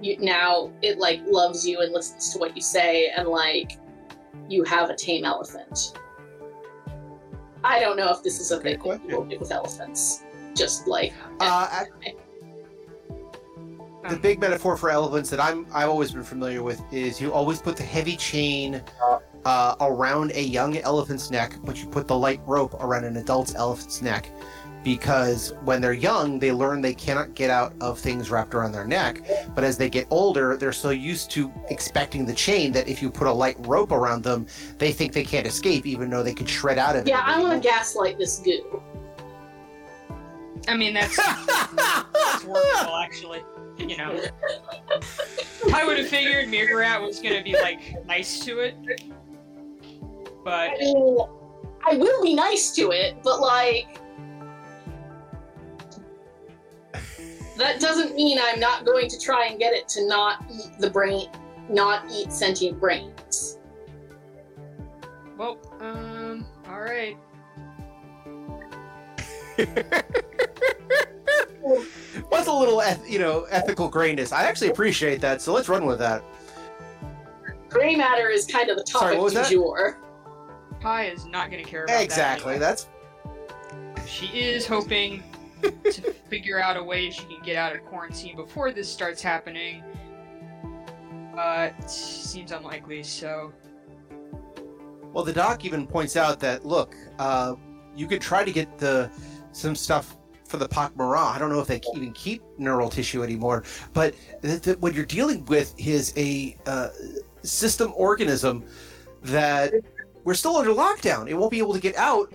you 0.02 0.18
now 0.20 0.72
it 0.82 0.98
like 0.98 1.22
loves 1.28 1.68
you 1.68 1.82
and 1.82 1.92
listens 1.94 2.32
to 2.34 2.40
what 2.40 2.56
you 2.56 2.62
say 2.62 3.10
and 3.16 3.28
like 3.28 3.78
you 4.48 4.64
have 4.64 4.90
a 4.90 4.96
tame 4.96 5.26
elephant. 5.26 5.94
I 7.64 7.80
don't 7.80 7.98
know 7.98 8.10
if 8.10 8.24
this 8.24 8.40
is 8.40 8.52
a 8.52 8.56
Good 8.56 8.64
thing 8.64 8.80
question. 8.80 9.08
people 9.08 9.26
do 9.26 9.40
with 9.40 9.52
elephants. 9.52 10.24
Just 10.56 10.88
like 10.88 11.14
Uh, 11.40 11.84
the 14.10 14.16
big 14.16 14.40
metaphor 14.40 14.78
for 14.78 14.90
elephants 14.90 15.30
that 15.30 15.40
I'm 15.40 15.68
I've 15.74 15.90
always 15.90 16.12
been 16.12 16.24
familiar 16.24 16.64
with 16.64 16.82
is 16.92 17.20
you 17.20 17.34
always 17.34 17.62
put 17.62 17.76
the 17.76 17.84
heavy 17.84 18.16
chain 18.16 18.82
uh, 19.46 19.76
around 19.82 20.32
a 20.34 20.42
young 20.42 20.78
elephant's 20.78 21.30
neck, 21.32 21.56
but 21.64 21.82
you 21.82 21.88
put 21.88 22.08
the 22.08 22.18
light 22.18 22.42
rope 22.46 22.74
around 22.76 23.04
an 23.06 23.18
adult 23.18 23.56
elephant's 23.56 24.02
neck. 24.02 24.30
Because 24.84 25.54
when 25.64 25.82
they're 25.82 25.94
young, 25.94 26.40
they 26.40 26.52
learn 26.52 26.82
they 26.82 26.94
cannot 26.94 27.36
get 27.36 27.50
out 27.50 27.74
of 27.82 28.00
things 28.00 28.32
wrapped 28.32 28.56
around 28.56 28.72
their 28.72 28.86
neck. 28.86 29.22
But 29.54 29.64
as 29.64 29.78
they 29.78 29.90
get 29.90 30.08
older, 30.10 30.56
they're 30.56 30.72
so 30.72 30.92
used 30.92 31.30
to 31.32 31.52
expecting 31.70 32.26
the 32.26 32.34
chain 32.34 32.72
that 32.72 32.88
if 32.88 33.02
you 33.02 33.12
put 33.12 33.28
a 33.28 33.32
light 33.32 33.58
rope 33.68 33.92
around 33.92 34.24
them, 34.24 34.48
they 34.78 34.92
think 34.92 35.12
they 35.14 35.24
can't 35.26 35.46
escape, 35.46 35.86
even 35.86 36.10
though 36.10 36.24
they 36.24 36.34
could 36.34 36.50
shred 36.50 36.78
out 36.78 36.96
of 36.96 37.04
it. 37.04 37.10
yeah, 37.10 37.24
I 37.26 37.42
want 37.42 37.62
to 37.62 37.68
gaslight 37.68 38.18
this 38.18 38.40
goo. 38.40 38.82
I 40.68 40.78
mean, 40.78 40.94
that's, 40.94 41.16
that's 41.76 42.46
workable, 42.46 42.98
actually. 42.98 43.42
You 43.78 43.98
know. 43.98 44.22
I 45.74 45.86
would 45.86 45.98
have 45.98 46.08
figured 46.08 46.48
Mirgarat 46.48 47.02
was 47.02 47.20
going 47.20 47.36
to 47.36 47.44
be, 47.44 47.54
like, 47.54 48.06
nice 48.06 48.40
to 48.46 48.60
it. 48.60 48.76
But 50.44 50.72
I 50.72 50.78
mean, 50.80 51.18
I 51.86 51.98
will 51.98 52.22
be 52.24 52.34
nice 52.34 52.72
to 52.76 52.92
it, 52.92 53.18
but 53.24 53.40
like. 53.40 53.88
That 57.60 57.82
doesn't 57.82 58.16
mean 58.16 58.40
I'm 58.42 58.58
not 58.58 58.86
going 58.86 59.10
to 59.10 59.20
try 59.20 59.48
and 59.48 59.60
get 59.60 59.74
it 59.74 59.90
to 59.90 60.08
not 60.08 60.46
eat 60.50 60.80
the 60.80 60.90
brain, 60.90 61.28
not 61.70 62.10
eat 62.10 62.32
sentient 62.32 62.80
brains. 62.80 63.58
Well, 65.38 65.58
um, 65.82 66.46
alright. 66.70 67.18
What's 72.30 72.48
a 72.48 72.54
little, 72.54 72.82
eth- 72.82 73.10
you 73.10 73.20
know, 73.20 73.46
ethical 73.50 73.90
grayness? 73.90 74.32
I 74.32 74.44
actually 74.44 74.70
appreciate 74.70 75.20
that, 75.20 75.42
so 75.42 75.52
let's 75.52 75.68
run 75.68 75.86
with 75.86 76.00
that. 76.00 76.24
Gray 77.68 77.94
matter 77.98 78.30
is 78.30 78.46
kind 78.46 78.70
of 78.70 78.78
the 78.78 78.86
Sorry, 78.88 79.16
topic 79.16 79.18
what 79.18 79.24
was 79.26 79.34
du 79.34 79.40
that? 79.40 79.52
jour. 79.52 79.98
Ty 80.80 81.08
is 81.08 81.26
not 81.26 81.52
going 81.52 81.62
to 81.62 81.70
care 81.70 81.84
about 81.84 82.02
Exactly. 82.02 82.58
that. 82.58 82.86
That's 83.96 84.10
She 84.10 84.28
is 84.28 84.66
hoping 84.66 85.22
to 85.62 86.14
figure 86.30 86.60
out 86.60 86.78
a 86.78 86.84
way 86.84 87.10
she 87.10 87.24
can 87.24 87.42
get 87.44 87.56
out 87.56 87.76
of 87.76 87.84
quarantine 87.86 88.36
before 88.36 88.72
this 88.72 88.92
starts 88.92 89.22
happening. 89.22 89.84
But 91.36 91.90
seems 91.90 92.52
unlikely, 92.52 93.04
so 93.04 93.54
well. 95.14 95.24
The 95.24 95.34
doc 95.34 95.66
even 95.66 95.88
points 95.88 96.18
out 96.18 96.40
that 96.42 96.66
look, 96.66 96.96
uh, 97.18 97.56
you 97.96 98.08
could 98.08 98.22
try 98.22 98.44
to 98.44 98.52
get 98.52 98.78
the 98.78 99.10
some 99.52 99.76
stuff 99.76 100.18
for 100.46 100.58
the 100.58 100.68
Pakmara. 100.68 101.34
I 101.34 101.38
don't 101.38 101.50
know 101.50 101.60
if 101.60 101.68
they 101.68 101.80
even 101.96 102.12
keep 102.14 102.42
neural 102.58 102.90
tissue 102.90 103.24
anymore, 103.24 103.64
but 103.94 104.16
th- 104.42 104.62
th- 104.62 104.78
what 104.78 104.94
you're 104.94 105.06
dealing 105.06 105.46
with 105.46 105.74
is 105.78 106.14
a 106.18 106.58
uh, 106.66 106.90
system 107.44 107.94
organism 107.96 108.66
that 109.24 109.74
we're 110.24 110.34
still 110.34 110.58
under 110.58 110.72
lockdown. 110.72 111.30
It 111.30 111.36
won't 111.36 111.52
be 111.52 111.60
able 111.60 111.74
to 111.74 111.80
get 111.80 111.96
out 111.96 112.34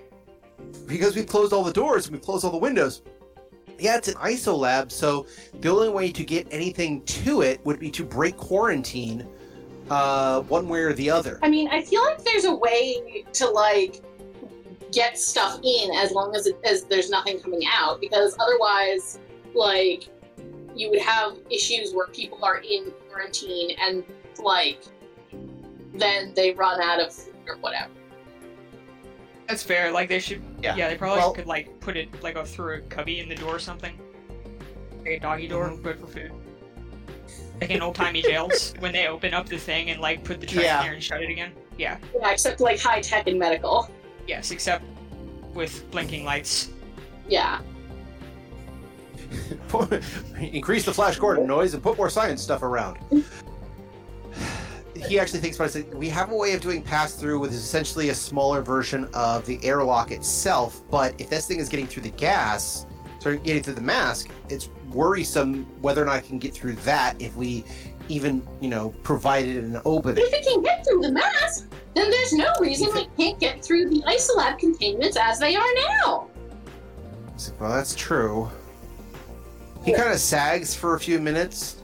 because 0.86 1.16
we've 1.16 1.26
closed 1.26 1.52
all 1.52 1.64
the 1.64 1.72
doors 1.72 2.06
and 2.06 2.14
we've 2.14 2.24
closed 2.24 2.44
all 2.44 2.50
the 2.50 2.56
windows. 2.56 3.02
Yeah, 3.78 3.96
it's 3.96 4.08
an 4.08 4.14
ISO 4.14 4.56
lab, 4.56 4.92
so 4.92 5.26
the 5.60 5.68
only 5.68 5.88
way 5.88 6.12
to 6.12 6.24
get 6.24 6.46
anything 6.50 7.02
to 7.02 7.42
it 7.42 7.64
would 7.64 7.80
be 7.80 7.90
to 7.90 8.04
break 8.04 8.36
quarantine, 8.36 9.26
uh, 9.90 10.42
one 10.42 10.68
way 10.68 10.80
or 10.80 10.92
the 10.92 11.10
other. 11.10 11.38
I 11.42 11.48
mean, 11.48 11.68
I 11.68 11.82
feel 11.82 12.02
like 12.04 12.22
there's 12.24 12.44
a 12.44 12.54
way 12.54 13.24
to 13.32 13.50
like 13.50 14.02
get 14.92 15.18
stuff 15.18 15.58
in 15.64 15.90
as 15.96 16.12
long 16.12 16.36
as 16.36 16.46
it, 16.46 16.56
as 16.64 16.84
there's 16.84 17.10
nothing 17.10 17.40
coming 17.40 17.62
out, 17.70 18.00
because 18.00 18.36
otherwise, 18.38 19.18
like, 19.54 20.08
you 20.74 20.90
would 20.90 21.00
have 21.00 21.36
issues 21.50 21.92
where 21.94 22.08
people 22.08 22.44
are 22.44 22.58
in 22.58 22.92
quarantine 23.08 23.76
and 23.80 24.04
like 24.42 24.80
then 25.94 26.34
they 26.34 26.52
run 26.52 26.80
out 26.80 27.00
of 27.00 27.12
food 27.12 27.34
or 27.46 27.56
whatever. 27.58 27.92
That's 29.46 29.62
fair. 29.62 29.90
Like 29.92 30.08
they 30.08 30.18
should, 30.18 30.42
Yeah. 30.62 30.76
yeah, 30.76 30.88
they 30.88 30.96
probably 30.96 31.18
Well- 31.18 31.32
could 31.34 31.46
like 31.46 31.78
put 31.80 31.96
it 31.96 32.22
like 32.22 32.34
go 32.34 32.44
through 32.44 32.76
a 32.76 32.80
cubby 32.82 33.20
in 33.20 33.28
the 33.28 33.34
door 33.34 33.56
or 33.56 33.58
something, 33.58 33.98
like 35.00 35.06
a 35.08 35.18
doggy 35.18 35.48
door, 35.48 35.68
Mhm. 35.68 35.82
good 35.82 35.98
for 36.00 36.06
food. 36.06 36.32
Like 37.60 37.70
in 37.70 37.82
old 37.82 37.94
timey 37.94 38.22
jails 38.22 38.74
when 38.80 38.92
they 38.92 39.06
open 39.06 39.32
up 39.34 39.48
the 39.48 39.58
thing 39.58 39.90
and 39.90 40.00
like 40.00 40.24
put 40.24 40.40
the 40.40 40.46
tray 40.46 40.64
Yeah. 40.64 40.80
in 40.80 40.84
there 40.86 40.94
and 40.94 41.02
shut 41.02 41.22
it 41.22 41.30
again. 41.30 41.52
Yeah. 41.78 41.98
Yeah, 42.18 42.30
except 42.30 42.60
like 42.60 42.80
high 42.80 43.00
tech 43.00 43.26
and 43.26 43.38
medical. 43.38 43.88
Yes, 44.26 44.50
except 44.50 44.84
with 45.52 45.88
blinking 45.90 46.24
lights. 46.24 46.70
Yeah. 47.28 47.60
Increase 50.40 50.84
the 50.84 50.92
Flash 50.94 51.16
Gordon 51.18 51.46
noise 51.46 51.74
and 51.74 51.82
put 51.82 51.96
more 51.96 52.10
science 52.10 52.42
stuff 52.42 52.62
around. 52.62 52.98
He 55.08 55.18
actually 55.18 55.40
thinks 55.40 55.56
about 55.56 55.74
it. 55.76 55.94
We 55.94 56.08
have 56.10 56.30
a 56.30 56.36
way 56.36 56.54
of 56.54 56.60
doing 56.60 56.82
pass 56.82 57.14
through 57.14 57.38
with 57.38 57.52
essentially 57.52 58.08
a 58.10 58.14
smaller 58.14 58.62
version 58.62 59.08
of 59.14 59.44
the 59.46 59.62
airlock 59.64 60.10
itself, 60.10 60.82
but 60.90 61.18
if 61.20 61.30
this 61.30 61.46
thing 61.46 61.58
is 61.58 61.68
getting 61.68 61.86
through 61.86 62.04
the 62.04 62.10
gas, 62.10 62.86
sorry, 63.18 63.38
getting 63.38 63.62
through 63.62 63.74
the 63.74 63.80
mask, 63.80 64.30
it's 64.48 64.68
worrisome 64.90 65.64
whether 65.82 66.02
or 66.02 66.06
not 66.06 66.18
it 66.18 66.26
can 66.26 66.38
get 66.38 66.54
through 66.54 66.74
that 66.76 67.20
if 67.20 67.34
we 67.36 67.64
even, 68.08 68.46
you 68.60 68.68
know, 68.68 68.90
provide 69.02 69.46
it 69.46 69.64
an 69.64 69.80
opening. 69.84 70.24
If 70.24 70.32
it 70.32 70.44
can 70.44 70.62
get 70.62 70.86
through 70.86 71.00
the 71.00 71.12
mask, 71.12 71.70
then 71.94 72.10
there's 72.10 72.32
no 72.32 72.52
reason 72.60 72.88
it 72.96 73.08
can't 73.16 73.38
get 73.38 73.64
through 73.64 73.88
the 73.88 74.02
isolab 74.02 74.58
containments 74.58 75.16
as 75.16 75.38
they 75.38 75.56
are 75.56 75.74
now. 76.02 76.28
Well, 77.58 77.70
that's 77.70 77.94
true. 77.94 78.50
He 79.84 79.92
kind 79.92 80.12
of 80.12 80.18
sags 80.18 80.74
for 80.74 80.94
a 80.94 81.00
few 81.00 81.18
minutes, 81.18 81.82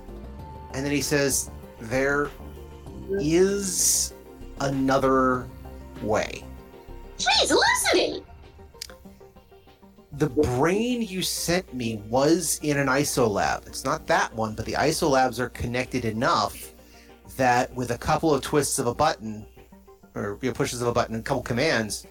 and 0.75 0.85
then 0.85 0.93
he 0.93 1.03
says, 1.03 1.51
There 1.81 2.31
is 3.19 4.15
another 4.61 5.47
way. 6.03 6.45
Please 7.19 7.51
elucidate. 7.51 8.25
The 10.13 10.29
brain 10.29 11.03
you 11.03 11.23
sent 11.23 11.73
me 11.73 12.03
was 12.09 12.59
in 12.63 12.79
an 12.79 12.89
isolab. 12.89 13.67
It's 13.67 13.85
not 13.85 14.07
that 14.09 14.35
one, 14.35 14.55
but 14.55 14.67
the 14.67 14.73
isolabs 14.73 15.39
are 15.39 15.49
connected 15.51 16.05
enough 16.05 16.73
that 17.37 17.73
with 17.75 17.91
a 17.91 17.99
couple 17.99 18.35
of 18.35 18.43
twists 18.43 18.79
of 18.79 18.87
a 18.87 18.95
button, 18.95 19.47
or 20.15 20.39
you 20.43 20.49
know, 20.49 20.55
pushes 20.55 20.83
of 20.83 20.89
a 20.89 20.93
button, 20.93 21.15
and 21.15 21.23
a 21.23 21.25
couple 21.25 21.43
commands, 21.43 22.07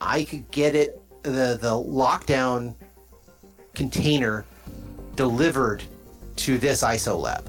I 0.00 0.24
could 0.24 0.50
get 0.50 0.74
it 0.74 1.00
the 1.22 1.58
the 1.60 1.70
lockdown 1.70 2.74
container 3.74 4.44
delivered 5.16 5.82
to 6.36 6.58
this 6.58 6.82
isolab. 6.82 7.46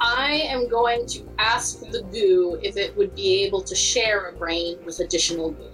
I 0.00 0.32
am 0.48 0.68
going 0.68 1.06
to 1.08 1.28
ask 1.38 1.80
the 1.80 2.02
goo 2.10 2.58
if 2.62 2.76
it 2.76 2.96
would 2.96 3.14
be 3.14 3.44
able 3.44 3.60
to 3.62 3.74
share 3.74 4.28
a 4.28 4.32
brain 4.32 4.78
with 4.84 5.00
additional 5.00 5.50
goo. 5.50 5.70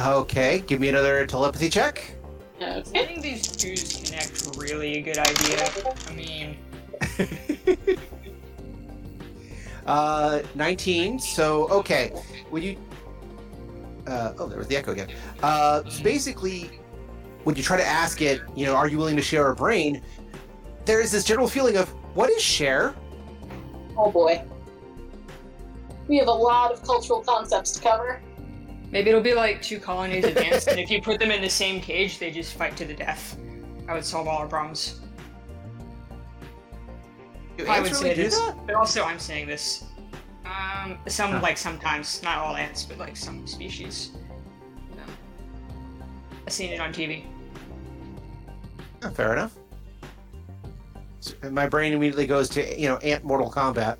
Okay, 0.00 0.60
give 0.66 0.80
me 0.80 0.88
another 0.88 1.26
telepathy 1.26 1.68
check. 1.68 2.12
I 2.60 2.78
Okay. 2.78 3.06
think 3.06 3.22
these 3.22 3.46
Jews 3.56 3.96
connect 4.04 4.56
really 4.56 4.98
a 4.98 5.02
good 5.02 5.18
idea. 5.18 5.70
I 6.08 6.12
mean, 6.14 6.56
Uh, 9.86 10.42
19. 10.54 11.18
So, 11.18 11.66
okay. 11.70 12.10
When 12.50 12.62
you. 12.62 12.76
Uh, 14.06 14.34
oh, 14.38 14.46
there 14.46 14.58
was 14.58 14.68
the 14.68 14.76
echo 14.76 14.92
again. 14.92 15.08
Uh, 15.42 15.82
so 15.88 16.02
basically, 16.02 16.70
when 17.44 17.56
you 17.56 17.62
try 17.62 17.78
to 17.78 17.86
ask 17.86 18.20
it, 18.20 18.42
you 18.54 18.66
know, 18.66 18.74
are 18.74 18.86
you 18.86 18.98
willing 18.98 19.16
to 19.16 19.22
share 19.22 19.50
a 19.50 19.54
brain? 19.54 20.02
There 20.84 21.00
is 21.00 21.10
this 21.10 21.24
general 21.24 21.48
feeling 21.48 21.76
of, 21.78 21.90
what 22.18 22.30
is 22.30 22.42
share? 22.42 22.96
Oh 23.96 24.10
boy. 24.10 24.42
We 26.08 26.16
have 26.16 26.26
a 26.26 26.32
lot 26.32 26.72
of 26.72 26.82
cultural 26.82 27.20
concepts 27.20 27.70
to 27.72 27.80
cover. 27.80 28.20
maybe 28.90 29.10
it'll 29.10 29.20
be 29.20 29.34
like 29.34 29.62
two 29.62 29.78
colonies 29.78 30.24
advanced, 30.32 30.66
and 30.66 30.80
if 30.80 30.90
you 30.90 31.00
put 31.00 31.20
them 31.20 31.30
in 31.30 31.40
the 31.40 31.48
same 31.48 31.80
cage, 31.80 32.18
they 32.18 32.32
just 32.32 32.54
fight 32.54 32.76
to 32.78 32.84
the 32.84 32.92
death. 32.92 33.38
I 33.86 33.94
would 33.94 34.04
solve 34.04 34.26
all 34.26 34.38
our 34.38 34.48
problems. 34.48 35.00
Do 37.56 37.68
I 37.68 37.78
would 37.78 37.94
say 37.94 38.10
really 38.10 38.22
this, 38.24 38.40
but 38.66 38.74
also 38.74 39.04
I'm 39.04 39.20
saying 39.20 39.46
this. 39.46 39.84
Um, 40.44 40.98
some 41.06 41.40
like 41.40 41.56
sometimes, 41.56 42.20
not 42.24 42.38
all 42.38 42.56
ants, 42.56 42.82
but 42.82 42.98
like 42.98 43.16
some 43.16 43.46
species. 43.46 44.10
No. 44.96 45.04
I've 46.48 46.52
seen 46.52 46.72
it 46.72 46.80
on 46.80 46.92
TV. 46.92 47.26
Yeah, 49.02 49.10
fair 49.10 49.34
enough. 49.34 49.54
So, 51.28 51.36
and 51.42 51.54
my 51.54 51.68
brain 51.68 51.92
immediately 51.92 52.26
goes 52.26 52.48
to, 52.50 52.80
you 52.80 52.88
know, 52.88 52.96
ant 52.98 53.24
Mortal 53.24 53.50
Kombat. 53.50 53.98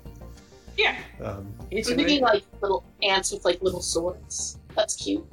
Yeah, 0.77 0.95
Um, 1.21 1.53
it's 1.71 1.89
I'm 1.89 1.97
thinking 1.97 2.21
like 2.21 2.43
little 2.61 2.85
ants 3.03 3.31
with 3.33 3.43
like 3.43 3.61
little 3.61 3.81
swords. 3.81 4.59
That's 4.75 4.95
cute. 4.95 5.27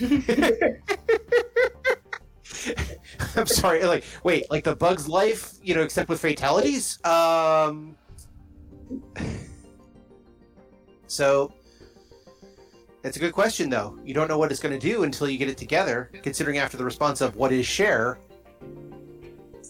I'm 3.36 3.46
sorry. 3.46 3.84
Like, 3.84 4.04
wait, 4.24 4.50
like 4.50 4.64
the 4.64 4.74
bug's 4.74 5.08
life, 5.08 5.52
you 5.62 5.74
know, 5.74 5.82
except 5.82 6.08
with 6.08 6.20
fatalities. 6.20 6.98
Um. 7.04 7.96
So, 11.06 11.52
that's 13.02 13.16
a 13.16 13.20
good 13.20 13.32
question, 13.32 13.68
though. 13.68 13.98
You 14.04 14.14
don't 14.14 14.28
know 14.28 14.38
what 14.38 14.52
it's 14.52 14.60
going 14.60 14.78
to 14.78 14.78
do 14.78 15.02
until 15.02 15.28
you 15.28 15.38
get 15.38 15.48
it 15.48 15.56
together. 15.58 16.08
Considering 16.22 16.58
after 16.58 16.76
the 16.76 16.84
response 16.84 17.20
of 17.20 17.34
"What 17.34 17.50
is 17.52 17.66
share?" 17.66 18.20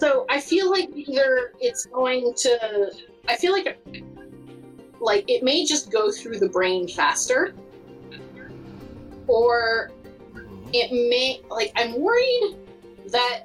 So 0.01 0.25
I 0.31 0.41
feel 0.41 0.71
like 0.71 0.89
either 0.95 1.53
it's 1.61 1.85
going 1.85 2.33
to. 2.39 2.91
I 3.29 3.37
feel 3.37 3.53
like, 3.53 3.79
like 4.99 5.31
it 5.31 5.43
may 5.43 5.67
just 5.67 5.93
go 5.93 6.11
through 6.11 6.39
the 6.39 6.49
brain 6.49 6.89
faster, 6.89 7.55
or 9.27 9.91
it 10.73 10.91
may 10.91 11.43
like 11.51 11.71
I'm 11.77 12.01
worried 12.01 12.57
that 13.09 13.45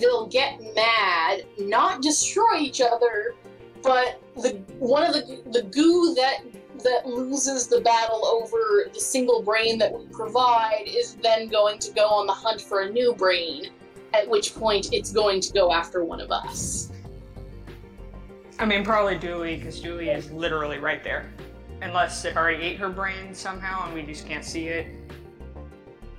they'll 0.00 0.28
get 0.28 0.60
mad, 0.76 1.44
not 1.58 2.00
destroy 2.00 2.58
each 2.60 2.80
other, 2.80 3.34
but 3.82 4.22
the 4.36 4.50
one 4.78 5.02
of 5.02 5.14
the 5.14 5.42
the 5.50 5.62
goo 5.64 6.14
that 6.14 6.44
that 6.84 7.08
loses 7.08 7.66
the 7.66 7.80
battle 7.80 8.24
over 8.24 8.88
the 8.94 9.00
single 9.00 9.42
brain 9.42 9.78
that 9.78 9.92
we 9.92 10.06
provide 10.12 10.84
is 10.86 11.16
then 11.16 11.48
going 11.48 11.80
to 11.80 11.90
go 11.90 12.06
on 12.06 12.28
the 12.28 12.32
hunt 12.32 12.60
for 12.60 12.82
a 12.82 12.88
new 12.88 13.12
brain 13.14 13.72
at 14.14 14.28
which 14.28 14.54
point 14.54 14.92
it's 14.92 15.12
going 15.12 15.40
to 15.40 15.52
go 15.52 15.72
after 15.72 16.04
one 16.04 16.20
of 16.20 16.30
us. 16.30 16.90
I 18.58 18.64
mean, 18.64 18.84
probably 18.84 19.16
Dooley, 19.16 19.56
because 19.56 19.80
Dooley 19.80 20.10
is 20.10 20.30
literally 20.30 20.78
right 20.78 21.04
there. 21.04 21.30
Unless 21.80 22.24
it 22.24 22.36
already 22.36 22.62
ate 22.62 22.78
her 22.78 22.88
brain 22.88 23.32
somehow 23.32 23.86
and 23.86 23.94
we 23.94 24.02
just 24.02 24.26
can't 24.26 24.44
see 24.44 24.66
it. 24.66 24.86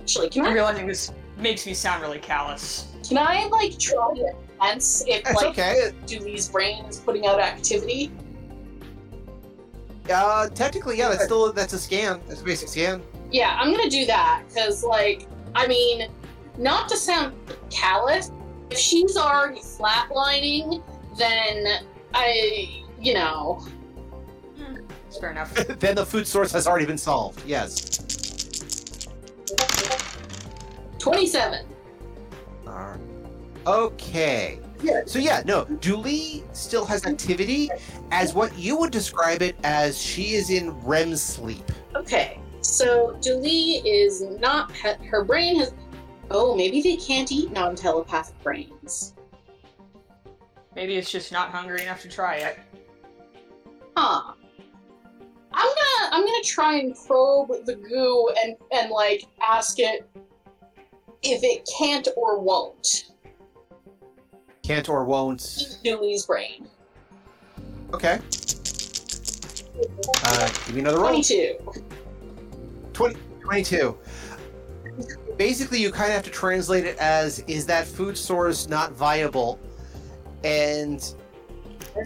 Actually, 0.00 0.30
can 0.30 0.42
I'm 0.46 0.52
I 0.52 0.54
realizing 0.54 0.86
this 0.86 1.12
makes 1.36 1.66
me 1.66 1.74
sound 1.74 2.02
really 2.02 2.18
callous. 2.18 2.86
can 3.06 3.18
I 3.18 3.46
like 3.46 3.78
try 3.78 4.14
to 4.14 4.32
sense 4.60 5.04
if 5.06 5.20
It's 5.26 5.34
like 5.34 5.46
okay. 5.46 5.92
Dooley's 6.06 6.48
brain 6.48 6.84
is 6.86 6.98
putting 6.98 7.26
out 7.26 7.40
activity? 7.40 8.10
Uh, 10.10 10.48
technically, 10.48 10.98
yeah, 10.98 11.08
that's 11.08 11.24
still 11.24 11.52
that's 11.52 11.72
a 11.72 11.78
scan. 11.78 12.20
That's 12.26 12.40
a 12.40 12.44
basic 12.44 12.68
scan. 12.68 13.02
Yeah, 13.30 13.56
I'm 13.60 13.70
gonna 13.70 13.90
do 13.90 14.06
that 14.06 14.44
because 14.48 14.82
like 14.82 15.26
I 15.54 15.66
mean, 15.66 16.08
not 16.58 16.88
to 16.88 16.96
sound 16.96 17.34
callous, 17.70 18.30
if 18.70 18.78
she's 18.78 19.16
already 19.16 19.60
flatlining, 19.60 20.82
then 21.16 21.84
I 22.14 22.84
you 23.00 23.14
know 23.14 23.66
It's 25.08 25.18
fair 25.18 25.30
enough. 25.30 25.54
then 25.54 25.96
the 25.96 26.06
food 26.06 26.26
source 26.26 26.52
has 26.52 26.66
already 26.66 26.86
been 26.86 26.98
solved. 26.98 27.42
Yes. 27.46 27.98
twenty 30.98 31.26
seven. 31.26 31.66
Alright. 32.66 33.00
Okay. 33.66 34.60
So 35.04 35.18
yeah, 35.18 35.42
no, 35.44 35.64
Dooley 35.64 36.42
still 36.52 36.86
has 36.86 37.04
activity 37.04 37.68
as 38.12 38.32
what 38.32 38.56
you 38.58 38.78
would 38.78 38.90
describe 38.90 39.42
it 39.42 39.56
as 39.62 40.00
she 40.00 40.32
is 40.34 40.48
in 40.48 40.70
REM 40.80 41.16
sleep. 41.16 41.62
Okay, 41.94 42.40
so 42.62 43.18
Dooley 43.20 43.82
is 43.86 44.22
not 44.22 44.72
her 44.76 45.22
brain 45.24 45.56
has. 45.56 45.74
Oh, 46.30 46.54
maybe 46.54 46.80
they 46.80 46.96
can't 46.96 47.30
eat 47.32 47.50
non-telepathic 47.52 48.40
brains. 48.42 49.14
Maybe 50.76 50.96
it's 50.96 51.10
just 51.10 51.32
not 51.32 51.50
hungry 51.50 51.82
enough 51.82 52.00
to 52.02 52.08
try 52.08 52.36
it. 52.36 52.58
Huh. 53.96 54.32
I'm 55.52 55.66
gonna 55.66 56.08
I'm 56.16 56.24
gonna 56.24 56.44
try 56.44 56.76
and 56.76 56.94
probe 57.06 57.48
the 57.66 57.74
goo 57.74 58.30
and 58.42 58.56
and 58.72 58.90
like 58.90 59.24
ask 59.46 59.80
it 59.80 60.08
if 61.22 61.42
it 61.42 61.68
can't 61.76 62.06
or 62.16 62.38
won't 62.40 63.10
Can't 64.62 64.88
or 64.88 65.04
won't. 65.04 65.44
eat 65.60 65.76
Dooley's 65.82 66.24
brain. 66.26 66.68
Okay. 67.92 68.20
Uh, 70.24 70.48
give 70.66 70.74
me 70.74 70.80
another 70.82 70.98
roll. 70.98 71.08
Twenty-two. 71.08 71.56
20, 72.92 73.16
22. 73.42 73.98
Basically, 75.40 75.80
you 75.80 75.90
kind 75.90 76.10
of 76.10 76.16
have 76.16 76.24
to 76.24 76.30
translate 76.30 76.84
it 76.84 76.98
as 76.98 77.38
is 77.46 77.64
that 77.64 77.86
food 77.86 78.18
source 78.18 78.68
not 78.68 78.92
viable? 78.92 79.58
And 80.44 81.02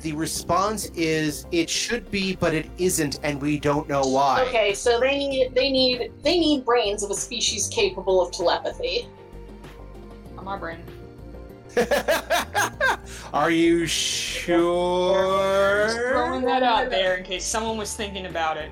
the 0.03 0.12
response 0.12 0.85
is 0.94 1.44
it 1.51 1.68
should 1.68 2.09
be, 2.12 2.37
but 2.37 2.55
it 2.55 2.70
isn't, 2.79 3.18
and 3.25 3.42
we 3.42 3.59
don't 3.59 3.88
know 3.88 4.03
why. 4.03 4.44
Okay, 4.47 4.73
so 4.73 5.01
they 5.01 5.18
need 5.18 5.53
they 5.53 5.68
need 5.73 6.12
they 6.23 6.38
need 6.38 6.64
brains 6.64 7.03
of 7.03 7.11
a 7.11 7.14
species 7.14 7.66
capable 7.66 8.23
of 8.23 8.31
telepathy. 8.31 9.09
On 10.38 10.44
my 10.44 10.57
brain. 10.57 10.85
Are 13.33 13.51
you 13.51 13.85
sure 13.88 15.87
Just 15.87 15.97
sure? 15.97 16.12
throwing 16.12 16.44
that 16.44 16.62
out 16.62 16.88
there 16.88 17.16
in 17.16 17.25
case 17.25 17.44
someone 17.44 17.79
was 17.79 17.94
thinking 17.97 18.27
about 18.27 18.59
it. 18.59 18.70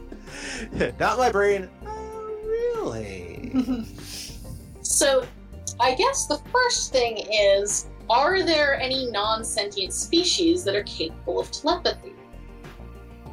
Not 0.98 1.18
my 1.18 1.30
brain. 1.30 1.68
Oh, 1.86 2.38
really? 2.44 3.86
So, 4.82 5.24
I 5.78 5.94
guess 5.94 6.26
the 6.26 6.38
first 6.52 6.90
thing 6.92 7.18
is 7.30 7.86
are 8.10 8.42
there 8.42 8.78
any 8.80 9.08
non 9.10 9.44
sentient 9.44 9.92
species 9.92 10.64
that 10.64 10.74
are 10.74 10.82
capable 10.82 11.38
of 11.38 11.50
telepathy? 11.52 12.12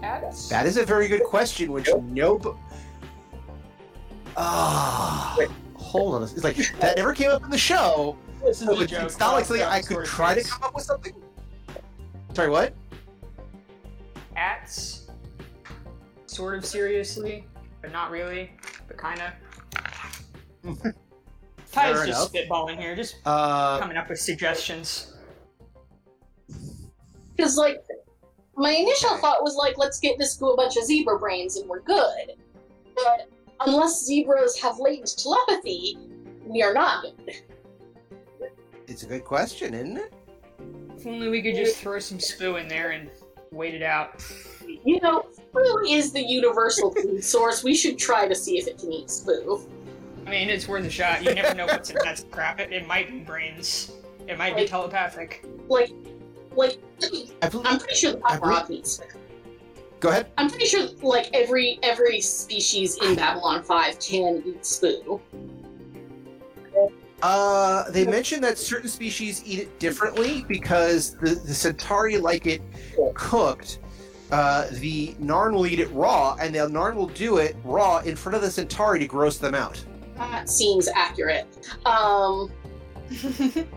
That's 0.01 0.47
That 0.49 0.68
is 0.68 0.78
a 0.78 0.86
very 0.86 1.08
good 1.08 1.24
question, 1.24 1.72
which 1.72 1.89
nope. 2.03 2.58
Ah, 4.38 5.36
hold 5.76 6.16
on. 6.16 6.24
It's 6.24 6.43
like 6.43 6.58
that 6.80 6.95
never 6.97 7.14
came 7.14 7.32
up 7.32 7.43
in 7.43 7.49
the 7.49 7.58
show. 7.58 8.16
this 8.43 8.62
is 8.62 8.68
So 8.68 8.78
a 8.78 8.82
it's, 8.84 8.91
joke. 8.91 9.03
it's 9.05 9.20
not 9.20 9.34
like 9.34 9.45
something 9.45 9.66
I 9.66 9.82
could 9.82 10.05
try 10.05 10.36
to 10.36 10.43
come 10.43 10.62
up 10.64 10.76
with 10.76 10.84
something. 10.84 11.14
Sorry, 12.34 12.49
what? 12.49 12.76
Ats, 14.36 15.07
sort 16.38 16.56
of 16.56 16.64
seriously, 16.64 17.44
but 17.82 17.92
not 17.92 18.12
really, 18.12 18.52
but 18.88 18.96
kind 18.96 19.20
of. 20.64 20.84
Fair 21.66 21.94
Ty's 21.94 22.08
just 22.08 22.32
spitballing 22.32 22.78
here, 22.78 22.96
just 22.96 23.16
Uh, 23.26 23.80
coming 23.80 23.98
up 23.98 24.08
with 24.08 24.20
suggestions. 24.20 25.16
Because, 27.36 27.58
like, 27.58 27.84
my 28.56 28.72
initial 28.72 29.18
thought 29.18 29.42
was, 29.42 29.56
like, 29.56 29.78
let's 29.80 30.00
get 30.00 30.18
this 30.20 30.38
to 30.38 30.46
a 30.46 30.56
bunch 30.56 30.78
of 30.78 30.84
zebra 30.84 31.18
brains 31.20 31.58
and 31.58 31.68
we're 31.68 31.82
good. 31.82 32.34
But 32.96 33.30
unless 33.66 34.06
zebras 34.06 34.60
have 34.62 34.78
latent 34.80 35.18
telepathy, 35.18 35.98
we 36.46 36.62
are 36.62 36.74
not 36.74 37.04
good. 37.04 37.36
it's 38.88 39.04
a 39.04 39.08
good 39.08 39.26
question, 39.26 39.74
isn't 39.74 39.98
it? 39.98 40.14
If 40.96 41.06
only 41.06 41.30
we 41.30 41.42
could 41.42 41.56
just 41.56 41.78
throw 41.78 42.00
some 42.00 42.20
spoo 42.20 42.62
in 42.62 42.68
there 42.68 42.92
and 42.92 43.10
wait 43.52 43.74
it 43.74 43.84
out. 43.84 44.24
You 44.84 45.00
know, 45.02 45.26
spoo 45.54 45.89
is 45.89 46.12
the 46.12 46.22
universal 46.22 46.93
food 46.93 47.24
source. 47.24 47.64
We 47.64 47.74
should 47.74 47.98
try 47.98 48.28
to 48.28 48.36
see 48.36 48.58
if 48.58 48.68
it 48.68 48.78
can 48.78 48.91
eat 48.91 49.08
spoo. 49.08 49.68
I 50.26 50.30
mean, 50.30 50.50
it's 50.50 50.68
worth 50.68 50.86
a 50.86 50.89
shot. 50.89 51.24
You 51.24 51.34
never 51.34 51.56
know 51.56 51.66
what's 51.66 51.89
in 51.89 51.98
that 52.04 52.24
crap. 52.32 52.60
It, 52.60 52.72
it 52.74 52.86
might 52.86 53.10
be 53.10 53.20
brains. 53.20 53.93
It 54.28 54.38
might 54.38 54.56
be 54.58 54.66
telepathic. 54.66 55.45
Like, 55.70 55.91
like 56.56 56.78
I 57.41 57.48
believe, 57.50 57.66
I'm 57.68 57.80
pretty 57.80 57.95
sure 57.95 58.12
the 58.14 58.22
I 58.26 58.38
believe- 58.38 58.58
Paparot 58.58 58.70
needs. 58.70 59.02
go 60.02 60.10
ahead. 60.10 60.28
I'm 60.38 60.50
pretty 60.50 60.66
sure 60.66 60.88
like 61.02 61.30
every 61.34 61.80
every 61.82 62.20
species 62.20 62.98
in 63.02 63.16
Babylon 63.16 63.64
Five 63.64 64.00
can 64.00 64.43
eat 64.45 64.62
spoo. 64.64 65.22
Uh, 67.24 67.89
they 67.89 68.05
mentioned 68.05 68.43
that 68.43 68.57
certain 68.57 68.89
species 68.89 69.41
eat 69.45 69.59
it 69.59 69.80
differently 69.80 70.45
because 70.47 71.15
the, 71.15 71.32
the 71.32 71.53
Centauri 71.53 72.18
like 72.18 72.45
it 72.45 72.61
cooked. 73.15 73.80
Uh, 74.32 74.68
the 74.74 75.15
Narn 75.15 75.53
will 75.53 75.65
eat 75.65 75.80
it 75.80 75.89
raw, 75.91 76.36
and 76.39 76.53
the 76.53 76.59
Narn 76.59 76.95
will 76.95 77.07
do 77.07 77.38
it 77.38 77.55
raw 77.63 77.99
in 77.99 78.15
front 78.15 78.36
of 78.36 78.41
the 78.41 78.51
Centauri 78.51 78.99
to 78.99 79.07
gross 79.07 79.38
them 79.38 79.55
out. 79.55 79.84
That 80.18 80.49
seems 80.49 80.89
accurate. 80.89 81.47
Um, 81.86 82.51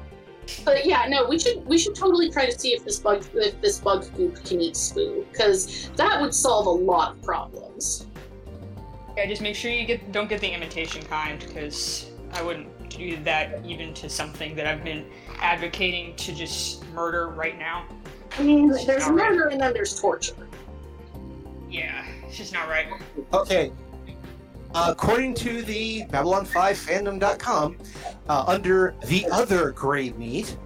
but 0.65 0.85
yeah, 0.85 1.07
no, 1.09 1.27
we 1.29 1.39
should 1.39 1.65
we 1.67 1.79
should 1.79 1.95
totally 1.95 2.31
try 2.31 2.47
to 2.47 2.59
see 2.59 2.75
if 2.75 2.85
this 2.85 2.99
bug 2.99 3.25
if 3.35 3.61
this 3.61 3.79
bug 3.79 4.07
goop 4.17 4.45
can 4.45 4.61
eat 4.61 4.75
spoo 4.75 5.25
because 5.31 5.91
that 5.97 6.21
would 6.21 6.35
solve 6.35 6.67
a 6.67 6.71
lot 6.71 7.13
of 7.13 7.23
problems. 7.23 8.07
Yeah, 9.17 9.27
just 9.27 9.43
make 9.43 9.55
sure 9.55 9.71
you 9.71 9.87
get 9.87 10.13
don't 10.13 10.29
get 10.29 10.41
the 10.41 10.49
imitation 10.49 11.03
kind 11.03 11.39
because 11.39 12.11
I 12.33 12.43
wouldn't 12.43 12.69
do 12.91 13.17
that 13.25 13.65
even 13.65 13.95
to 13.95 14.09
something 14.09 14.55
that 14.57 14.67
I've 14.67 14.85
been 14.85 15.07
advocating 15.41 16.15
to 16.17 16.35
just 16.35 16.87
murder 16.91 17.29
right 17.29 17.59
now. 17.59 17.87
I 18.39 18.43
mean, 18.43 18.71
It's 18.71 18.85
there's 18.85 19.07
not 19.07 19.15
right. 19.17 19.31
murder 19.33 19.49
and 19.49 19.61
then 19.61 19.73
there's 19.73 19.99
torture. 19.99 20.35
Yeah, 21.71 22.05
it's 22.27 22.37
just 22.37 22.53
not 22.53 22.69
right. 22.69 22.89
Okay. 23.33 23.73
according 24.75 25.35
to 25.35 25.63
the 25.63 26.03
Babylon5fandom.com, 26.07 27.77
uh, 28.29 28.45
under 28.47 28.95
the 29.07 29.27
other 29.31 29.71
gray 29.73 30.11
meat, 30.11 30.57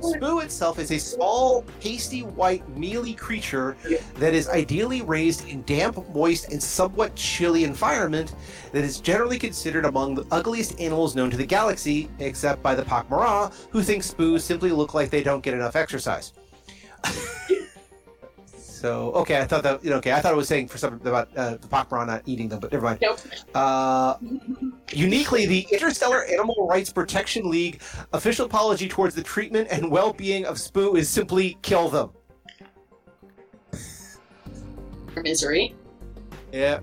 Spoo 0.00 0.42
itself 0.42 0.78
is 0.78 0.90
a 0.90 0.98
small, 0.98 1.64
pasty 1.80 2.22
white, 2.22 2.68
mealy 2.76 3.14
creature 3.14 3.76
that 4.16 4.34
is 4.34 4.48
ideally 4.48 5.02
raised 5.02 5.48
in 5.48 5.62
damp, 5.62 6.08
moist, 6.14 6.52
and 6.52 6.62
somewhat 6.62 7.14
chilly 7.14 7.64
environment 7.64 8.34
that 8.72 8.84
is 8.84 9.00
generally 9.00 9.38
considered 9.38 9.84
among 9.84 10.14
the 10.14 10.26
ugliest 10.30 10.78
animals 10.80 11.14
known 11.14 11.30
to 11.30 11.36
the 11.36 11.46
galaxy, 11.46 12.08
except 12.18 12.62
by 12.62 12.74
the 12.74 12.82
Pakmara, 12.82 13.52
who 13.70 13.82
think 13.82 14.02
Spoos 14.02 14.42
simply 14.42 14.70
look 14.70 14.94
like 14.94 15.10
they 15.10 15.22
don't 15.22 15.42
get 15.42 15.54
enough 15.54 15.76
exercise. 15.76 16.32
so, 18.80 19.10
okay, 19.12 19.40
I 19.40 19.44
thought 19.44 19.64
that, 19.64 19.82
you 19.82 19.90
know, 19.90 19.96
okay, 19.96 20.12
I 20.12 20.20
thought 20.20 20.32
it 20.32 20.36
was 20.36 20.46
saying 20.46 20.68
for 20.68 20.78
something 20.78 21.04
about 21.04 21.36
uh, 21.36 21.56
the 21.56 21.66
Pakmara 21.66 22.06
not 22.06 22.22
eating 22.26 22.48
them, 22.48 22.60
but 22.60 22.70
never 22.70 22.84
mind. 22.84 23.00
Nope. 23.02 23.18
Uh, 23.52 24.14
uniquely, 24.92 25.46
the 25.46 25.66
Interstellar 25.72 26.24
Animal 26.26 26.68
Rights 26.68 26.92
Protection 26.92 27.50
League 27.50 27.82
official 28.12 28.46
apology 28.46 28.86
towards 28.88 29.16
the 29.16 29.22
treatment 29.22 29.66
and 29.72 29.90
well-being 29.90 30.46
of 30.46 30.58
Spoo 30.58 30.96
is 30.96 31.08
simply 31.08 31.58
kill 31.62 31.88
them. 31.88 32.10
Misery. 35.24 35.74
Yeah. 36.52 36.78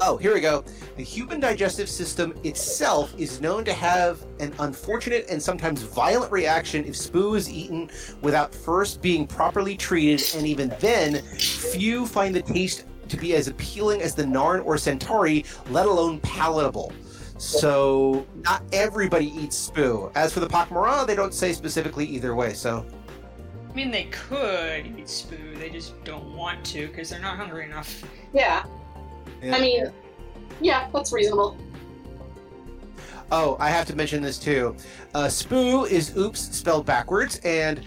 Oh, 0.00 0.16
here 0.16 0.32
we 0.32 0.40
go. 0.40 0.64
The 0.96 1.02
human 1.02 1.40
digestive 1.40 1.88
system 1.88 2.34
itself 2.44 3.14
is 3.18 3.40
known 3.40 3.64
to 3.64 3.72
have 3.72 4.24
an 4.38 4.52
unfortunate 4.60 5.26
and 5.28 5.42
sometimes 5.42 5.82
violent 5.82 6.32
reaction 6.32 6.84
if 6.84 6.94
Spoo 6.94 7.36
is 7.36 7.50
eaten 7.50 7.90
without 8.22 8.54
first 8.54 9.02
being 9.02 9.26
properly 9.26 9.76
treated, 9.76 10.22
and 10.36 10.46
even 10.46 10.74
then, 10.80 11.22
few 11.36 12.06
find 12.06 12.34
the 12.34 12.42
taste 12.42 12.84
to 13.08 13.16
be 13.16 13.34
as 13.34 13.48
appealing 13.48 14.00
as 14.00 14.14
the 14.14 14.22
Narn 14.22 14.64
or 14.64 14.78
Centauri, 14.78 15.44
let 15.70 15.86
alone 15.86 16.20
palatable. 16.20 16.92
So, 17.36 18.26
not 18.44 18.62
everybody 18.72 19.26
eats 19.26 19.70
Spoo. 19.70 20.12
As 20.14 20.32
for 20.32 20.40
the 20.40 20.48
Pakmara, 20.48 21.06
they 21.06 21.16
don't 21.16 21.34
say 21.34 21.52
specifically 21.52 22.06
either 22.06 22.34
way, 22.34 22.52
so. 22.52 22.86
I 23.68 23.72
mean, 23.72 23.90
they 23.90 24.04
could 24.04 24.86
eat 24.86 25.06
Spoo, 25.06 25.58
they 25.58 25.70
just 25.70 26.02
don't 26.04 26.34
want 26.36 26.64
to 26.66 26.88
because 26.88 27.10
they're 27.10 27.20
not 27.20 27.36
hungry 27.36 27.64
enough. 27.64 28.04
Yeah. 28.32 28.64
Yeah. 29.42 29.56
I 29.56 29.60
mean, 29.60 29.92
yeah, 30.60 30.88
that's 30.92 31.12
reasonable. 31.12 31.56
Oh, 33.32 33.56
I 33.60 33.70
have 33.70 33.86
to 33.86 33.96
mention 33.96 34.22
this 34.22 34.38
too. 34.38 34.76
Uh, 35.14 35.26
Spoo 35.26 35.88
is 35.88 36.16
oops 36.16 36.40
spelled 36.56 36.84
backwards, 36.84 37.40
and 37.44 37.82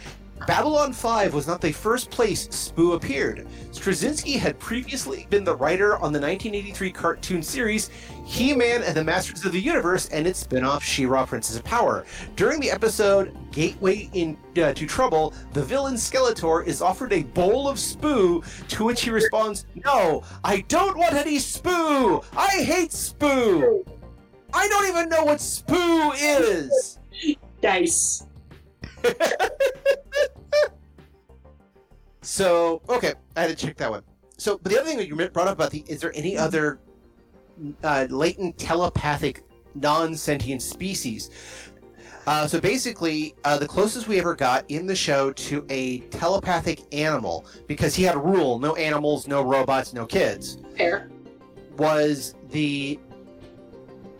Babylon 0.47 0.91
5 0.91 1.33
was 1.33 1.47
not 1.47 1.61
the 1.61 1.71
first 1.71 2.09
place 2.09 2.47
Spoo 2.47 2.95
appeared. 2.95 3.47
Straczynski 3.71 4.37
had 4.37 4.59
previously 4.59 5.27
been 5.29 5.43
the 5.43 5.55
writer 5.55 5.95
on 5.95 6.11
the 6.11 6.19
1983 6.19 6.91
cartoon 6.91 7.41
series 7.41 7.89
He 8.25 8.53
Man 8.53 8.83
and 8.83 8.95
the 8.95 9.03
Masters 9.03 9.45
of 9.45 9.51
the 9.51 9.59
Universe 9.59 10.09
and 10.09 10.27
its 10.27 10.39
spin 10.39 10.63
off 10.65 10.83
She 10.83 11.05
Ra 11.05 11.25
Princess 11.25 11.57
of 11.57 11.63
Power. 11.63 12.05
During 12.35 12.59
the 12.59 12.71
episode 12.71 13.35
Gateway 13.53 14.09
in, 14.13 14.37
uh, 14.57 14.73
to 14.73 14.85
Trouble, 14.85 15.33
the 15.53 15.63
villain 15.63 15.95
Skeletor 15.95 16.65
is 16.65 16.81
offered 16.81 17.13
a 17.13 17.23
bowl 17.23 17.69
of 17.69 17.77
Spoo, 17.77 18.43
to 18.67 18.83
which 18.83 19.03
he 19.03 19.09
responds, 19.09 19.65
No, 19.85 20.23
I 20.43 20.61
don't 20.67 20.97
want 20.97 21.13
any 21.13 21.37
Spoo! 21.37 22.25
I 22.35 22.63
hate 22.63 22.89
Spoo! 22.89 23.87
I 24.53 24.67
don't 24.67 24.89
even 24.89 25.07
know 25.07 25.23
what 25.23 25.37
Spoo 25.37 26.13
is! 26.17 26.99
Dice. 27.61 28.25
So, 32.23 32.81
okay, 32.87 33.13
I 33.35 33.41
had 33.41 33.49
to 33.49 33.55
check 33.55 33.75
that 33.77 33.91
one. 33.91 34.01
So, 34.37 34.57
but 34.57 34.71
the 34.71 34.79
other 34.79 34.87
thing 34.89 34.97
that 34.97 35.07
you 35.07 35.15
brought 35.15 35.47
up 35.47 35.53
about 35.53 35.71
the 35.71 35.83
is 35.87 35.99
there 35.99 36.13
any 36.15 36.37
other 36.37 36.79
uh, 37.83 38.07
latent 38.09 38.57
telepathic 38.57 39.43
non-sentient 39.75 40.61
species? 40.61 41.29
Uh, 42.25 42.47
so 42.47 42.59
basically, 42.59 43.35
uh, 43.43 43.57
the 43.57 43.67
closest 43.67 44.07
we 44.07 44.17
ever 44.19 44.33
got 44.33 44.63
in 44.69 44.87
the 44.87 44.95
show 44.95 45.31
to 45.33 45.65
a 45.69 45.99
telepathic 46.09 46.81
animal, 46.93 47.45
because 47.67 47.95
he 47.95 48.03
had 48.03 48.15
a 48.15 48.19
rule: 48.19 48.59
no 48.59 48.75
animals, 48.75 49.27
no 49.27 49.41
robots, 49.41 49.93
no 49.93 50.05
kids, 50.05 50.57
Fair. 50.77 51.09
was 51.77 52.35
the 52.51 52.97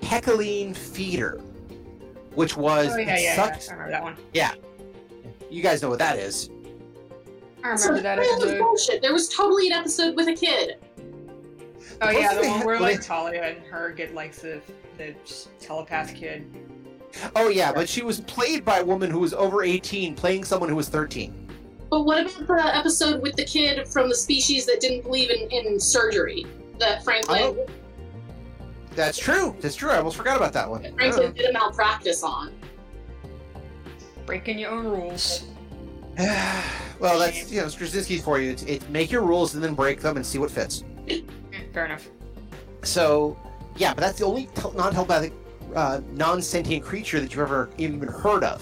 Hecaline 0.02 0.76
feeder, 0.76 1.40
which 2.36 2.58
was 2.58 2.92
Oh, 2.94 2.98
yeah, 2.98 3.18
yeah, 3.18 3.36
sucks- 3.36 3.68
yeah. 3.68 3.72
I 3.72 3.76
remember 3.76 3.92
that 3.92 4.04
one. 4.04 4.16
Yeah. 4.34 4.54
You 5.50 5.62
guys 5.62 5.82
know 5.82 5.90
what 5.90 6.00
that 6.00 6.18
is. 6.18 6.50
I 7.64 7.70
remember 7.70 8.02
that 8.02 8.18
that 8.18 8.20
episode. 8.20 8.60
bullshit. 8.60 9.02
There 9.02 9.14
was 9.14 9.30
totally 9.30 9.68
an 9.68 9.74
episode 9.74 10.16
with 10.18 10.28
a 10.28 10.34
kid. 10.34 10.76
Oh, 12.02 12.10
yeah, 12.10 12.34
the 12.34 12.50
one 12.50 12.66
where, 12.66 12.80
like, 12.82 13.02
Talia 13.02 13.44
and 13.44 13.60
her 13.68 13.92
get, 13.92 14.14
like, 14.14 14.34
the, 14.34 14.60
the 14.98 15.16
telepath 15.62 16.14
kid. 16.14 16.46
Oh 17.36 17.50
yeah, 17.50 17.72
but 17.72 17.88
she 17.88 18.04
was 18.04 18.22
played 18.22 18.66
by 18.66 18.80
a 18.80 18.86
woman 18.86 19.10
who 19.10 19.20
was 19.20 19.34
over 19.34 19.64
18 19.64 20.16
playing 20.16 20.44
someone 20.44 20.70
who 20.70 20.76
was 20.76 20.90
13. 20.90 21.44
But 21.90 22.06
what 22.06 22.26
about 22.40 22.48
the 22.48 22.76
episode 22.76 23.22
with 23.22 23.36
the 23.36 23.46
kid 23.46 23.88
from 23.88 24.10
the 24.10 24.16
species 24.16 24.66
that 24.66 24.80
didn't 24.80 25.04
believe 25.04 25.30
in, 25.30 25.48
in 25.52 25.80
surgery? 25.80 26.46
That 26.80 27.04
Franklin 27.04 27.56
Oh, 27.56 27.68
That's 28.96 29.18
true. 29.18 29.56
That's 29.62 29.76
true. 29.76 29.92
I 29.92 29.98
almost 29.98 30.18
forgot 30.18 30.38
about 30.38 30.54
that 30.54 30.70
one. 30.70 30.82
Franklin 30.96 31.30
oh. 31.30 31.34
did 31.34 31.50
a 31.50 31.54
malpractice 31.54 32.24
on. 32.24 32.52
Breaking 34.26 34.58
your 34.58 34.72
own 34.72 34.86
rules. 34.86 35.44
well, 36.18 37.20
that's 37.20 37.52
you 37.52 37.62
know 37.62 37.68
Straczynski's 37.68 38.24
for 38.24 38.40
you. 38.40 38.52
It's, 38.52 38.64
it's 38.64 38.88
make 38.90 39.12
your 39.12 39.22
rules 39.22 39.56
and 39.56 39.64
then 39.64 39.74
break 39.76 40.00
them 40.00 40.16
and 40.16 40.26
see 40.26 40.38
what 40.38 40.50
fits. 40.50 40.84
Fair 41.74 41.86
enough. 41.86 42.10
So 42.84 43.38
yeah, 43.76 43.94
but 43.94 44.02
that's 44.02 44.20
the 44.20 44.26
only 44.26 44.48
tel- 44.56 44.74
non-telepathic, 44.74 45.34
uh, 45.76 46.02
non-sentient 46.12 46.84
creature 46.84 47.20
that 47.20 47.32
you've 47.32 47.40
ever 47.42 47.70
even 47.78 48.02
heard 48.02 48.44
of. 48.44 48.62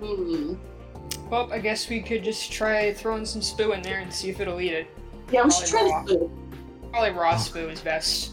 Hmm. 0.00 0.54
Well, 1.30 1.52
I 1.52 1.58
guess 1.58 1.88
we 1.88 2.00
could 2.00 2.22
just 2.24 2.52
try 2.52 2.92
throwing 2.92 3.24
some 3.24 3.40
spoo 3.40 3.74
in 3.74 3.82
there 3.82 4.00
and 4.00 4.12
see 4.12 4.28
if 4.28 4.40
it'll 4.40 4.60
eat 4.60 4.72
it. 4.72 4.86
Yeah, 5.30 5.44
we 5.44 5.50
should 5.50 5.66
try 5.66 5.82
Raw. 5.82 6.04
this. 6.04 6.22
Probably 6.90 7.10
raw 7.10 7.34
spoo 7.34 7.70
is 7.70 7.80
best. 7.80 8.32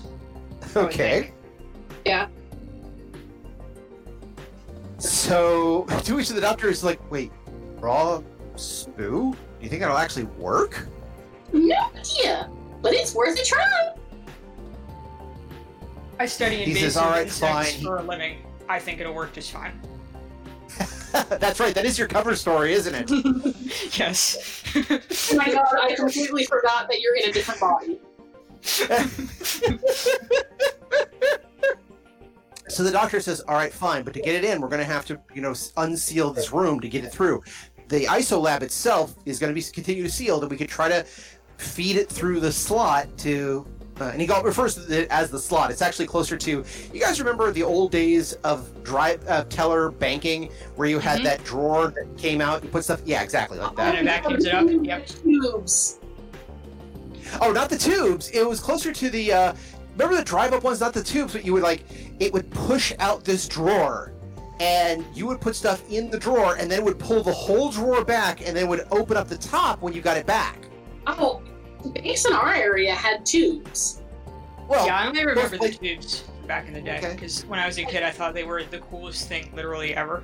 Okay. 0.75 1.31
Yeah. 2.05 2.27
So 4.97 5.85
to 6.03 6.15
which 6.15 6.29
the 6.29 6.41
doctor 6.41 6.67
is 6.69 6.83
like, 6.83 6.99
wait, 7.09 7.31
raw 7.79 8.21
spoo? 8.55 9.31
Do 9.31 9.37
you 9.61 9.69
think 9.69 9.81
that'll 9.81 9.97
actually 9.97 10.25
work? 10.37 10.87
No 11.53 11.89
idea, 11.95 12.49
but 12.81 12.93
it's 12.93 13.15
worth 13.15 13.39
a 13.39 13.43
try. 13.45 13.93
I 16.19 16.25
study 16.25 16.57
He 16.57 16.73
says, 16.73 16.97
invasive 16.97 17.01
"Alright, 17.01 17.27
insects 17.27 17.73
fine." 17.75 17.83
for 17.83 17.97
a 17.97 18.03
living. 18.03 18.45
I 18.67 18.77
think 18.77 18.99
it'll 18.99 19.13
work 19.13 19.33
just 19.33 19.51
fine. 19.51 19.79
that's 21.29 21.59
right. 21.59 21.73
That 21.73 21.85
is 21.85 21.97
your 21.97 22.07
cover 22.07 22.35
story, 22.35 22.73
isn't 22.73 22.93
it? 22.93 23.09
yes. 23.97 24.63
Oh 24.75 25.35
my 25.35 25.51
god, 25.51 25.65
I 25.81 25.95
completely 25.95 26.45
forgot 26.45 26.87
that 26.89 27.01
you're 27.01 27.15
in 27.15 27.29
a 27.29 27.33
different 27.33 27.59
body. 27.59 27.99
So 32.69 32.83
the 32.83 32.91
doctor 32.91 33.19
says, 33.19 33.41
"All 33.41 33.55
right, 33.55 33.73
fine, 33.73 34.03
but 34.03 34.13
to 34.13 34.21
get 34.21 34.35
it 34.35 34.43
in, 34.43 34.61
we're 34.61 34.67
going 34.67 34.79
to 34.79 34.85
have 34.85 35.03
to, 35.07 35.19
you 35.33 35.41
know, 35.41 35.55
unseal 35.77 36.31
this 36.31 36.53
room 36.53 36.79
to 36.81 36.87
get 36.87 37.03
it 37.03 37.11
through. 37.11 37.41
The 37.87 38.05
ISO 38.05 38.39
lab 38.39 38.61
itself 38.61 39.15
is 39.25 39.39
going 39.39 39.53
to 39.53 39.59
be 39.59 39.65
continue 39.71 40.03
to 40.03 40.09
sealed, 40.09 40.43
and 40.43 40.51
we 40.51 40.55
could 40.55 40.69
try 40.69 40.87
to 40.87 41.03
feed 41.57 41.95
it 41.95 42.07
through 42.07 42.39
the 42.39 42.51
slot 42.51 43.07
to 43.17 43.65
Uh, 43.99 44.05
and 44.05 44.21
he 44.21 44.25
got, 44.27 44.43
refers 44.43 44.75
to 44.75 45.01
it 45.01 45.07
as 45.11 45.29
the 45.29 45.39
slot. 45.39 45.71
It's 45.71 45.81
actually 45.81 46.07
closer 46.07 46.37
to. 46.37 46.63
You 46.93 46.99
guys 46.99 47.19
remember 47.19 47.51
the 47.51 47.63
old 47.63 47.91
days 47.91 48.33
of 48.43 48.83
drive 48.83 49.21
uh, 49.27 49.43
teller 49.45 49.91
banking, 49.91 50.49
where 50.75 50.87
you 50.87 50.99
had 50.99 51.19
Mhm. 51.19 51.23
that 51.25 51.43
drawer 51.43 51.87
that 51.89 52.17
came 52.17 52.39
out, 52.41 52.61
and 52.61 52.71
put 52.71 52.83
stuff. 52.83 53.01
Yeah, 53.05 53.21
exactly 53.21 53.57
like 53.59 53.75
that. 53.75 53.95
And 53.95 54.07
it 54.07 54.11
vacuums 54.11 54.45
it 54.45 54.53
up. 54.53 54.65
Yep. 54.69 55.07
Tubes. 55.07 55.99
Oh, 57.41 57.51
not 57.51 57.69
the 57.69 57.77
tubes. 57.77 58.29
It 58.31 58.47
was 58.47 58.59
closer 58.59 58.91
to 58.93 59.09
the. 59.09 59.33
Uh, 59.33 59.53
remember 59.93 60.15
the 60.15 60.23
drive-up 60.23 60.63
ones, 60.63 60.79
not 60.79 60.93
the 60.93 61.03
tubes, 61.03 61.33
but 61.33 61.43
you 61.45 61.53
would 61.53 61.63
like 61.63 61.83
it 62.19 62.31
would 62.33 62.49
push 62.51 62.93
out 62.99 63.23
this 63.25 63.47
drawer, 63.47 64.13
and 64.59 65.05
you 65.13 65.25
would 65.27 65.41
put 65.41 65.55
stuff 65.55 65.83
in 65.89 66.09
the 66.09 66.17
drawer, 66.17 66.55
and 66.55 66.71
then 66.71 66.79
it 66.79 66.85
would 66.85 66.99
pull 66.99 67.21
the 67.21 67.31
whole 67.33 67.69
drawer 67.69 68.03
back, 68.03 68.45
and 68.47 68.55
then 68.55 68.67
would 68.67 68.87
open 68.91 69.17
up 69.17 69.27
the 69.27 69.37
top 69.37 69.81
when 69.81 69.93
you 69.93 70.01
got 70.01 70.17
it 70.17 70.25
back. 70.25 70.57
Oh, 71.05 71.41
banks 71.85 72.25
in 72.25 72.33
our 72.33 72.53
area 72.53 72.93
had 72.93 73.25
tubes. 73.25 74.01
Well, 74.67 74.85
yeah, 74.85 74.97
I 74.99 75.07
only 75.07 75.25
remember 75.25 75.57
the 75.57 75.69
tubes 75.69 76.23
back 76.47 76.67
in 76.67 76.73
the 76.73 76.81
day 76.81 76.97
Okay. 76.97 77.13
because 77.13 77.45
when 77.45 77.59
I 77.59 77.65
was 77.65 77.77
a 77.77 77.83
kid, 77.85 78.03
I 78.03 78.11
thought 78.11 78.33
they 78.33 78.43
were 78.43 78.63
the 78.63 78.79
coolest 78.79 79.27
thing 79.27 79.51
literally 79.55 79.95
ever. 79.95 80.23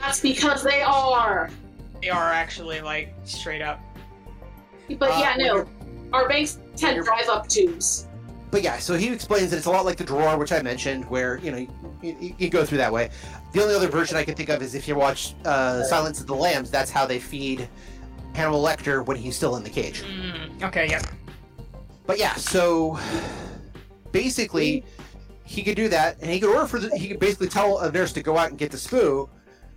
That's 0.00 0.20
because 0.20 0.62
they 0.62 0.82
are. 0.82 1.50
They 2.02 2.10
are 2.10 2.32
actually 2.32 2.80
like 2.80 3.14
straight 3.24 3.62
up. 3.62 3.80
But 4.98 5.10
Uh, 5.10 5.18
yeah, 5.20 5.34
no. 5.36 5.66
Our 6.12 6.28
banks 6.28 6.58
had 6.80 6.94
you're- 6.96 7.04
drive-up 7.06 7.48
tubes. 7.48 8.06
but 8.50 8.62
yeah, 8.62 8.78
so 8.78 8.94
he 8.96 9.08
explains 9.12 9.50
that 9.50 9.56
it's 9.56 9.66
a 9.66 9.70
lot 9.70 9.84
like 9.84 9.96
the 9.96 10.04
drawer, 10.04 10.36
which 10.38 10.52
I 10.52 10.62
mentioned, 10.62 11.04
where 11.06 11.38
you 11.38 11.50
know 11.50 11.58
you, 11.58 12.16
you, 12.20 12.34
you 12.38 12.48
go 12.48 12.64
through 12.64 12.78
that 12.78 12.92
way. 12.92 13.10
The 13.52 13.62
only 13.62 13.74
other 13.74 13.88
version 13.88 14.16
I 14.16 14.24
can 14.24 14.34
think 14.34 14.48
of 14.50 14.62
is 14.62 14.74
if 14.74 14.86
you 14.86 14.94
watch 14.94 15.34
uh, 15.44 15.82
Silence 15.84 16.20
of 16.20 16.26
the 16.26 16.34
Lambs. 16.34 16.70
That's 16.70 16.90
how 16.90 17.06
they 17.06 17.18
feed 17.18 17.68
Hannibal 18.34 18.62
Lecter 18.62 19.04
when 19.04 19.16
he's 19.16 19.34
still 19.36 19.56
in 19.56 19.64
the 19.64 19.70
cage. 19.70 20.02
Mm, 20.02 20.25
okay, 20.62 20.88
yep. 20.88 21.06
But 22.06 22.18
yeah, 22.18 22.34
so 22.34 22.98
basically, 24.12 24.84
he 25.44 25.62
could 25.62 25.76
do 25.76 25.88
that, 25.88 26.18
and 26.20 26.30
he 26.30 26.40
could 26.40 26.54
order 26.54 26.66
for 26.66 26.78
the. 26.78 26.96
He 26.96 27.08
could 27.08 27.20
basically 27.20 27.48
tell 27.48 27.78
a 27.78 27.90
nurse 27.90 28.12
to 28.14 28.22
go 28.22 28.36
out 28.36 28.50
and 28.50 28.58
get 28.58 28.70
the 28.70 28.76
spoo, 28.76 29.28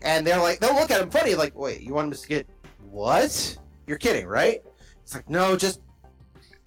and 0.01 0.25
they're 0.25 0.39
like, 0.39 0.59
they'll 0.59 0.75
look 0.75 0.91
at 0.91 1.01
him 1.01 1.09
funny, 1.09 1.35
like, 1.35 1.57
"Wait, 1.57 1.81
you 1.81 1.93
want 1.93 2.07
him 2.07 2.19
to 2.19 2.27
get 2.27 2.47
what? 2.89 3.57
You're 3.87 3.97
kidding, 3.97 4.27
right?" 4.27 4.63
It's 5.03 5.15
like, 5.15 5.29
no, 5.29 5.55
just. 5.55 5.81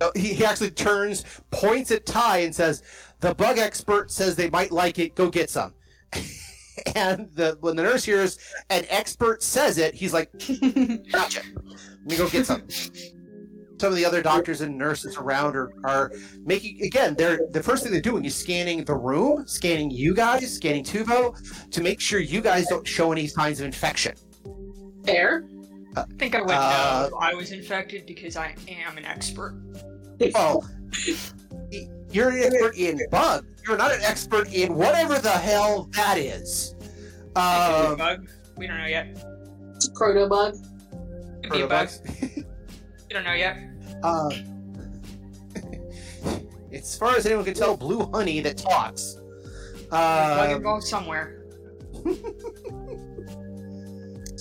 No, 0.01 0.11
He, 0.17 0.35
he 0.35 0.45
actually 0.45 0.73
turns, 0.73 1.25
points 1.51 1.93
at 1.93 2.07
Ty, 2.07 2.39
and 2.39 2.55
says, 2.55 2.83
"The 3.21 3.35
bug 3.35 3.59
expert 3.59 4.11
says 4.11 4.35
they 4.35 4.51
might 4.51 4.73
like 4.73 4.99
it. 4.99 5.15
Go 5.15 5.31
get 5.31 5.49
some." 5.49 5.75
and 6.97 7.29
the 7.35 7.57
when 7.61 7.77
the 7.77 7.83
nurse 7.83 8.05
hears 8.05 8.39
an 8.71 8.85
expert 8.89 9.43
says 9.43 9.79
it, 9.79 9.95
he's 9.95 10.13
like, 10.13 10.31
"Gotcha. 11.13 11.43
Let 11.55 12.07
me 12.07 12.17
go 12.17 12.29
get 12.29 12.47
some." 12.47 12.63
Some 13.83 13.91
of 13.91 13.97
the 13.97 14.05
other 14.05 14.23
doctors 14.23 14.61
and 14.61 14.79
nurses 14.79 15.17
around 15.17 15.57
are, 15.57 15.73
are 15.83 16.13
making 16.45 16.81
again 16.85 17.17
they're 17.19 17.41
the 17.51 17.61
first 17.61 17.83
thing 17.83 17.91
they're 17.91 18.01
doing 18.01 18.25
is 18.25 18.33
scanning 18.33 18.85
the 18.85 18.95
room 18.95 19.45
scanning 19.45 19.91
you 19.91 20.15
guys 20.15 20.55
scanning 20.55 20.85
tuvo 20.85 21.35
to 21.69 21.83
make 21.83 22.01
sure 22.01 22.21
you 22.21 22.41
guys 22.41 22.69
don't 22.69 22.87
show 22.87 23.11
any 23.11 23.27
signs 23.27 23.59
of 23.59 23.67
infection 23.67 24.15
Fair. 25.05 25.45
I 25.97 26.05
think 26.17 26.37
I 26.37 26.43
would 26.43 26.51
Uh, 26.53 27.09
know 27.11 27.19
I 27.19 27.35
was 27.35 27.51
infected 27.51 28.07
because 28.07 28.37
I 28.37 28.55
am 28.69 28.97
an 28.99 29.05
expert. 29.05 29.61
well 30.33 30.65
you're 32.13 32.31
an 32.31 32.45
expert 32.45 32.77
in 32.77 33.01
bug 33.11 33.45
you're 33.67 33.77
not 33.77 33.91
an 33.93 34.03
expert 34.03 34.47
in 34.55 34.77
whatever 34.77 35.19
the 35.19 35.29
hell 35.29 35.89
that 35.95 36.19
is 36.19 36.77
Could 36.79 37.35
be 37.35 37.41
a 37.41 37.89
um, 37.91 37.99
bug. 37.99 38.29
We 38.57 38.69
don't 38.69 38.79
know 38.79 38.87
yet. 38.87 39.09
It's 39.75 39.89
a 39.89 39.93
protobug. 39.93 40.53
Could 41.43 41.51
be 41.53 41.63
a 41.63 41.67
bug. 41.67 41.89
protobugs. 41.89 42.45
We 43.09 43.15
don't 43.15 43.25
know 43.25 43.33
yet. 43.33 43.57
Uh, 44.03 44.31
as 46.73 46.97
far 46.97 47.17
as 47.17 47.27
anyone 47.27 47.45
can 47.45 47.55
tell 47.55 47.77
blue 47.77 48.11
honey 48.13 48.41
that 48.41 48.57
talks 48.57 49.17
bug 49.91 50.65
um, 50.67 50.81
somewhere. 50.81 51.45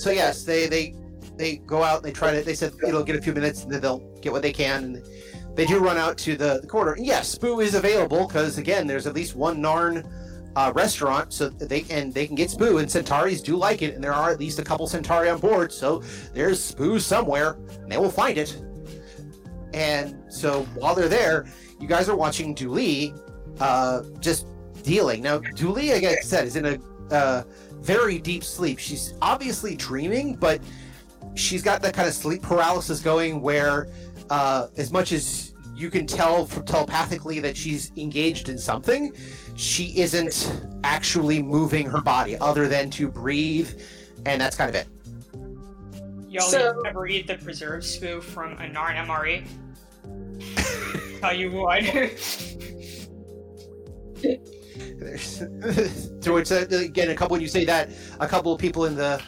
So 0.01 0.09
yes, 0.09 0.43
they 0.43 0.65
they 0.65 0.95
they 1.37 1.57
go 1.57 1.83
out. 1.83 1.97
And 1.97 2.05
they 2.05 2.11
try 2.11 2.33
to. 2.33 2.41
They 2.41 2.55
said 2.55 2.73
it'll 2.85 3.03
get 3.03 3.15
a 3.15 3.21
few 3.21 3.33
minutes, 3.33 3.63
and 3.63 3.71
then 3.71 3.81
they'll 3.81 3.99
get 4.21 4.31
what 4.31 4.41
they 4.41 4.51
can. 4.51 4.83
And 4.83 5.05
they 5.55 5.67
do 5.67 5.77
run 5.77 5.97
out 5.97 6.17
to 6.19 6.35
the, 6.35 6.59
the 6.59 6.65
corner. 6.67 6.93
And 6.93 7.05
yes, 7.05 7.35
Spoo 7.35 7.63
is 7.63 7.75
available 7.75 8.25
because 8.25 8.57
again, 8.57 8.87
there's 8.87 9.05
at 9.05 9.13
least 9.13 9.35
one 9.35 9.61
Narn 9.61 10.11
uh, 10.55 10.71
restaurant, 10.73 11.33
so 11.33 11.49
they 11.49 11.85
and 11.91 12.11
they 12.11 12.25
can 12.25 12.35
get 12.35 12.49
Spoo. 12.49 12.79
And 12.79 12.89
Centauri's 12.89 13.43
do 13.43 13.55
like 13.55 13.83
it, 13.83 13.93
and 13.93 14.03
there 14.03 14.13
are 14.13 14.31
at 14.31 14.39
least 14.39 14.57
a 14.57 14.63
couple 14.63 14.87
Centauri 14.87 15.29
on 15.29 15.39
board. 15.39 15.71
So 15.71 16.01
there's 16.33 16.59
Spoo 16.59 16.99
somewhere, 16.99 17.57
and 17.83 17.91
they 17.91 17.97
will 17.97 18.09
find 18.09 18.39
it. 18.39 18.59
And 19.73 20.21
so 20.31 20.63
while 20.75 20.95
they're 20.95 21.09
there, 21.09 21.45
you 21.79 21.87
guys 21.87 22.09
are 22.09 22.15
watching 22.15 22.53
Dooley 22.53 23.13
uh, 23.59 24.03
just 24.19 24.47
dealing. 24.83 25.21
Now, 25.21 25.39
Dooley, 25.39 25.91
like 25.91 26.03
I 26.03 26.15
said, 26.17 26.45
is 26.45 26.55
in 26.55 26.65
a 26.65 26.79
uh, 27.13 27.43
very 27.75 28.19
deep 28.19 28.43
sleep. 28.43 28.79
She's 28.79 29.13
obviously 29.21 29.75
dreaming, 29.75 30.35
but 30.35 30.61
she's 31.35 31.63
got 31.63 31.81
that 31.81 31.93
kind 31.93 32.07
of 32.07 32.13
sleep 32.13 32.41
paralysis 32.41 32.99
going 32.99 33.41
where, 33.41 33.87
uh, 34.29 34.67
as 34.77 34.91
much 34.91 35.11
as 35.11 35.53
you 35.75 35.89
can 35.89 36.05
tell 36.05 36.45
from 36.45 36.63
telepathically 36.65 37.39
that 37.39 37.57
she's 37.57 37.91
engaged 37.97 38.49
in 38.49 38.57
something, 38.57 39.13
she 39.55 39.99
isn't 39.99 40.53
actually 40.83 41.41
moving 41.41 41.87
her 41.87 42.01
body 42.01 42.37
other 42.37 42.67
than 42.67 42.89
to 42.91 43.09
breathe, 43.09 43.81
and 44.25 44.39
that's 44.39 44.55
kind 44.55 44.69
of 44.69 44.75
it. 44.75 44.87
Y'all 46.29 46.47
So- 46.47 46.81
ever 46.85 47.07
eat 47.07 47.27
the 47.27 47.35
preserved 47.35 47.83
spoo 47.83 48.21
from 48.21 48.53
a 48.53 48.69
Narn 48.69 48.95
MRE? 48.95 49.43
Tell 51.21 51.33
you. 51.33 51.49
There's, 54.97 55.37
so 56.21 56.37
it's 56.37 56.51
uh, 56.51 56.67
again 56.71 57.09
a 57.09 57.15
couple 57.15 57.33
when 57.35 57.41
you 57.41 57.47
say 57.47 57.65
that 57.65 57.89
a 58.19 58.27
couple 58.27 58.53
of 58.53 58.59
people 58.59 58.85
in 58.85 58.95
the 58.95 59.21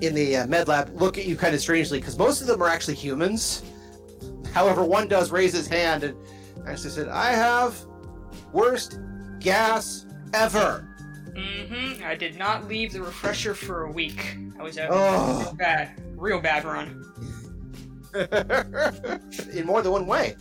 in 0.00 0.14
the 0.14 0.36
uh, 0.38 0.46
med 0.46 0.68
lab 0.68 0.90
look 1.00 1.16
at 1.16 1.26
you 1.26 1.36
kind 1.36 1.54
of 1.54 1.60
strangely 1.60 1.98
because 2.00 2.18
most 2.18 2.40
of 2.40 2.46
them 2.46 2.62
are 2.62 2.68
actually 2.68 2.94
humans. 2.94 3.62
However, 4.52 4.84
one 4.84 5.06
does 5.08 5.30
raise 5.30 5.52
his 5.52 5.66
hand 5.68 6.02
and 6.04 6.16
actually 6.66 6.90
said, 6.90 7.08
"I 7.08 7.30
have 7.32 7.78
worst 8.52 8.98
gas 9.38 10.06
ever." 10.34 10.88
mm-hmm 11.36 12.02
I 12.02 12.14
did 12.14 12.36
not 12.36 12.66
leave 12.66 12.92
the 12.92 13.02
refresher 13.02 13.54
for 13.54 13.84
a 13.84 13.92
week. 13.92 14.38
I 14.58 14.62
was 14.62 14.78
a 14.78 14.88
Oh. 14.90 15.52
bad, 15.58 16.00
real 16.16 16.40
bad 16.40 16.64
run. 16.64 17.04
In 19.52 19.66
more 19.66 19.82
than 19.82 19.92
one 19.92 20.06
way. 20.06 20.36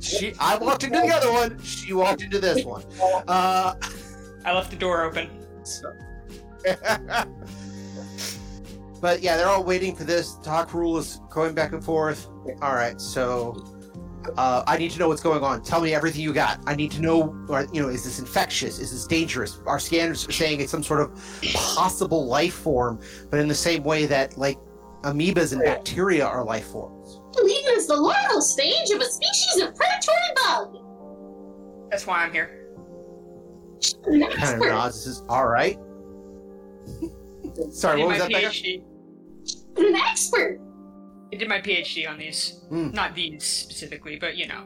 She, 0.00 0.32
I 0.40 0.56
walked 0.56 0.84
into 0.84 0.98
the 1.00 1.12
other 1.14 1.30
one. 1.30 1.62
She 1.62 1.92
walked 1.92 2.22
into 2.22 2.38
this 2.38 2.64
one. 2.64 2.84
Uh, 3.28 3.74
I 4.44 4.52
left 4.54 4.70
the 4.70 4.76
door 4.76 5.04
open. 5.04 5.28
but 9.00 9.20
yeah, 9.22 9.36
they're 9.36 9.48
all 9.48 9.64
waiting 9.64 9.94
for 9.94 10.04
this. 10.04 10.36
Talk 10.36 10.72
rule 10.74 10.96
is 10.98 11.20
going 11.30 11.54
back 11.54 11.72
and 11.72 11.84
forth. 11.84 12.28
All 12.62 12.74
right, 12.74 13.00
so 13.00 13.79
uh, 14.36 14.62
I 14.66 14.76
need 14.76 14.90
to 14.92 14.98
know 14.98 15.08
what's 15.08 15.22
going 15.22 15.42
on. 15.42 15.62
Tell 15.62 15.80
me 15.80 15.94
everything 15.94 16.20
you 16.22 16.32
got. 16.32 16.60
I 16.66 16.74
need 16.74 16.90
to 16.92 17.00
know, 17.00 17.34
or, 17.48 17.66
you 17.72 17.80
know, 17.82 17.88
is 17.88 18.04
this 18.04 18.18
infectious? 18.18 18.78
Is 18.78 18.90
this 18.92 19.06
dangerous? 19.06 19.60
Our 19.66 19.78
scanners 19.78 20.28
are 20.28 20.32
saying 20.32 20.60
it's 20.60 20.70
some 20.70 20.82
sort 20.82 21.00
of 21.00 21.10
possible 21.54 22.26
life 22.26 22.54
form, 22.54 23.00
but 23.30 23.40
in 23.40 23.48
the 23.48 23.54
same 23.54 23.82
way 23.82 24.06
that 24.06 24.36
like 24.36 24.58
amoebas 25.02 25.52
and 25.52 25.62
bacteria 25.62 26.26
are 26.26 26.44
life 26.44 26.66
forms. 26.68 27.20
Believing 27.36 27.74
is 27.76 27.86
the 27.86 27.96
larval 27.96 28.42
stage 28.42 28.90
of 28.90 29.00
a 29.00 29.04
species 29.04 29.62
of 29.62 29.74
predatory 29.74 30.16
bug. 30.44 30.76
That's 31.90 32.06
why 32.06 32.24
I'm 32.24 32.32
here. 32.32 32.68
An 34.04 34.20
Kind 34.20 34.32
of 34.32 34.38
expert. 34.38 34.68
nods. 34.68 34.96
This 35.04 35.16
is 35.16 35.22
all 35.28 35.48
right. 35.48 35.78
Sorry, 37.70 38.02
I 38.02 38.04
what 38.04 38.08
was 38.12 38.18
my 38.18 38.28
that? 38.28 38.32
Becca? 38.32 38.48
PhD. 38.48 38.82
An 39.76 39.94
expert. 39.94 40.60
I 41.32 41.36
did 41.36 41.48
my 41.48 41.60
PhD 41.60 42.08
on 42.08 42.18
these. 42.18 42.60
Hmm. 42.68 42.90
Not 42.90 43.14
these 43.14 43.44
specifically, 43.44 44.16
but 44.16 44.36
you 44.36 44.48
know. 44.48 44.64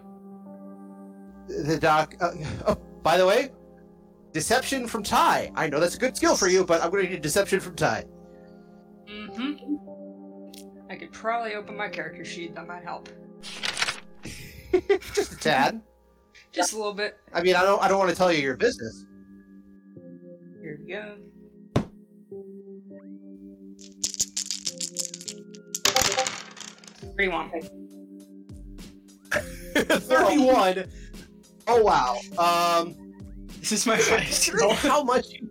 the 1.46 1.78
doc. 1.78 2.14
Uh, 2.20 2.32
oh, 2.66 2.76
by 3.02 3.18
the 3.18 3.26
way, 3.26 3.50
deception 4.32 4.86
from 4.86 5.02
Ty. 5.02 5.52
I 5.54 5.68
know 5.68 5.78
that's 5.78 5.96
a 5.96 5.98
good 5.98 6.16
skill 6.16 6.36
for 6.36 6.48
you, 6.48 6.64
but 6.64 6.82
I'm 6.82 6.90
going 6.90 7.06
to 7.06 7.12
need 7.12 7.22
deception 7.22 7.60
from 7.60 7.76
Ty. 7.76 8.04
Mm-hmm. 9.08 9.74
I 10.90 10.96
could 10.96 11.12
probably 11.12 11.54
open 11.54 11.76
my 11.76 11.88
character 11.88 12.24
sheet. 12.24 12.54
That 12.54 12.66
might 12.66 12.82
help. 12.82 13.08
Just 15.14 15.32
a 15.32 15.36
tad. 15.36 15.82
Just 16.52 16.72
a 16.72 16.76
little 16.76 16.94
bit. 16.94 17.18
I 17.32 17.42
mean, 17.42 17.56
I 17.56 17.62
don't. 17.62 17.82
I 17.82 17.88
don't 17.88 17.98
want 17.98 18.10
to 18.10 18.16
tell 18.16 18.32
you 18.32 18.42
your 18.42 18.56
business. 18.56 19.06
Here 20.62 20.78
we 20.80 20.92
go. 20.92 21.16
Thirty-one. 27.16 27.50
Thirty-one. 29.74 30.84
Oh 31.66 31.82
wow. 31.82 32.18
Um, 32.38 33.14
This 33.60 33.72
is 33.72 33.86
my 33.86 33.96
highest 34.00 34.50
how 34.82 35.02
much? 35.02 35.26
You, 35.30 35.50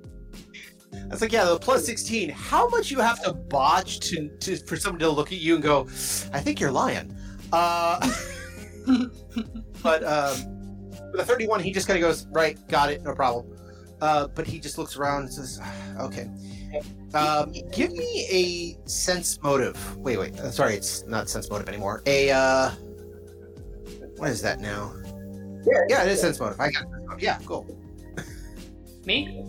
It's 1.12 1.22
like, 1.22 1.32
yeah, 1.32 1.46
the 1.46 1.58
plus 1.58 1.86
16. 1.86 2.30
How 2.30 2.68
much 2.70 2.92
you 2.92 3.00
have 3.00 3.22
to 3.24 3.34
botch 3.34 4.00
to, 4.12 4.30
to 4.40 4.58
for 4.58 4.78
someone 4.78 5.00
to 5.00 5.10
look 5.10 5.32
at 5.32 5.40
you 5.40 5.56
and 5.56 5.64
go, 5.64 5.82
I 6.32 6.40
think 6.40 6.60
you're 6.60 6.72
lying. 6.72 7.16
Uh, 7.52 8.00
but 9.84 10.04
um, 10.04 10.90
with 11.12 11.22
a 11.22 11.26
31, 11.26 11.62
he 11.62 11.72
just 11.72 11.88
kind 11.88 11.98
of 11.98 12.02
goes, 12.02 12.28
right, 12.32 12.58
got 12.68 12.92
it, 12.92 13.04
no 13.04 13.14
problem. 13.14 13.58
Uh, 14.02 14.28
but 14.28 14.46
he 14.46 14.60
just 14.60 14.78
looks 14.78 14.98
around 14.98 15.24
and 15.24 15.34
says, 15.34 15.62
okay. 16.00 16.30
Um, 17.14 17.54
give 17.72 17.92
me 17.92 18.28
a 18.32 18.90
sense 18.90 19.42
motive. 19.44 19.98
Wait, 19.98 20.18
wait. 20.18 20.40
Uh, 20.40 20.52
sorry, 20.52 20.76
it's 20.76 21.06
not 21.06 21.30
sense 21.30 21.50
motive 21.50 21.68
anymore. 21.68 22.02
A, 22.06 22.32
uh, 22.32 22.72
what 24.18 24.30
is 24.30 24.42
that 24.42 24.60
now? 24.60 24.94
Yeah, 25.66 25.82
yeah, 25.90 26.04
it 26.04 26.12
is 26.12 26.22
sense 26.22 26.40
motive. 26.40 26.60
I 26.60 26.72
got 26.72 26.84
it. 26.84 27.22
Yeah, 27.22 27.38
cool. 27.46 27.66
Me? 29.06 29.46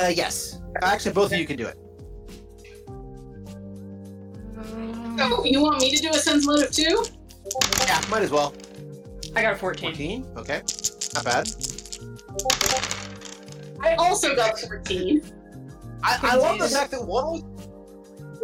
Uh, 0.00 0.08
yes. 0.08 0.60
Actually, 0.82 1.12
both 1.12 1.32
of 1.32 1.38
you 1.38 1.46
can 1.46 1.56
do 1.56 1.66
it. 1.66 1.78
Oh, 5.20 5.44
you 5.44 5.60
want 5.60 5.80
me 5.80 5.90
to 5.94 6.02
do 6.02 6.10
a 6.10 6.14
sense 6.14 6.46
motive 6.46 6.70
too? 6.70 7.04
Yeah, 7.86 8.02
might 8.08 8.22
as 8.22 8.30
well. 8.30 8.54
I 9.36 9.42
got 9.42 9.54
a 9.54 9.56
14. 9.56 9.90
14. 9.90 10.26
Okay. 10.36 10.62
Not 11.14 11.24
bad. 11.24 11.48
I 13.80 13.94
also 13.94 14.34
got 14.34 14.58
14. 14.58 15.22
I, 16.04 16.18
I 16.22 16.36
love 16.36 16.58
the 16.58 16.68
fact 16.68 16.90
that 16.90 17.04
one 17.04 17.24
was 17.24 17.44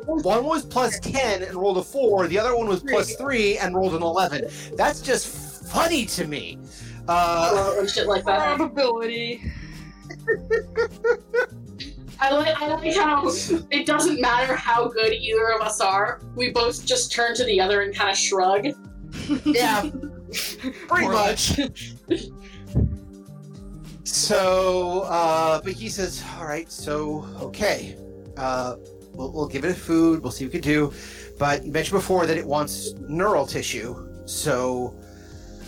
one 0.06 0.44
was 0.44 0.64
plus 0.64 0.98
10 1.00 1.42
and 1.42 1.54
rolled 1.54 1.76
a 1.78 1.82
4, 1.82 2.26
the 2.26 2.38
other 2.38 2.56
one 2.56 2.66
was 2.66 2.82
plus 2.82 3.14
3 3.16 3.58
and 3.58 3.76
rolled 3.76 3.94
an 3.94 4.02
11. 4.02 4.46
That's 4.76 5.00
just 5.02 5.68
funny 5.70 6.06
to 6.06 6.26
me. 6.26 6.58
Uh, 7.06 7.76
and 7.78 7.88
shit 7.88 8.06
like 8.06 8.24
that. 8.24 8.56
Probability. 8.56 9.42
I 12.22 12.34
like, 12.34 12.60
I 12.60 12.74
like 12.74 12.94
how 12.96 13.30
it 13.70 13.86
doesn't 13.86 14.20
matter 14.20 14.54
how 14.54 14.88
good 14.88 15.12
either 15.12 15.52
of 15.52 15.62
us 15.62 15.80
are. 15.80 16.20
We 16.34 16.50
both 16.50 16.84
just 16.84 17.12
turn 17.12 17.34
to 17.36 17.44
the 17.44 17.60
other 17.60 17.82
and 17.82 17.94
kind 17.94 18.10
of 18.10 18.16
shrug. 18.16 18.66
yeah, 19.44 19.88
pretty 20.88 21.08
much. 21.08 21.58
So, 24.04 25.02
uh, 25.02 25.60
but 25.62 25.72
he 25.72 25.88
says, 25.88 26.24
all 26.38 26.46
right, 26.46 26.70
so, 26.70 27.26
okay. 27.40 27.96
Uh, 28.36 28.76
we'll, 29.12 29.32
we'll 29.32 29.48
give 29.48 29.64
it 29.64 29.70
a 29.70 29.74
food, 29.74 30.22
we'll 30.22 30.32
see 30.32 30.44
what 30.44 30.54
we 30.54 30.60
can 30.60 30.70
do. 30.70 30.92
But 31.38 31.64
you 31.64 31.72
mentioned 31.72 31.98
before 31.98 32.26
that 32.26 32.36
it 32.36 32.46
wants 32.46 32.92
neural 33.08 33.46
tissue, 33.46 34.08
so 34.26 34.94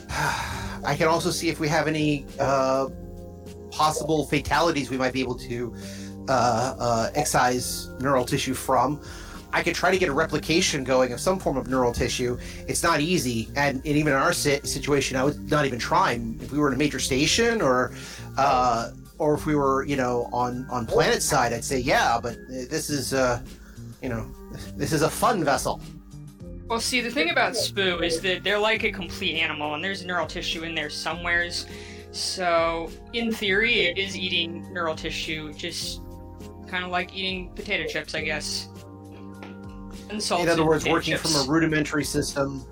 I 0.10 0.94
can 0.96 1.08
also 1.08 1.30
see 1.30 1.48
if 1.48 1.60
we 1.60 1.68
have 1.68 1.86
any 1.86 2.26
uh, 2.38 2.88
possible 3.70 4.26
fatalities 4.26 4.90
we 4.90 4.96
might 4.96 5.12
be 5.12 5.20
able 5.20 5.38
to 5.38 5.74
uh, 6.28 6.74
uh, 6.78 7.10
excise 7.14 7.88
neural 8.00 8.24
tissue 8.24 8.54
from. 8.54 9.00
I 9.52 9.62
could 9.62 9.74
try 9.74 9.90
to 9.90 9.98
get 9.98 10.08
a 10.08 10.12
replication 10.12 10.82
going 10.84 11.12
of 11.12 11.20
some 11.20 11.38
form 11.38 11.56
of 11.56 11.68
neural 11.68 11.92
tissue. 11.92 12.38
It's 12.66 12.82
not 12.82 13.00
easy, 13.00 13.48
and, 13.56 13.76
and 13.78 13.86
even 13.86 14.12
in 14.12 14.18
our 14.18 14.32
si- 14.32 14.60
situation, 14.64 15.16
I 15.16 15.24
would 15.24 15.50
not 15.50 15.66
even 15.66 15.78
try. 15.78 16.12
If 16.40 16.52
we 16.52 16.58
were 16.58 16.68
in 16.68 16.74
a 16.74 16.78
major 16.78 16.98
station, 16.98 17.60
or 17.60 17.92
uh, 18.38 18.92
or 19.18 19.34
if 19.34 19.46
we 19.46 19.54
were, 19.54 19.84
you 19.84 19.96
know, 19.96 20.28
on 20.32 20.66
on 20.70 20.86
planet 20.86 21.22
side, 21.22 21.52
I'd 21.52 21.64
say 21.64 21.78
yeah. 21.78 22.18
But 22.20 22.36
this 22.48 22.88
is, 22.88 23.12
uh, 23.12 23.42
you 24.02 24.08
know, 24.08 24.26
this 24.76 24.92
is 24.92 25.02
a 25.02 25.10
fun 25.10 25.44
vessel. 25.44 25.80
Well, 26.68 26.80
see, 26.80 27.02
the 27.02 27.10
thing 27.10 27.28
about 27.28 27.52
Spoo 27.52 28.02
is 28.02 28.22
that 28.22 28.44
they're 28.44 28.58
like 28.58 28.82
a 28.84 28.90
complete 28.90 29.38
animal, 29.38 29.74
and 29.74 29.84
there's 29.84 30.06
neural 30.06 30.26
tissue 30.26 30.62
in 30.62 30.74
there 30.74 30.88
somewheres. 30.88 31.66
So, 32.12 32.90
in 33.12 33.32
theory, 33.32 33.80
it 33.82 33.98
is 33.98 34.16
eating 34.16 34.72
neural 34.72 34.94
tissue, 34.94 35.52
just 35.52 36.00
kind 36.68 36.84
of 36.84 36.90
like 36.90 37.14
eating 37.14 37.50
potato 37.50 37.86
chips, 37.86 38.14
I 38.14 38.22
guess. 38.22 38.68
Unsalted 40.12 40.46
in 40.46 40.52
other 40.52 40.64
words, 40.64 40.86
working 40.86 41.16
from 41.16 41.34
a 41.34 41.50
rudimentary 41.50 42.04
system. 42.04 42.64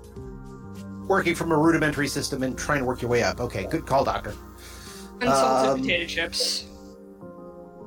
Working 1.07 1.35
from 1.35 1.51
a 1.51 1.57
rudimentary 1.57 2.07
system 2.07 2.43
and 2.43 2.57
trying 2.57 2.79
to 2.79 2.85
work 2.85 3.01
your 3.01 3.09
way 3.09 3.23
up. 3.23 3.41
Okay, 3.41 3.65
good 3.65 3.85
call, 3.85 4.03
Doctor. 4.03 4.33
Unsalted 5.19 5.71
um, 5.71 5.81
potato 5.81 6.05
chips. 6.05 6.67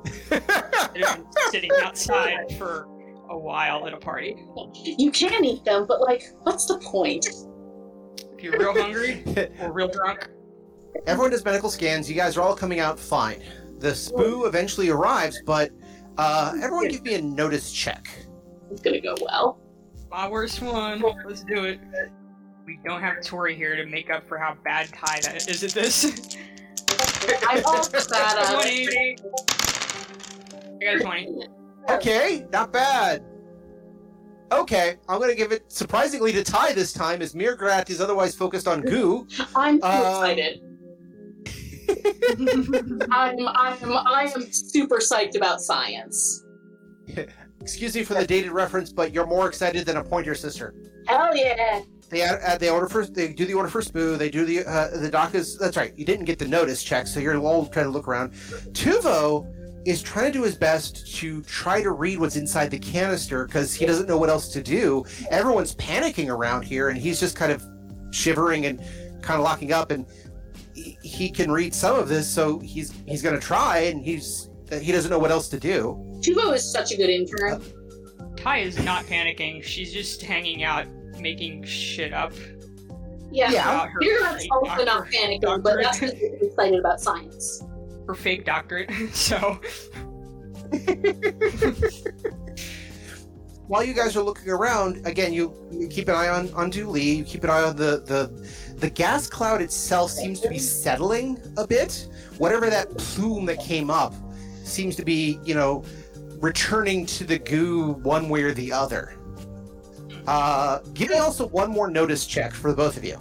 They've 0.31 1.03
been 1.03 1.27
sitting 1.51 1.71
outside 1.83 2.57
for 2.59 2.87
a 3.31 3.39
while 3.39 3.87
at 3.87 3.95
a 3.95 3.97
party. 3.97 4.37
You 4.85 5.11
can 5.11 5.45
eat 5.45 5.65
them, 5.65 5.87
but 5.87 6.01
like, 6.01 6.23
what's 6.43 6.67
the 6.67 6.79
point? 6.79 7.27
If 8.37 8.43
you're 8.43 8.59
real 8.59 8.75
hungry 8.75 9.23
or 9.61 9.73
real 9.73 9.89
drunk, 9.89 10.29
Everyone 11.07 11.31
does 11.31 11.45
medical 11.45 11.71
scans. 11.71 12.09
You 12.09 12.15
guys 12.15 12.37
are 12.37 12.43
all 12.43 12.55
coming 12.55 12.81
out 12.81 12.99
fine. 12.99 13.43
The 13.79 13.91
spoo 13.91 14.47
eventually 14.47 14.91
arrives, 14.91 15.41
but 15.45 15.71
uh, 16.17 16.53
everyone 16.63 16.89
give 16.89 17.03
me 17.03 17.15
a 17.15 17.23
notice 17.23 17.73
check. 17.73 18.07
It's 18.71 18.81
gonna 18.81 19.01
go 19.01 19.15
well. 19.21 19.59
my 20.11 20.29
worst 20.29 20.61
one. 20.63 21.03
Let's 21.27 21.43
do 21.45 21.65
it. 21.65 21.81
We 22.67 22.79
don't 22.85 23.01
have 23.03 23.21
Tori 23.23 23.55
here 23.55 23.77
to 23.77 23.85
make 23.87 24.11
up 24.11 24.27
for 24.27 24.39
how 24.39 24.57
bad 24.65 24.89
Ty 24.89 25.21
that 25.23 25.49
is 25.49 25.63
at 25.63 25.71
this. 25.73 26.37
I 27.49 27.61
also 27.67 27.91
that 27.99 28.35
uh, 28.39 28.55
20. 28.55 29.17
I 30.81 30.85
got 30.85 30.97
a 30.97 31.01
20. 31.01 31.47
Okay, 31.91 32.47
not 32.53 32.73
bad. 32.73 33.23
Okay, 34.53 34.97
I'm 35.09 35.21
gonna 35.21 35.35
give 35.35 35.53
it 35.53 35.71
surprisingly 35.71 36.33
to 36.33 36.43
Ty 36.45 36.73
this 36.75 36.93
time, 36.93 37.21
as 37.23 37.35
Mirgrat 37.35 37.91
is 37.91 38.01
otherwise 38.01 38.35
focused 38.35 38.69
on 38.69 38.81
goo. 38.83 39.27
I'm 39.57 39.81
too 39.81 39.87
Um, 39.87 40.01
excited. 40.25 40.61
I'm 43.11 43.49
I'm 43.49 43.93
I 43.93 44.33
am 44.35 44.51
super 44.53 44.99
psyched 44.99 45.37
about 45.37 45.61
science. 45.61 46.43
Excuse 47.65 47.95
me 47.95 48.05
for 48.05 48.13
the 48.13 48.27
dated 48.27 48.53
reference, 48.53 48.93
but 48.93 49.11
you're 49.15 49.27
more 49.27 49.49
excited 49.49 49.87
than 49.87 49.97
a 49.97 50.05
pointer 50.05 50.35
sister. 50.35 50.75
Hell 51.07 51.35
yeah! 51.35 51.81
They 52.11 52.21
add, 52.21 52.61
they 52.61 52.69
order 52.69 52.91
for 52.91 53.07
they 53.07 53.33
do 53.33 53.47
the 53.47 53.55
order 53.55 53.71
for 53.71 53.81
Spoo. 53.81 54.19
They 54.19 54.29
do 54.29 54.45
the 54.45 54.67
uh, 54.67 54.99
the 54.99 55.11
doc 55.11 55.35
is 55.35 55.57
that's 55.57 55.79
right. 55.79 55.95
You 55.97 56.05
didn't 56.05 56.27
get 56.27 56.39
the 56.39 56.47
notice 56.47 56.85
check, 56.85 57.07
so 57.07 57.21
you're 57.21 57.39
all 57.39 57.65
trying 57.65 57.87
to 57.87 57.91
look 57.91 58.07
around. 58.07 58.33
Tuvo 58.73 59.51
is 59.87 60.03
trying 60.03 60.31
to 60.31 60.39
do 60.39 60.45
his 60.45 60.57
best 60.57 61.17
to 61.17 61.41
try 61.45 61.81
to 61.83 61.93
read 61.93 62.19
what's 62.19 62.37
inside 62.37 62.71
the 62.71 62.79
canister 62.79 63.47
because 63.47 63.73
he 63.75 63.87
doesn't 63.87 64.09
know 64.09 64.19
what 64.19 64.29
else 64.29 64.49
to 64.49 64.63
do. 64.63 65.03
Everyone's 65.31 65.75
panicking 65.77 66.29
around 66.29 66.65
here, 66.65 66.91
and 66.91 66.99
he's 66.99 67.19
just 67.19 67.35
kind 67.35 67.51
of 67.51 67.65
shivering 68.11 68.67
and 68.67 68.79
kind 69.23 69.41
of 69.41 69.41
locking 69.41 69.73
up. 69.73 69.91
And 69.91 70.05
he, 70.75 70.99
he 71.03 71.31
can 71.31 71.51
read 71.51 71.75
some 71.75 71.99
of 71.99 72.11
this, 72.11 72.29
so 72.29 72.59
he's 72.59 72.93
he's 73.07 73.23
going 73.23 73.35
to 73.35 73.41
try, 73.41 73.79
and 73.79 74.05
he's 74.05 74.51
he 74.71 74.93
doesn't 74.93 75.11
know 75.11 75.19
what 75.19 75.31
else 75.31 75.49
to 75.51 75.59
do. 75.61 75.97
Tuvo 76.21 76.53
is 76.55 76.71
such 76.71 76.93
a 76.93 76.97
good 76.97 77.11
intern. 77.11 77.63
Ty 78.37 78.59
is 78.59 78.83
not 78.85 79.05
panicking. 79.05 79.63
She's 79.63 79.93
just 79.93 80.21
hanging 80.23 80.65
out, 80.65 80.87
making 81.19 81.65
shit 81.65 82.13
up. 82.13 82.33
Yeah, 83.31 83.51
Yeah. 83.51 83.63
About 83.75 83.89
her 83.91 83.99
you're 84.03 84.23
not 84.23 84.39
fake 84.39 84.53
also 84.53 84.85
not 84.85 84.87
doctor- 84.87 85.11
panicking, 85.17 85.63
but 85.63 85.77
that's 85.77 85.99
doctorate. 86.01 86.21
because 86.21 86.41
you're 86.41 86.51
excited 86.51 86.79
about 86.81 87.01
science. 87.01 87.63
Her 88.07 88.15
fake 88.15 88.45
doctorate. 88.45 88.91
So, 89.13 89.59
while 93.67 93.83
you 93.85 93.95
guys 93.95 94.17
are 94.17 94.23
looking 94.23 94.51
around, 94.51 95.07
again, 95.07 95.33
you, 95.33 95.55
you 95.73 95.89
keep 95.89 96.09
an 96.09 96.15
eye 96.15 96.29
on 96.29 96.53
on 96.55 96.71
Dooley. 96.71 97.03
You 97.03 97.25
keep 97.25 97.45
an 97.45 97.51
eye 97.51 97.63
on 97.63 97.77
the 97.77 98.03
the 98.07 98.75
the 98.77 98.91
gas 98.91 99.27
cloud 99.29 99.63
itself 99.63 100.11
seems 100.11 100.41
to 100.41 100.49
be 100.49 100.59
settling 100.59 101.39
a 101.57 101.67
bit. 101.67 102.09
Whatever 102.39 102.69
that 102.71 102.91
plume 102.99 103.47
that 103.47 103.61
came 103.61 103.91
up 103.91 104.13
seems 104.65 104.97
to 104.97 105.05
be, 105.05 105.39
you 105.45 105.55
know, 105.55 105.85
returning 106.41 107.07
to 107.07 107.25
the 107.25 107.39
goo 107.39 107.93
one 108.03 108.29
way 108.29 108.43
or 108.43 108.53
the 108.53 108.73
other. 108.73 109.15
Uh, 110.27 110.79
give 110.95 111.11
me 111.11 111.17
also 111.17 111.47
one 111.49 111.71
more 111.71 111.89
notice 111.91 112.27
check 112.27 112.53
for 112.53 112.71
the 112.71 112.77
both 112.77 112.97
of 112.97 113.05
you. 113.05 113.19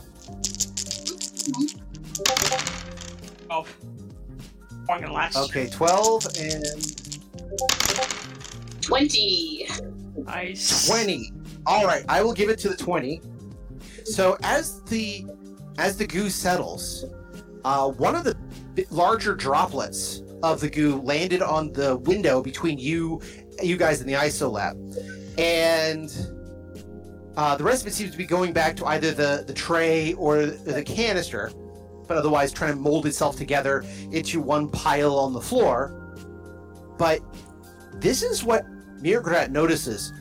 12. 3.46 3.78
Going 4.88 5.04
in 5.04 5.12
last. 5.14 5.38
Okay, 5.38 5.68
twelve 5.68 6.26
and 6.40 6.64
Twenty. 8.82 9.68
Nice. 10.18 10.88
20 10.88 11.32
all 11.66 11.86
right 11.86 12.04
i 12.10 12.22
will 12.22 12.34
give 12.34 12.50
it 12.50 12.60
to 12.60 12.70
the 12.70 12.76
20 12.76 13.22
so 14.04 14.38
as 14.44 14.82
the 14.84 15.26
as 15.78 15.98
the 15.98 16.06
goo 16.06 16.30
settles 16.30 17.06
uh, 17.66 17.90
one 17.90 18.16
of 18.16 18.24
the 18.24 18.36
larger 18.90 19.34
droplets 19.34 20.22
of 20.44 20.60
the 20.60 20.70
goo 20.70 21.02
landed 21.02 21.42
on 21.42 21.72
the 21.74 21.96
window 21.98 22.44
between 22.44 22.78
you 22.78 23.20
you 23.62 23.78
guys 23.78 24.02
in 24.02 24.08
the 24.08 24.14
iso 24.14 24.52
lab. 24.52 24.78
And 25.40 26.16
uh, 27.36 27.56
the 27.56 27.64
rest 27.64 27.82
of 27.82 27.88
it 27.88 27.94
seems 27.94 28.12
to 28.12 28.18
be 28.18 28.26
going 28.26 28.54
back 28.54 28.76
to 28.76 28.86
either 28.86 29.12
the 29.12 29.44
the 29.48 29.54
tray 29.54 30.14
or 30.14 30.46
the 30.46 30.84
canister 30.84 31.52
but 32.08 32.18
otherwise 32.18 32.52
trying 32.52 32.74
to 32.74 32.80
mold 32.80 33.06
itself 33.06 33.38
together 33.38 33.84
into 34.12 34.42
one 34.42 34.70
pile 34.70 35.18
on 35.18 35.32
the 35.32 35.42
floor. 35.42 36.16
But 36.98 37.22
this 37.94 38.24
is 38.24 38.44
what 38.44 38.66
Mirgrat 39.02 39.52
notices. 39.52 40.14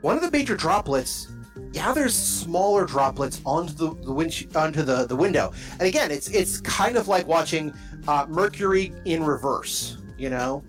One 0.00 0.16
of 0.16 0.22
the 0.22 0.30
major 0.30 0.56
droplets 0.56 1.28
gathers 1.72 2.14
smaller 2.14 2.84
droplets 2.84 3.40
onto 3.44 3.72
the, 3.74 3.94
the 4.04 4.12
wind 4.12 4.46
onto 4.54 4.82
the, 4.82 5.06
the 5.06 5.16
window. 5.16 5.52
And 5.72 5.82
again 5.82 6.10
it's 6.10 6.28
it's 6.28 6.60
kind 6.60 6.96
of 6.96 7.08
like 7.08 7.26
watching 7.26 7.72
uh, 8.08 8.26
mercury 8.28 8.92
in 9.04 9.22
reverse 9.22 9.98
you 10.18 10.30
know 10.30 10.62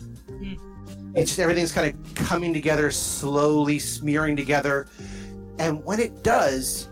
It's 1.16 1.32
just 1.32 1.40
everything's 1.40 1.72
kind 1.72 1.94
of 1.94 2.16
coming 2.16 2.54
together 2.54 2.92
slowly, 2.92 3.80
smearing 3.80 4.36
together. 4.36 4.88
And 5.58 5.84
when 5.84 6.00
it 6.00 6.24
does, 6.24 6.90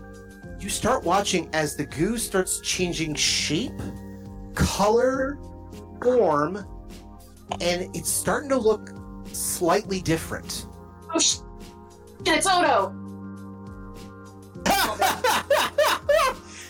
you 0.58 0.68
start 0.68 1.04
watching 1.04 1.48
as 1.52 1.76
the 1.76 1.86
goo 1.86 2.18
starts 2.18 2.60
changing 2.60 3.14
shape, 3.14 3.80
color, 4.54 5.38
form, 6.02 6.56
and 7.60 7.94
it's 7.94 8.10
starting 8.10 8.48
to 8.48 8.56
look 8.56 8.90
slightly 9.32 10.00
different. 10.00 10.66
Oh 11.14 11.18
shit! 11.20 11.42
It's 12.24 12.48
Odo. 12.48 12.94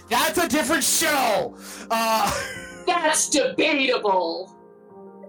That's 0.09 0.39
a 0.39 0.49
different 0.49 0.85
show. 0.85 1.57
Uh, 1.91 2.31
That's 2.87 3.29
debatable. 3.29 4.53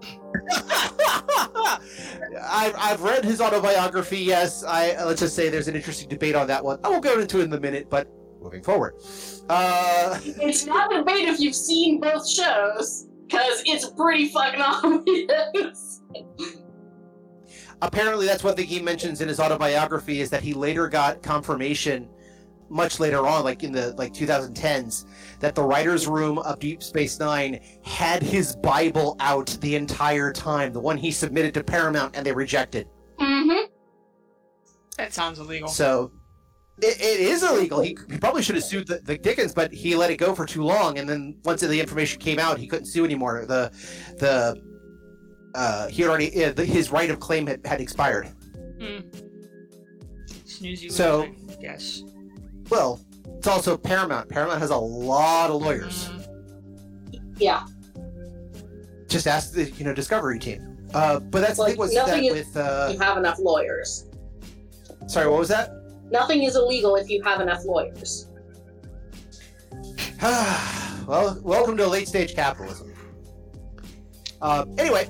I've, 2.50 2.74
I've 2.76 3.02
read 3.02 3.24
his 3.24 3.40
autobiography. 3.40 4.18
Yes, 4.18 4.64
I 4.64 5.02
let's 5.04 5.20
just 5.20 5.34
say 5.34 5.48
there's 5.48 5.68
an 5.68 5.76
interesting 5.76 6.08
debate 6.08 6.34
on 6.34 6.46
that 6.48 6.62
one. 6.64 6.78
I 6.84 6.88
won't 6.88 7.02
go 7.02 7.18
into 7.18 7.40
it 7.40 7.44
in 7.44 7.52
a 7.52 7.60
minute, 7.60 7.88
but 7.90 8.08
moving 8.40 8.62
forward. 8.62 8.94
Uh, 9.48 10.18
It's 10.24 10.66
not 10.66 10.92
a 10.94 10.98
debate 10.98 11.28
if 11.28 11.40
you've 11.40 11.54
seen 11.54 12.00
both 12.00 12.28
shows, 12.28 13.08
because 13.26 13.62
it's 13.66 13.90
pretty 13.90 14.28
fucking 14.28 14.60
obvious. 14.64 16.02
apparently, 17.82 18.26
that's 18.26 18.44
one 18.44 18.54
thing 18.54 18.66
he 18.66 18.80
mentions 18.80 19.20
in 19.20 19.28
his 19.28 19.40
autobiography 19.40 20.20
is 20.20 20.30
that 20.30 20.42
he 20.42 20.54
later 20.54 20.88
got 20.88 21.22
confirmation, 21.22 22.08
much 22.70 23.00
later 23.00 23.26
on, 23.26 23.44
like 23.44 23.62
in 23.62 23.72
the 23.72 23.92
like 23.94 24.12
2010s, 24.12 25.06
that 25.40 25.54
the 25.54 25.62
writers' 25.62 26.06
room 26.06 26.38
of 26.38 26.58
Deep 26.58 26.82
Space 26.82 27.18
Nine 27.18 27.60
had 27.82 28.22
his 28.22 28.56
Bible 28.56 29.16
out 29.20 29.46
the 29.60 29.74
entire 29.74 30.32
time, 30.32 30.72
the 30.72 30.80
one 30.80 30.96
he 30.98 31.10
submitted 31.10 31.54
to 31.54 31.64
Paramount, 31.64 32.16
and 32.16 32.24
they 32.26 32.32
rejected. 32.32 32.88
Mm-hmm. 33.18 33.66
That 34.96 35.12
sounds 35.12 35.38
illegal. 35.38 35.68
So 35.68 36.12
it, 36.82 37.00
it 37.00 37.20
is 37.20 37.42
illegal. 37.42 37.80
He, 37.80 37.96
he 38.10 38.18
probably 38.18 38.42
should 38.42 38.56
have 38.56 38.64
sued 38.64 38.86
the, 38.86 38.98
the 38.98 39.16
Dickens, 39.16 39.52
but 39.52 39.72
he 39.72 39.94
let 39.96 40.10
it 40.10 40.16
go 40.16 40.34
for 40.34 40.46
too 40.46 40.62
long. 40.62 40.98
And 40.98 41.08
then 41.08 41.36
once 41.44 41.60
the 41.60 41.80
information 41.80 42.20
came 42.20 42.38
out, 42.38 42.58
he 42.58 42.66
couldn't 42.66 42.86
sue 42.86 43.04
anymore. 43.04 43.44
The 43.46 43.70
the 44.18 44.60
uh, 45.54 45.88
he 45.88 46.02
had 46.02 46.08
already 46.08 46.44
uh, 46.44 46.52
the, 46.52 46.64
his 46.64 46.90
right 46.92 47.10
of 47.10 47.20
claim 47.20 47.46
had, 47.46 47.64
had 47.66 47.80
expired. 47.80 48.28
Hmm. 48.80 48.98
Snoozy 50.44 50.90
So- 50.90 51.26
Yes. 51.60 52.02
Well, 52.70 53.00
it's 53.36 53.46
also 53.46 53.76
Paramount. 53.76 54.28
Paramount 54.28 54.60
has 54.60 54.70
a 54.70 54.76
lot 54.76 55.50
of 55.50 55.62
lawyers. 55.62 56.10
Yeah. 57.36 57.64
Just 59.08 59.26
ask 59.26 59.52
the 59.52 59.70
you 59.70 59.84
know 59.84 59.94
Discovery 59.94 60.38
team. 60.38 60.76
Uh, 60.94 61.20
but 61.20 61.40
that's 61.40 61.56
the 61.56 61.62
Like, 61.62 61.70
thing 61.72 61.78
was 61.78 61.94
that 61.94 62.06
nothing 62.08 62.24
is- 62.26 62.32
with 62.32 62.56
uh, 62.56 62.90
You 62.92 62.98
have 62.98 63.16
enough 63.18 63.38
lawyers. 63.38 64.06
sorry, 65.06 65.28
what 65.28 65.38
was 65.38 65.48
that? 65.48 65.70
Nothing 66.10 66.42
is 66.44 66.56
illegal 66.56 66.96
if 66.96 67.08
you 67.10 67.22
have 67.22 67.40
enough 67.40 67.64
lawyers. 67.64 68.26
well, 70.22 71.38
welcome 71.42 71.76
to 71.76 71.86
late 71.86 72.08
stage 72.08 72.34
capitalism. 72.34 72.92
Uh, 74.40 74.64
anyway, 74.78 75.08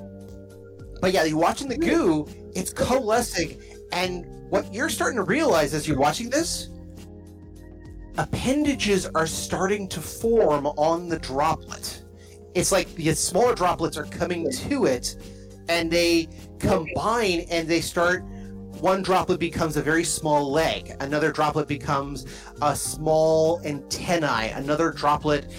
but 1.01 1.13
yeah, 1.13 1.25
you're 1.25 1.39
watching 1.39 1.69
the 1.69 1.77
goo, 1.79 2.27
it's 2.55 2.73
coalescing, 2.73 3.61
and 3.93 4.27
what 4.51 4.73
you're 4.75 4.89
starting 4.89 5.17
to 5.17 5.23
realize 5.23 5.73
as 5.75 5.87
you're 5.87 5.99
watching 5.99 6.29
this, 6.31 6.69
appendages 8.19 9.07
are 9.15 9.27
starting 9.27 9.89
to 9.89 10.01
form 10.01 10.67
on 10.67 11.09
the 11.09 11.19
droplet. 11.21 12.03
It's 12.55 12.73
like 12.73 12.93
the 12.97 13.15
smaller 13.15 13.55
droplets 13.55 13.97
are 13.97 14.05
coming 14.05 14.51
to 14.51 14.87
it, 14.87 15.17
and 15.69 15.91
they 15.91 16.29
combine 16.59 17.47
and 17.51 17.69
they 17.69 17.81
start. 17.81 18.25
One 18.81 19.03
droplet 19.03 19.41
becomes 19.41 19.77
a 19.77 19.83
very 19.83 20.05
small 20.05 20.51
leg. 20.51 20.95
Another 21.01 21.33
droplet 21.33 21.67
becomes 21.67 22.27
a 22.63 22.77
small 22.77 23.61
antennae. 23.65 24.51
Another 24.51 24.91
droplet, 24.93 25.53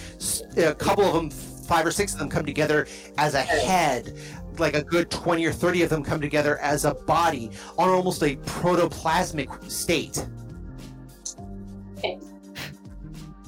a 0.57 0.73
couple 0.75 1.05
of 1.05 1.13
them, 1.13 1.29
five 1.29 1.85
or 1.85 1.91
six 1.91 2.13
of 2.13 2.19
them 2.19 2.29
come 2.29 2.45
together 2.45 2.87
as 3.17 3.33
a 3.33 3.41
head. 3.41 4.17
Like 4.57 4.73
a 4.73 4.83
good 4.83 5.09
20 5.09 5.45
or 5.45 5.53
30 5.53 5.83
of 5.83 5.89
them 5.89 6.03
come 6.03 6.19
together 6.19 6.59
as 6.59 6.85
a 6.85 6.93
body 6.93 7.51
on 7.77 7.89
almost 7.89 8.21
a 8.23 8.35
protoplasmic 8.37 9.69
state. 9.69 10.25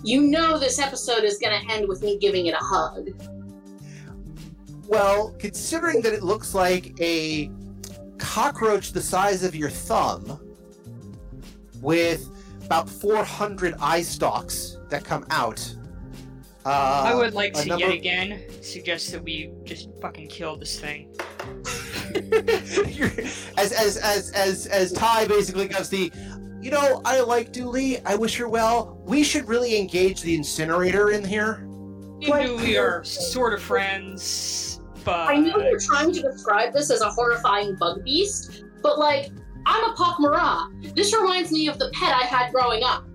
You 0.04 0.22
know 0.22 0.58
this 0.58 0.80
episode 0.80 1.24
is 1.24 1.38
going 1.38 1.62
to 1.62 1.74
end 1.74 1.88
with 1.88 2.02
me 2.02 2.18
giving 2.18 2.47
it 2.47 2.54
a 2.54 2.64
hug. 2.64 3.10
Well, 4.88 5.36
considering 5.39 6.02
that 6.02 6.14
it 6.14 6.24
looks 6.24 6.54
like 6.54 6.99
a 6.99 7.52
cockroach 8.18 8.91
the 8.91 9.02
size 9.02 9.43
of 9.43 9.56
your 9.56 9.70
thumb 9.70 10.39
with 11.82 12.30
about 12.66 12.89
400 12.89 13.76
eye 13.80 14.02
stalks 14.02 14.78
that 14.89 15.04
come 15.04 15.26
out. 15.30 15.76
Uh, 16.66 17.04
I 17.08 17.16
would 17.16 17.34
like 17.34 17.54
to 17.56 17.66
number- 17.66 17.86
yet 17.86 17.93
again 17.93 18.43
suggest 18.62 19.12
that 19.12 19.24
we 19.24 19.52
just 19.64 19.89
fucking 20.02 20.28
kill 20.28 20.56
this 20.56 20.80
thing. 20.80 21.16
as 23.58 23.72
as 23.72 23.97
as 23.97 24.32
as 24.32 24.68
as 24.68 24.91
Ty 24.93 25.26
basically 25.26 25.68
gives 25.68 25.89
the, 25.89 26.12
you 26.62 26.72
know, 26.72 27.01
I 27.05 27.22
like 27.22 27.51
Dooley. 27.51 28.03
I 28.05 28.16
wish 28.16 28.38
her 28.38 28.47
well. 28.47 29.01
We 29.05 29.24
should 29.24 29.47
really 29.47 29.78
engage 29.78 30.22
the 30.22 30.36
incinerator 30.36 31.12
in 31.12 31.26
here. 31.26 31.68
You 32.20 32.34
and 32.34 32.62
we 32.62 32.78
are 32.78 33.03
sort 33.03 33.53
of 33.53 33.64
friends, 33.64 34.80
but 35.03 35.28
I 35.30 35.38
know 35.38 35.57
you're 35.57 35.80
trying 35.80 36.12
to 36.12 36.22
describe 36.22 36.72
this 36.72 36.91
as 36.91 37.01
a 37.01 37.09
horrifying 37.09 37.76
bug 37.78 38.03
beast, 38.03 38.64
but 38.84 38.99
like, 38.99 39.32
I'm 39.66 39.89
a 39.91 39.93
Pakmara. 39.95 40.95
This 40.95 41.16
reminds 41.16 41.51
me 41.51 41.68
of 41.68 41.80
the 41.80 41.89
pet 41.93 42.14
I 42.16 42.26
had 42.26 42.51
growing 42.51 42.84
up. 42.84 43.05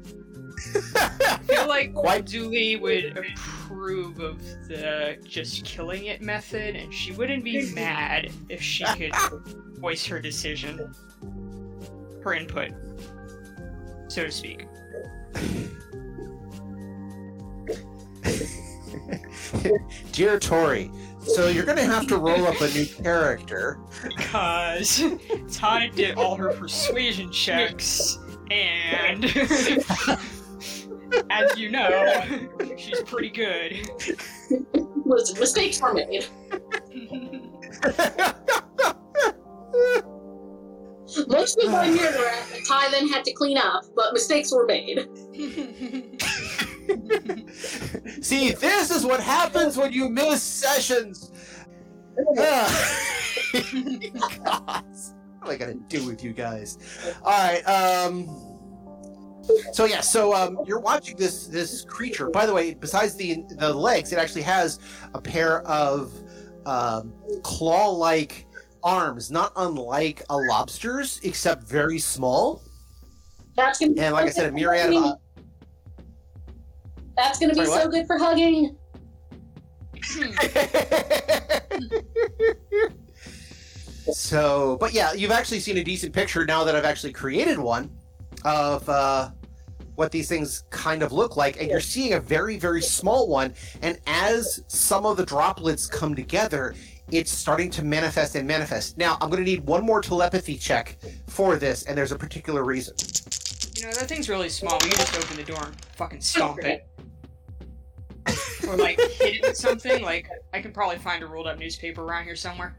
I 0.97 1.39
feel 1.47 1.69
like 1.69 1.95
Quite- 1.95 2.27
Dooley 2.27 2.77
would 2.77 3.17
approve 3.17 4.19
of 4.19 4.43
the 4.69 5.19
just 5.25 5.65
killing 5.65 6.07
it 6.07 6.21
method, 6.21 6.75
and 6.75 6.93
she 6.93 7.13
wouldn't 7.13 7.45
be 7.45 7.73
mad 7.75 8.33
if 8.49 8.61
she 8.61 8.85
could 8.85 9.15
voice 9.79 10.05
her 10.07 10.19
decision, 10.19 10.93
her 12.25 12.35
input, 12.35 12.73
so 14.09 14.25
to 14.25 14.31
speak. 14.31 14.67
Dear 20.13 20.39
Tori, 20.39 20.91
so 21.23 21.49
you're 21.49 21.65
gonna 21.65 21.83
have 21.83 22.07
to 22.09 22.17
roll 22.17 22.47
up 22.47 22.61
a 22.61 22.69
new 22.71 22.87
character. 22.87 23.79
Because 24.17 25.03
Ty 25.53 25.89
did 25.89 26.17
all 26.17 26.37
her 26.37 26.53
persuasion 26.53 27.31
checks, 27.33 28.19
and 28.51 29.25
as 31.31 31.59
you 31.59 31.71
know, 31.71 32.47
she's 32.77 33.03
pretty 33.03 33.31
good. 33.31 33.89
Was 35.05 35.39
mistakes 35.39 35.81
were 35.81 35.95
made. 35.95 36.27
Mostly 41.29 41.67
by 41.67 41.89
Murderat, 41.89 42.53
that 42.53 42.65
Ty 42.67 42.91
then 42.91 43.09
had 43.09 43.25
to 43.25 43.33
clean 43.33 43.57
up, 43.57 43.85
but 43.95 44.13
mistakes 44.13 44.53
were 44.53 44.67
made. 44.67 45.07
See, 48.23 48.51
this 48.51 48.91
is 48.91 49.07
what 49.07 49.21
happens 49.21 49.77
when 49.77 49.93
you 49.93 50.09
miss 50.09 50.43
sessions. 50.43 51.31
God, 52.35 52.71
what 54.43 54.85
am 55.43 55.51
I 55.51 55.57
gonna 55.57 55.75
do 55.89 56.05
with 56.07 56.25
you 56.25 56.33
guys? 56.33 56.79
All 57.23 57.31
right. 57.31 57.63
Um. 57.63 58.27
So 59.73 59.85
yeah. 59.85 60.01
So 60.01 60.35
um, 60.35 60.59
you're 60.67 60.81
watching 60.81 61.17
this 61.17 61.47
this 61.47 61.85
creature. 61.85 62.31
By 62.31 62.47
the 62.47 62.55
way, 62.55 62.75
besides 62.75 63.15
the 63.15 63.45
the 63.59 63.73
legs, 63.73 64.13
it 64.13 64.19
actually 64.19 64.43
has 64.43 64.81
a 65.15 65.21
pair 65.21 65.61
of 65.63 66.13
um, 66.65 67.13
claw-like 67.43 68.46
arms, 68.87 69.31
not 69.31 69.53
unlike 69.57 70.23
a 70.31 70.37
lobster's, 70.37 71.21
except 71.25 71.65
very 71.65 71.99
small. 71.99 72.63
That's 73.57 73.81
gonna 73.81 73.93
be 73.93 74.01
And 74.01 74.15
like 74.15 74.27
I 74.27 74.31
said, 74.31 74.49
a 74.49 74.53
myriad 74.53 74.95
of. 74.95 75.19
That's 77.17 77.41
gonna 77.41 77.55
be 77.55 77.65
Sorry, 77.65 77.69
so 77.69 77.87
what? 77.87 77.91
good 77.91 78.07
for 78.07 78.19
hugging. 78.19 78.77
so, 84.13 84.77
but 84.79 84.93
yeah, 84.93 85.15
you've 85.15 85.33
actually 85.33 85.61
seen 85.61 85.79
a 85.79 85.85
decent 85.85 86.13
picture 86.13 86.45
now 86.45 86.63
that 86.63 86.77
I've 86.77 86.85
actually 86.85 87.13
created 87.13 87.59
one 87.59 87.91
of 88.45 88.89
uh, 88.89 89.31
what 89.97 90.13
these 90.13 90.29
things 90.29 90.65
kind 90.71 91.03
of 91.03 91.13
look 91.13 91.37
like, 91.37 91.61
and 91.61 91.69
you're 91.69 91.81
seeing 91.81 92.13
a 92.13 92.21
very, 92.21 92.59
very 92.59 92.83
small 92.83 93.27
one. 93.27 93.55
And 93.83 93.99
as 94.07 94.63
some 94.69 95.07
of 95.07 95.17
the 95.17 95.25
droplets 95.25 95.87
come 95.87 96.15
together, 96.15 96.75
it's 97.13 97.31
starting 97.31 97.71
to 97.71 97.85
manifest 97.85 98.35
and 98.35 98.47
manifest. 98.47 98.99
Now, 98.99 99.17
I'm 99.21 99.31
going 99.31 99.45
to 99.45 99.49
need 99.49 99.65
one 99.65 99.85
more 99.85 100.01
telepathy 100.01 100.57
check 100.57 100.99
for 101.29 101.57
this, 101.57 101.85
and 101.85 101.97
there's 101.97 102.13
a 102.13 102.19
particular 102.19 102.65
reason. 102.65 102.95
You 103.77 103.85
know, 103.85 103.93
that 103.93 104.09
thing's 104.09 104.29
really 104.29 104.49
small. 104.49 104.79
We 104.83 104.91
can 104.91 104.99
just 104.99 105.17
open 105.17 105.37
the 105.37 105.45
door 105.45 105.65
and 105.65 105.85
fucking 105.97 106.21
stomp 106.21 106.65
it. 106.65 106.89
or 108.69 108.77
like 108.77 108.99
hit 108.99 109.37
it 109.37 109.43
with 109.43 109.57
something. 109.57 110.03
Like 110.03 110.29
I 110.53 110.61
can 110.61 110.73
probably 110.73 110.99
find 110.99 111.23
a 111.23 111.27
rolled 111.27 111.47
up 111.47 111.59
newspaper 111.59 112.03
around 112.03 112.25
here 112.25 112.35
somewhere. 112.35 112.77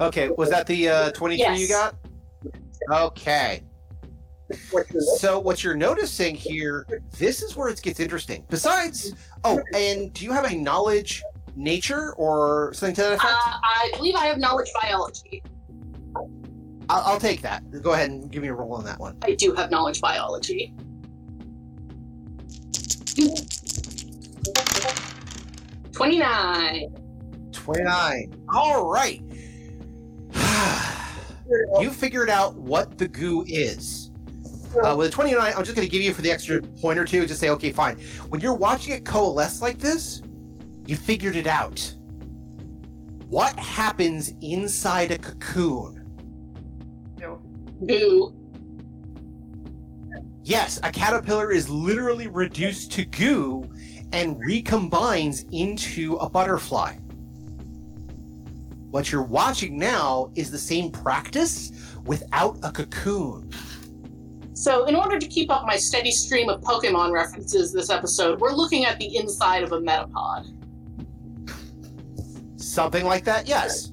Okay, 0.00 0.30
was 0.30 0.50
that 0.50 0.66
the 0.66 0.88
uh, 0.88 1.10
23 1.12 1.38
Yes. 1.38 1.60
you 1.60 1.68
got? 1.68 1.94
Okay. 2.90 3.62
So 5.16 5.38
what 5.38 5.64
you're 5.64 5.76
noticing 5.76 6.34
here, 6.34 6.86
this 7.18 7.42
is 7.42 7.56
where 7.56 7.68
it 7.68 7.80
gets 7.82 7.98
interesting. 7.98 8.44
Besides, 8.48 9.14
oh, 9.44 9.60
and 9.74 10.12
do 10.12 10.24
you 10.24 10.32
have 10.32 10.50
a 10.50 10.54
knowledge 10.54 11.22
nature 11.56 12.12
or 12.14 12.72
something 12.74 12.94
to 12.96 13.00
that 13.02 13.10
Uh, 13.12 13.14
effect? 13.14 13.32
I 13.64 13.90
believe 13.96 14.14
I 14.14 14.26
have 14.26 14.38
knowledge 14.38 14.68
biology. 14.80 15.42
I'll, 16.88 17.02
I'll 17.04 17.20
take 17.20 17.42
that. 17.42 17.62
Go 17.82 17.92
ahead 17.94 18.10
and 18.10 18.30
give 18.30 18.42
me 18.42 18.48
a 18.48 18.54
roll 18.54 18.74
on 18.74 18.84
that 18.84 19.00
one. 19.00 19.16
I 19.22 19.34
do 19.34 19.52
have 19.54 19.70
knowledge 19.70 20.00
biology. 20.00 20.74
Twenty-nine. 25.92 26.94
29. 27.52 28.44
All 28.54 28.88
right. 28.88 29.20
you 31.80 31.90
figured 31.90 32.30
out 32.30 32.54
what 32.54 32.96
the 32.98 33.08
goo 33.08 33.44
is. 33.48 34.10
Uh, 34.84 34.94
with 34.96 35.08
a 35.08 35.10
29, 35.10 35.52
I'm 35.56 35.64
just 35.64 35.74
going 35.74 35.88
to 35.88 35.90
give 35.90 36.02
you 36.02 36.12
for 36.12 36.22
the 36.22 36.30
extra 36.30 36.60
point 36.62 36.98
or 36.98 37.04
two, 37.04 37.26
just 37.26 37.40
say, 37.40 37.48
okay, 37.48 37.72
fine. 37.72 37.96
When 38.28 38.40
you're 38.40 38.54
watching 38.54 38.92
it 38.92 39.04
coalesce 39.04 39.62
like 39.62 39.78
this, 39.78 40.22
you 40.86 40.96
figured 40.96 41.36
it 41.36 41.46
out. 41.46 41.94
What 43.28 43.58
happens 43.58 44.32
inside 44.40 45.10
a 45.10 45.18
cocoon? 45.18 45.96
Goo. 47.86 48.34
Yes, 50.42 50.80
a 50.82 50.90
caterpillar 50.90 51.52
is 51.52 51.68
literally 51.68 52.28
reduced 52.28 52.92
to 52.92 53.04
goo 53.04 53.68
and 54.12 54.36
recombines 54.36 55.44
into 55.52 56.14
a 56.16 56.30
butterfly. 56.30 56.94
What 58.90 59.10
you're 59.12 59.24
watching 59.24 59.76
now 59.76 60.30
is 60.36 60.50
the 60.50 60.58
same 60.58 60.90
practice 60.90 61.72
without 62.04 62.58
a 62.62 62.70
cocoon. 62.70 63.50
So, 64.54 64.86
in 64.86 64.94
order 64.94 65.18
to 65.18 65.26
keep 65.26 65.50
up 65.50 65.66
my 65.66 65.76
steady 65.76 66.12
stream 66.12 66.48
of 66.48 66.62
Pokemon 66.62 67.12
references 67.12 67.72
this 67.72 67.90
episode, 67.90 68.40
we're 68.40 68.54
looking 68.54 68.86
at 68.86 68.98
the 68.98 69.16
inside 69.16 69.64
of 69.64 69.72
a 69.72 69.80
Metapod. 69.80 70.65
Something 72.76 73.06
like 73.06 73.24
that, 73.24 73.48
yes. 73.48 73.90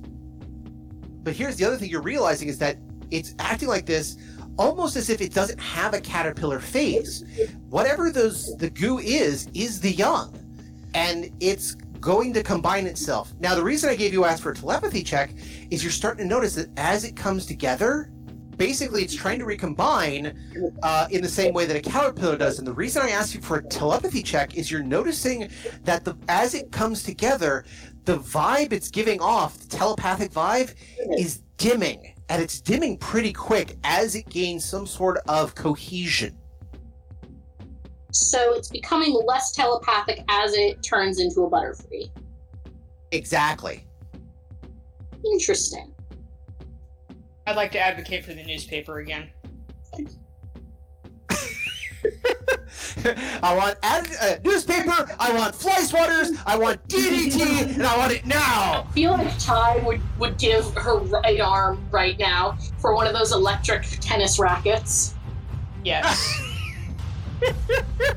But 1.23 1.34
here's 1.34 1.55
the 1.55 1.63
other 1.63 1.77
thing 1.77 1.89
you're 1.89 2.01
realizing 2.01 2.49
is 2.49 2.59
that 2.59 2.75
it's 3.11 3.34
acting 3.39 3.69
like 3.69 3.86
this 3.86 4.17
almost 4.57 4.97
as 4.97 5.09
if 5.09 5.21
it 5.21 5.34
doesn't 5.34 5.57
have 5.57 5.93
a 5.93 6.01
caterpillar 6.01 6.59
phase. 6.59 7.23
Whatever 7.69 8.11
those 8.11 8.57
the 8.57 8.69
goo 8.69 8.99
is 8.99 9.47
is 9.53 9.79
the 9.79 9.93
young. 9.93 10.38
And 10.95 11.31
it's 11.39 11.75
going 12.01 12.34
to 12.34 12.43
combine 12.43 12.86
itself. 12.86 13.34
Now 13.39 13.55
the 13.55 13.63
reason 13.63 13.89
I 13.89 13.95
gave 13.95 14.11
you 14.11 14.25
ask 14.25 14.43
for 14.43 14.51
a 14.51 14.53
telepathy 14.53 15.01
check 15.01 15.34
is 15.71 15.81
you're 15.81 15.89
starting 15.89 16.27
to 16.27 16.29
notice 16.29 16.55
that 16.55 16.67
as 16.75 17.05
it 17.05 17.15
comes 17.15 17.45
together, 17.45 18.11
basically 18.57 19.03
it's 19.03 19.15
trying 19.15 19.39
to 19.39 19.45
recombine 19.45 20.37
uh, 20.83 21.07
in 21.09 21.21
the 21.21 21.29
same 21.29 21.53
way 21.53 21.65
that 21.65 21.75
a 21.75 21.81
caterpillar 21.81 22.37
does. 22.37 22.59
And 22.59 22.67
the 22.67 22.73
reason 22.73 23.01
I 23.01 23.09
asked 23.09 23.35
you 23.35 23.41
for 23.41 23.57
a 23.57 23.63
telepathy 23.63 24.23
check 24.23 24.55
is 24.55 24.71
you're 24.71 24.83
noticing 24.83 25.49
that 25.83 26.05
the 26.05 26.15
as 26.27 26.53
it 26.53 26.71
comes 26.71 27.03
together, 27.03 27.65
the 28.05 28.17
vibe 28.17 28.73
it's 28.73 28.89
giving 28.89 29.21
off, 29.21 29.57
the 29.57 29.67
telepathic 29.67 30.31
vibe, 30.31 30.73
is 31.17 31.41
dimming. 31.57 32.13
And 32.29 32.41
it's 32.41 32.61
dimming 32.61 32.97
pretty 32.97 33.33
quick 33.33 33.77
as 33.83 34.15
it 34.15 34.27
gains 34.29 34.65
some 34.65 34.87
sort 34.87 35.17
of 35.27 35.55
cohesion. 35.55 36.37
So, 38.11 38.53
it's 38.53 38.69
becoming 38.69 39.19
less 39.25 39.53
telepathic 39.53 40.23
as 40.29 40.53
it 40.53 40.83
turns 40.83 41.19
into 41.19 41.41
a 41.41 41.49
Butterfree. 41.49 42.11
Exactly. 43.11 43.87
Interesting. 45.25 45.92
I'd 47.45 47.55
like 47.55 47.71
to 47.73 47.79
advocate 47.79 48.23
for 48.23 48.33
the 48.33 48.43
newspaper 48.43 48.99
again. 48.99 49.29
I 53.43 53.55
want 53.55 53.77
ad- 53.83 54.07
uh, 54.21 54.35
newspaper, 54.43 55.09
I 55.19 55.33
want 55.33 55.53
fly 55.55 55.79
swatters, 55.81 56.41
I 56.45 56.57
want 56.57 56.85
DDT, 56.87 57.75
and 57.75 57.83
I 57.83 57.97
want 57.97 58.13
it 58.13 58.25
now! 58.25 58.85
I 58.87 58.91
feel 58.93 59.11
like 59.11 59.37
Ty 59.39 59.77
would, 59.85 60.01
would 60.19 60.37
give 60.37 60.73
her 60.75 60.97
right 60.99 61.41
arm 61.41 61.85
right 61.91 62.17
now 62.17 62.57
for 62.79 62.95
one 62.95 63.07
of 63.07 63.13
those 63.13 63.33
electric 63.33 63.83
tennis 63.99 64.39
rackets. 64.39 65.15
Yes. 65.83 66.41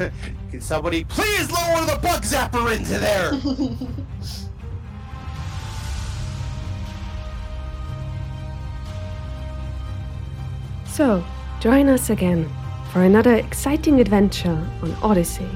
Can 0.50 0.60
somebody 0.60 1.04
please 1.04 1.50
lower 1.50 1.84
the 1.84 1.98
bug 2.02 2.22
zapper 2.22 2.74
into 2.74 2.98
there? 2.98 3.32
So, 11.00 11.24
join 11.60 11.88
us 11.88 12.10
again 12.10 12.46
for 12.92 13.04
another 13.04 13.34
exciting 13.36 14.02
adventure 14.02 14.62
on 14.82 14.92
Odyssey, 15.02 15.48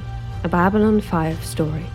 a 0.43 0.49
Babylon 0.49 1.01
5 1.01 1.45
story. 1.45 1.85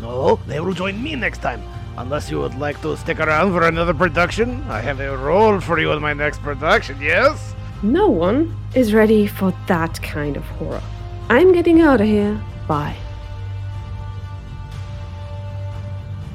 No, 0.00 0.38
they 0.46 0.60
will 0.60 0.72
join 0.72 1.02
me 1.02 1.16
next 1.16 1.38
time. 1.42 1.60
Unless 1.98 2.30
you 2.30 2.38
would 2.38 2.54
like 2.54 2.80
to 2.82 2.96
stick 2.96 3.18
around 3.18 3.50
for 3.50 3.66
another 3.66 3.92
production, 3.92 4.62
I 4.68 4.80
have 4.82 5.00
a 5.00 5.16
role 5.16 5.58
for 5.58 5.80
you 5.80 5.90
in 5.90 6.00
my 6.00 6.12
next 6.12 6.40
production, 6.42 7.02
yes? 7.02 7.56
No 7.82 8.06
one 8.06 8.54
is 8.76 8.94
ready 8.94 9.26
for 9.26 9.52
that 9.66 10.00
kind 10.00 10.36
of 10.36 10.44
horror. 10.44 10.82
I'm 11.28 11.50
getting 11.52 11.80
out 11.80 12.00
of 12.00 12.06
here. 12.06 12.40
Bye. 12.68 12.94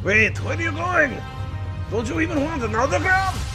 Wait, 0.04 0.38
where 0.44 0.58
are 0.58 0.62
you 0.62 0.74
going? 0.74 1.16
Don't 1.90 2.10
you 2.10 2.20
even 2.20 2.44
want 2.44 2.62
another 2.62 2.98
autograph? 2.98 3.51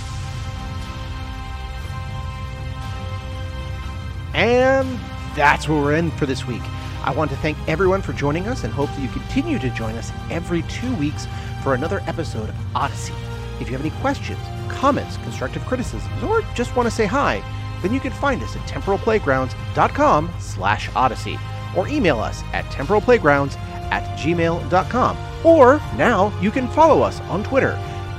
And 4.36 5.00
that's 5.34 5.68
where 5.68 5.80
we're 5.80 5.96
in 5.96 6.12
for 6.12 6.26
this 6.26 6.46
week. 6.46 6.62
I 7.02 7.12
want 7.12 7.30
to 7.30 7.36
thank 7.38 7.56
everyone 7.66 8.02
for 8.02 8.12
joining 8.12 8.46
us 8.48 8.64
and 8.64 8.72
hope 8.72 8.90
that 8.90 9.00
you 9.00 9.08
continue 9.08 9.58
to 9.58 9.70
join 9.70 9.94
us 9.94 10.12
every 10.30 10.62
two 10.62 10.94
weeks 10.96 11.26
for 11.62 11.74
another 11.74 12.02
episode 12.06 12.50
of 12.50 12.76
Odyssey. 12.76 13.14
If 13.60 13.68
you 13.68 13.76
have 13.76 13.80
any 13.80 13.90
questions, 14.00 14.40
comments, 14.68 15.16
constructive 15.18 15.64
criticisms, 15.64 16.22
or 16.22 16.42
just 16.54 16.74
want 16.76 16.86
to 16.86 16.94
say 16.94 17.06
hi, 17.06 17.42
then 17.80 17.94
you 17.94 18.00
can 18.00 18.12
find 18.12 18.42
us 18.42 18.54
at 18.56 18.62
temporalplaygrounds.com 18.68 20.30
slash 20.38 20.90
odyssey 20.94 21.38
or 21.74 21.88
email 21.88 22.18
us 22.18 22.42
at 22.52 22.66
temporalplaygrounds 22.66 23.56
at 23.90 24.04
gmail.com. 24.18 25.16
Or 25.44 25.80
now 25.96 26.38
you 26.40 26.50
can 26.50 26.68
follow 26.68 27.02
us 27.02 27.20
on 27.22 27.42
Twitter 27.42 27.72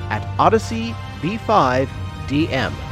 at 0.09 0.23
OdysseyB5DM. 0.37 2.86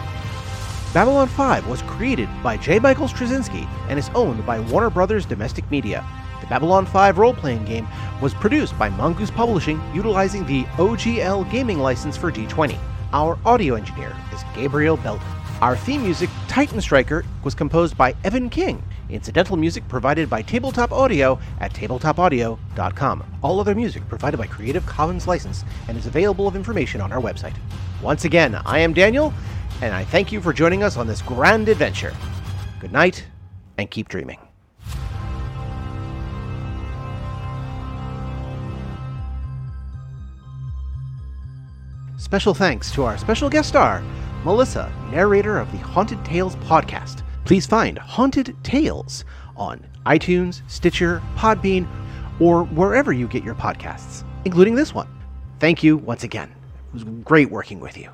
Babylon 0.95 1.27
5 1.27 1.67
was 1.67 1.81
created 1.81 2.29
by 2.41 2.55
J. 2.55 2.79
Michael 2.79 3.09
Straczynski 3.09 3.67
and 3.89 3.99
is 3.99 4.09
owned 4.15 4.45
by 4.45 4.61
Warner 4.61 4.89
Brothers 4.89 5.25
Domestic 5.25 5.69
Media. 5.69 6.05
The 6.39 6.47
Babylon 6.47 6.85
5 6.85 7.17
role 7.17 7.33
playing 7.33 7.65
game 7.65 7.85
was 8.21 8.33
produced 8.33 8.79
by 8.79 8.87
Mongoose 8.87 9.29
Publishing 9.29 9.81
utilizing 9.93 10.45
the 10.45 10.63
OGL 10.77 11.51
gaming 11.51 11.79
license 11.79 12.15
for 12.15 12.31
D20. 12.31 12.77
Our 13.11 13.37
audio 13.45 13.75
engineer 13.75 14.15
is 14.33 14.41
Gabriel 14.55 14.95
Belton. 14.95 15.27
Our 15.59 15.75
theme 15.75 16.01
music, 16.01 16.29
Titan 16.47 16.79
Striker, 16.79 17.25
was 17.43 17.53
composed 17.53 17.97
by 17.97 18.15
Evan 18.23 18.49
King. 18.49 18.81
Incidental 19.09 19.57
music 19.57 19.85
provided 19.89 20.29
by 20.29 20.43
Tabletop 20.43 20.93
Audio 20.93 21.37
at 21.59 21.73
tabletopaudio.com. 21.73 23.23
All 23.41 23.59
other 23.59 23.75
music 23.75 24.07
provided 24.07 24.37
by 24.37 24.47
Creative 24.47 24.85
Commons 24.85 25.27
license 25.27 25.65
and 25.89 25.97
is 25.97 26.07
available 26.07 26.47
of 26.47 26.55
information 26.55 27.01
on 27.01 27.11
our 27.11 27.21
website. 27.21 27.55
Once 28.01 28.23
again, 28.23 28.55
I 28.65 28.79
am 28.79 28.93
Daniel, 28.93 29.33
and 29.81 29.93
I 29.93 30.03
thank 30.03 30.31
you 30.31 30.41
for 30.41 30.53
joining 30.53 30.83
us 30.83 30.97
on 30.97 31.07
this 31.07 31.21
grand 31.21 31.69
adventure. 31.69 32.13
Good 32.79 32.91
night, 32.91 33.25
and 33.77 33.89
keep 33.89 34.09
dreaming. 34.09 34.39
Special 42.17 42.53
thanks 42.53 42.91
to 42.91 43.03
our 43.03 43.17
special 43.17 43.49
guest 43.49 43.69
star, 43.69 44.01
Melissa, 44.43 44.91
narrator 45.11 45.59
of 45.59 45.71
the 45.71 45.77
Haunted 45.77 46.23
Tales 46.25 46.55
podcast. 46.57 47.23
Please 47.45 47.67
find 47.67 47.97
Haunted 47.97 48.55
Tales 48.63 49.25
on 49.55 49.85
iTunes, 50.05 50.61
Stitcher, 50.67 51.21
Podbean, 51.35 51.87
or 52.39 52.63
wherever 52.65 53.13
you 53.13 53.27
get 53.27 53.43
your 53.43 53.55
podcasts, 53.55 54.23
including 54.43 54.75
this 54.75 54.93
one. 54.93 55.07
Thank 55.59 55.83
you 55.83 55.97
once 55.97 56.23
again. 56.23 56.49
It 56.87 56.93
was 56.93 57.03
great 57.23 57.51
working 57.51 57.79
with 57.79 57.97
you. 57.97 58.09